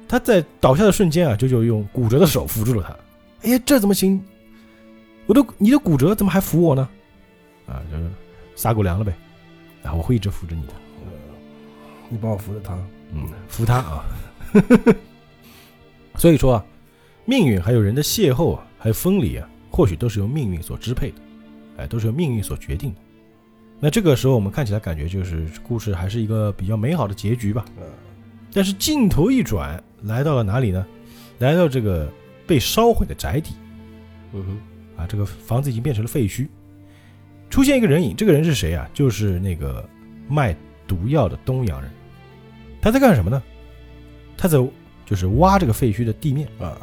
[0.08, 3.48] 他在倒下的瞬间啊，九九用骨折的手扶住了他。
[3.48, 4.22] 哎呀，这怎么行？
[5.26, 6.88] 我都你的骨折怎么还扶我呢？
[7.68, 8.03] 啊，就是
[8.56, 9.14] 撒狗粮了呗。
[9.84, 10.74] 啊，我会一直扶着你的。
[12.10, 12.78] 你帮我扶着他，
[13.14, 14.03] 嗯，扶他啊。
[16.18, 16.66] 所以说啊，
[17.26, 21.18] 命运还有人的邂逅啊，还有分离啊，或许都是由命运所支配的，
[21.78, 22.99] 哎，都是由命运所决定的。
[23.84, 27.66] 那这个时候我们看起来感觉就是故事还是一个比较美好的结局吧。
[27.80, 27.84] 嗯，
[28.53, 30.86] 但是镜头一转，来到了哪里呢？
[31.40, 32.08] 来到这个
[32.45, 33.56] 被烧毁的宅邸
[34.34, 36.48] 嗯哼，啊，这个房子已经变成了废墟。
[37.49, 38.88] 出现一个人影，这个人是谁啊？
[38.94, 39.84] 就是那个
[40.30, 40.56] 卖
[40.88, 41.90] 毒药的东洋人。
[42.80, 43.41] 他在干什么呢？
[44.38, 44.58] 他在
[45.08, 46.48] 就是挖这个废墟的地面。
[46.60, 46.78] 啊，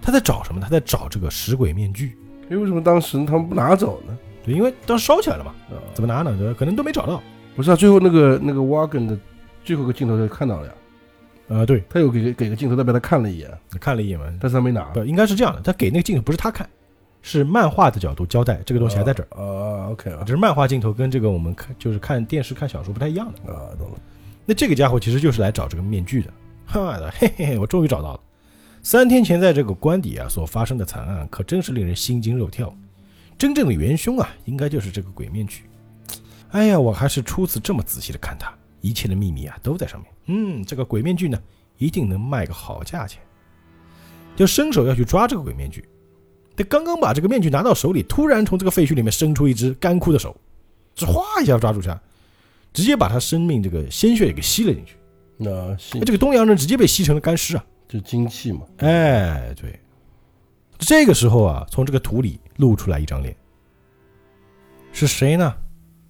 [0.00, 0.60] 他在找什么？
[0.60, 2.16] 他在找这个食鬼面具。
[2.48, 4.18] 哎，为什么当时他们不拿走呢？
[4.44, 6.36] 对，因为当时烧起来了嘛，啊，怎么拿呢？
[6.38, 7.22] 对吧可能都没找到。
[7.56, 9.18] 不是啊，最后那个那个 Wagon 的
[9.64, 10.72] 最后一个镜头就看到了呀，
[11.48, 13.50] 呃，对，他有给给个镜头代表他看了一眼，
[13.80, 14.82] 看了一眼嘛，但是他没拿。
[14.92, 16.68] 不，应该是这样的，他给那个镜头不是他看，
[17.22, 19.28] 是漫画的角度交代这个东西还在这儿。
[19.40, 23.52] 啊，OK 啊这是漫画镜头跟这个我们看就是看电视看小说不太一样的。
[23.52, 23.96] 啊，懂了。
[24.44, 26.30] 那这个家伙其实就是来找这个面具的，
[26.66, 28.20] 哈的，嘿嘿嘿，我终于找到了。
[28.82, 32.74] 三天前在这个官邸啊所发生的惨案，可真是令人心惊肉跳。
[33.36, 35.64] 真正的元凶啊，应该就是这个鬼面具。
[36.50, 40.10] 哎呀，我还是初次这么仔细的看它，一切的秘密啊都在上面。
[40.26, 41.38] 嗯，这个鬼面具呢，
[41.78, 43.20] 一定能卖个好价钱。
[44.36, 45.84] 就伸手要去抓这个鬼面具，
[46.56, 50.36] 他刚刚把这个面具拿到手里，突然从这个废墟里面伸出一只干枯的手，
[50.94, 52.00] 这哗一下抓住他，
[52.72, 54.96] 直接把他生命这个鲜血给吸了进去。
[55.36, 57.64] 那吸哎这个东洋人直接被吸成了干尸啊！
[57.88, 59.78] 就精气嘛，哎，对，
[60.78, 63.34] 这个时候啊，从这个土里露出来一张脸，
[64.92, 65.54] 是谁呢？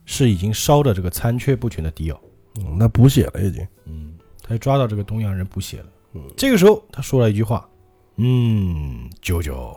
[0.07, 2.20] 是已经烧的这个残缺不全的迪奥。
[2.59, 3.66] 嗯，那补血了已经。
[3.86, 5.86] 嗯，他抓到这个东洋人补血了。
[6.12, 7.69] 嗯，这个时候他说了一句话
[8.16, 9.77] ：“嗯，舅舅，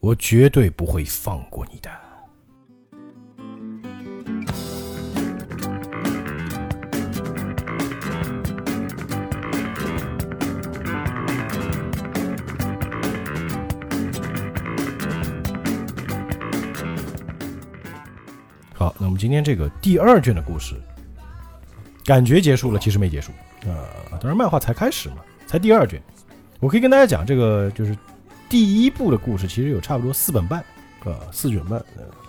[0.00, 1.90] 我绝对不会放过你的。”
[18.80, 20.74] 好，那我们今天这个第二卷的故事，
[22.02, 23.30] 感觉结束了，其实没结束。
[23.66, 23.76] 啊，
[24.10, 25.16] 啊，当然漫画才开始嘛，
[25.46, 26.02] 才第二卷。
[26.60, 27.94] 我可以跟大家讲，这个就是
[28.48, 30.60] 第一部的故事，其实有差不多四本半。
[31.04, 31.78] 啊，四卷半。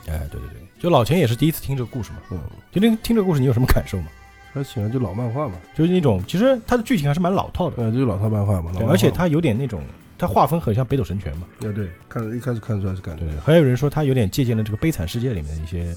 [0.08, 2.18] 哎，对对对，就老钱也是第一次听这个故事嘛。
[2.32, 4.08] 嗯，今天听这个故事，你有什么感受吗？
[4.52, 8.74] 还行啊，就老漫画嘛，就是那种，其实它的剧情还是蛮老套的，呃，就是老套漫画嘛。
[8.90, 9.82] 而且它有点那种，
[10.18, 11.48] 它画风很像北斗神拳嘛。
[11.60, 15.96] 啊，对，看一开始看出来是感觉对，还有人说他有点借鉴了这个《悲惨世界》里面的一些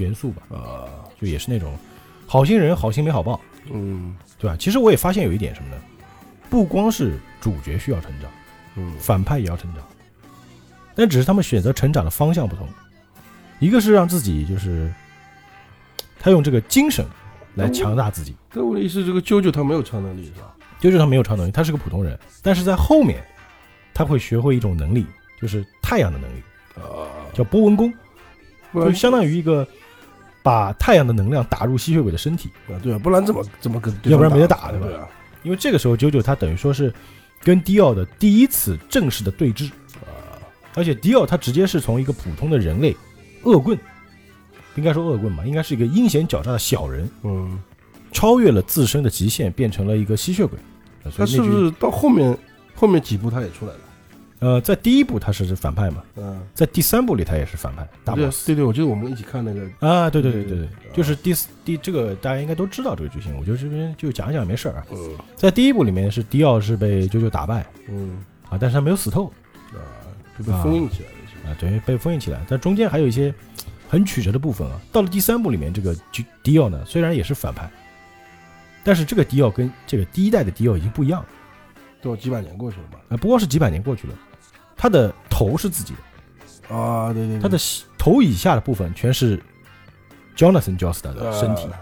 [0.00, 0.88] 元素吧，啊，
[1.20, 1.76] 就也是那种
[2.26, 3.40] 好心人好心没好报，
[3.70, 4.56] 嗯对吧？
[4.58, 5.76] 其实我也发现有一点什么呢？
[6.48, 8.30] 不光是主角需要成长。
[8.76, 9.82] 嗯反派也要成长，
[10.94, 12.68] 但只是他们选择成长的方向不同。
[13.58, 14.90] 一个是让自己就是
[16.20, 17.04] 他用这个精神
[17.56, 20.54] 来强大自己，但我的意思，这个啾啾他没有超能力是吧？
[20.80, 23.22] 啾啾他没有超能力，他是个普通人，但是在后面
[23.92, 25.04] 他会学会一种能力，
[25.42, 26.40] 就是太阳的能力，
[26.76, 27.92] 啊，叫波纹功，
[28.72, 29.66] 就相当于一个
[30.42, 32.50] 把太阳的能量打入吸血鬼的身体。
[32.68, 35.08] 啊，对啊，不然怎么怎么跟对方要不然没得打对吧对啊，
[35.42, 36.92] 因为这个时候九九他等于说是
[37.42, 40.40] 跟迪奥的第一次正式的对峙，啊，
[40.74, 42.96] 而且迪奥他直接是从一个普通的人类
[43.42, 43.78] 恶棍，
[44.76, 47.58] 应该说恶棍吧，应该是一个阴险狡诈的小人，嗯，
[48.12, 50.58] 超越了自身的极限，变成了一个吸血鬼。
[51.16, 52.36] 他是不是到后面
[52.74, 53.78] 后面几部他也出来了？
[54.40, 64.86] 呃，在第一部他是反派嘛，嗯，在第三部里他也是反派大对 boss 对对，我记得我们一起看那个，啊，对对对对对，啊就是第四第这个大家应该都知道这个剧情，我觉得这边就讲一讲没事儿啊。
[64.92, 69.26] 嗯在第一部里面是迪奥是被九九打败嗯啊，但是他没有死透
[69.72, 69.78] 啊，
[70.38, 71.50] 就被封印起来了？
[71.50, 73.34] 啊，对，被封印起来，但中间还有一些
[73.88, 74.80] 很曲折的部分啊。
[74.90, 77.70] 到了第三部里面，这个迪迪奥呢虽然也是反派，
[78.82, 81.26] 但是这个迪奥跟这个第一代的迪奥已经不一样了。
[82.02, 82.98] 都几百年过去了吧？
[83.10, 84.14] 啊，不光是几百年过去了，
[84.82, 87.42] 他的头是自己的，啊，对对，对。
[87.42, 87.58] 他的
[87.98, 89.38] 头以下的部分全是
[90.34, 91.64] Jonathan Joestar 的身体。
[91.64, 91.76] 啊，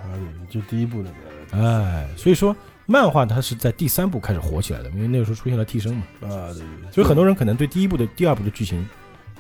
[0.51, 1.65] 对就第一部那个。
[1.65, 2.55] 哎，所以说
[2.87, 8.85] 漫画它是在第三部开始火起来的，因为那个时候出现了替身嘛，啊，对对对，所以很多人可能对第一部的、第二部的剧情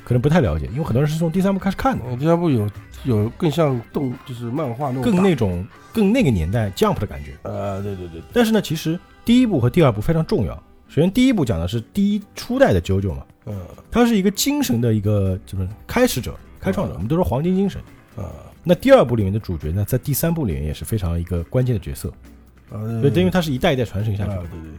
[0.05, 2.70] 可能不太了解，因为很多人是从第三部开始看的，呃第三部有
[3.02, 7.36] 有更像动就是漫画那种更那种更那个年代 Jump 的感觉。
[7.43, 10.55] 打啊，对对对，但是呢，其实第一部和第二部非常重要。
[10.89, 13.56] 首先，第一部讲的是第一初代的 JoJo 嘛，嗯
[13.90, 17.80] 他是一个精神的一个怎么开始者、开创者，嗯我们都说黄金精神。
[18.16, 18.30] 啊
[18.64, 22.12] 那第二部里面的主角呢，在第三部里面也是非常一个关键的角色，
[22.70, 24.36] 呃，对，因为他是一代一代传承下去的。
[24.36, 24.70] 啊对对，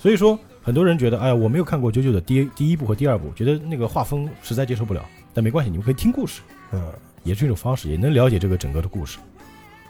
[0.00, 5.04] 所以说，很多人觉得，哎呀，我没有看过九九的第一第一部和第二部，觉得那个画风实在接受不了。
[5.34, 6.80] 但没关系，你们可以听故事，嗯
[7.24, 9.18] 也是一种方式，也能了解这个整个的故事。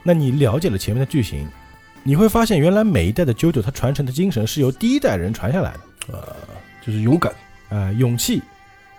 [0.03, 1.47] 那你了解了前面的剧情，
[2.05, 5.81] 你会发现原来每一代的九九他传承的精神是由第一代人传下来的。
[6.15, 6.35] 呃，
[6.81, 7.31] 就是勇敢，
[7.69, 8.43] 啊，勇气，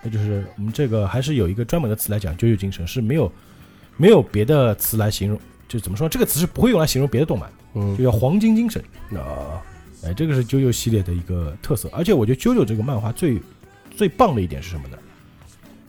[0.02, 3.32] 那就是我们这个还是有一个专门的词来讲，九九精神是没有
[3.96, 8.82] 没有别的词来形容，就怎么说，这个词是不会用来形容别的动漫，嗯就叫黄金精神。
[9.14, 9.60] 啊，
[10.04, 13.40] 哎，这个是啾啾系列的一个特色，而且我觉得啾啾这个漫画最
[13.96, 14.96] 最棒的一点是什么呢？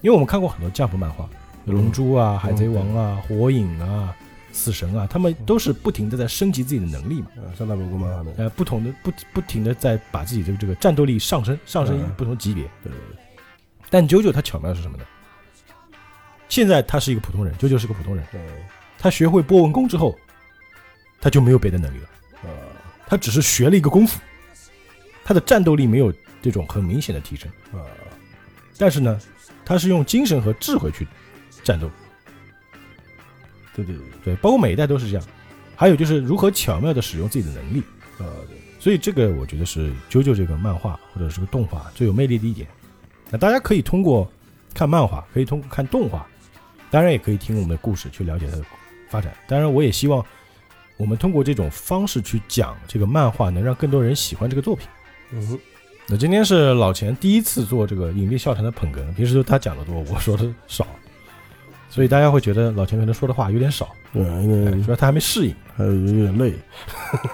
[0.02, 1.30] 因为我们看过很多 Jump 漫画，
[1.66, 4.16] 有龙珠啊、海贼王啊、火影啊、
[4.52, 12.64] 死神啊，他们都是不停的在升级自己的能力嘛，啊上大美国漫画的，呃，不同的不不停的在把自己的这个战斗力上升，上升嗯不同级别。
[12.84, 12.92] 对。
[12.92, 13.22] 对对，
[13.90, 15.04] 但九九他巧妙的是什么呢？
[16.50, 18.42] 现在他是一个普通人，九九是个普通人，对，
[19.00, 20.18] 他学会波纹功之后，
[21.22, 22.10] 他就没有别的能力了。
[22.44, 22.50] 呃，
[23.08, 24.20] 他只是学了一个功夫，
[25.24, 27.80] 他的战斗力没有这种很明显的提升，啊，
[28.78, 29.20] 但是呢，
[29.64, 31.08] 他是用精神和智慧去
[31.64, 31.90] 战斗，
[33.76, 35.26] 对对对，对，包括每一代都是这样。
[35.76, 37.82] 还有就是如何巧妙的使用自己的能力，
[38.20, 38.26] 呃，
[38.80, 42.68] 所以这个我觉得是啾啾这个漫画或者是个动画最有魅力的一点。
[43.30, 44.32] 那大家可以通过
[44.74, 46.28] 看漫画，可以通过看动画，
[46.90, 48.64] 当然也可以听我们的故事去了解它的
[49.10, 49.34] 发展。
[49.48, 50.24] 当然，我也希望
[50.98, 54.88] 我们通过这种方式去讲这个漫画，能让更多人喜欢这个作品。
[55.32, 55.60] 嗯，
[56.08, 60.86] 那今天是老钱第一次做这个引力笑谈的捧哏，平时都他讲的多，我说的少，
[61.92, 65.54] 所以大家会觉得老钱可能说的话有点少，对，因为哎主要他还没适应。
[65.78, 66.54] 还有有点累，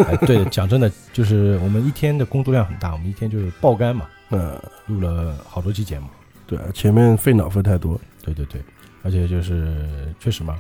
[0.06, 6.08] 哎，对，讲真的，就是我们一天的工作量很大，我们一天就是爆肝嘛，嗯，录了好多期节目。
[6.46, 8.62] 对，前面费脑费太多，对对对，
[9.04, 9.76] 而且就是
[10.20, 10.58] 确实嘛，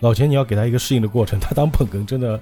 [0.00, 2.40] 老钱你要给他一个适应的过程， 他当捧哏真的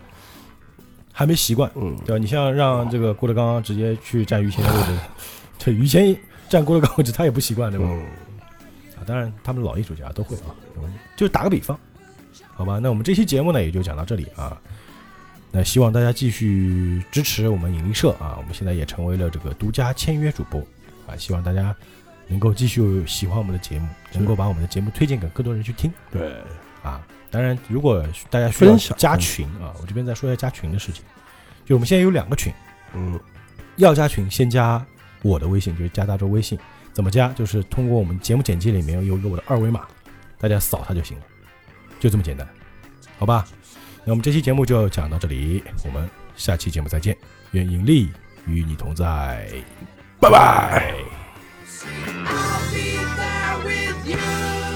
[1.13, 2.19] 还没习惯，嗯，对吧？
[2.19, 4.99] 你像让这个郭德纲直接去站于谦的位置，
[5.59, 6.17] 这于谦
[6.49, 7.87] 站郭德纲位置他也不习惯，对吧？
[9.07, 10.51] 当然他们老艺术家都会啊，
[11.17, 11.79] 就打个比方，
[12.53, 12.79] 好吧？
[12.79, 14.61] 那我们这期节目呢也就讲到这里啊。
[15.53, 20.61] 那希望大家继续支持我们引力社啊，我们现在也成为了这个独家签约主播
[21.07, 21.75] 啊，希望大家
[22.27, 26.35] 能够继续喜欢我们的节目，能够把我们的节目推荐给更多人去听对，
[26.83, 27.01] 啊。
[27.31, 31.05] 当然，如果大家需要加群啊，我这边再说一下加群的事情，
[31.65, 32.53] 就我们现在有两个群，
[32.95, 33.19] 嗯，
[33.77, 34.85] 要加群先加
[35.23, 36.59] 我的微信，就是加大周微信。
[36.97, 37.29] 怎么加？
[37.35, 39.87] 就是通过我们节目简介里面有一个我的二维码，
[40.39, 41.25] 大家扫它就行了，
[42.01, 42.49] 就这么简单，
[43.19, 43.47] 好吧？
[44.03, 47.15] 那我们这期节目就讲到这里，我们下期节目再见，
[47.51, 48.11] 愿引力
[48.47, 49.47] 与你同在，
[50.19, 50.95] 拜拜。
[52.25, 54.76] I'll be there with you.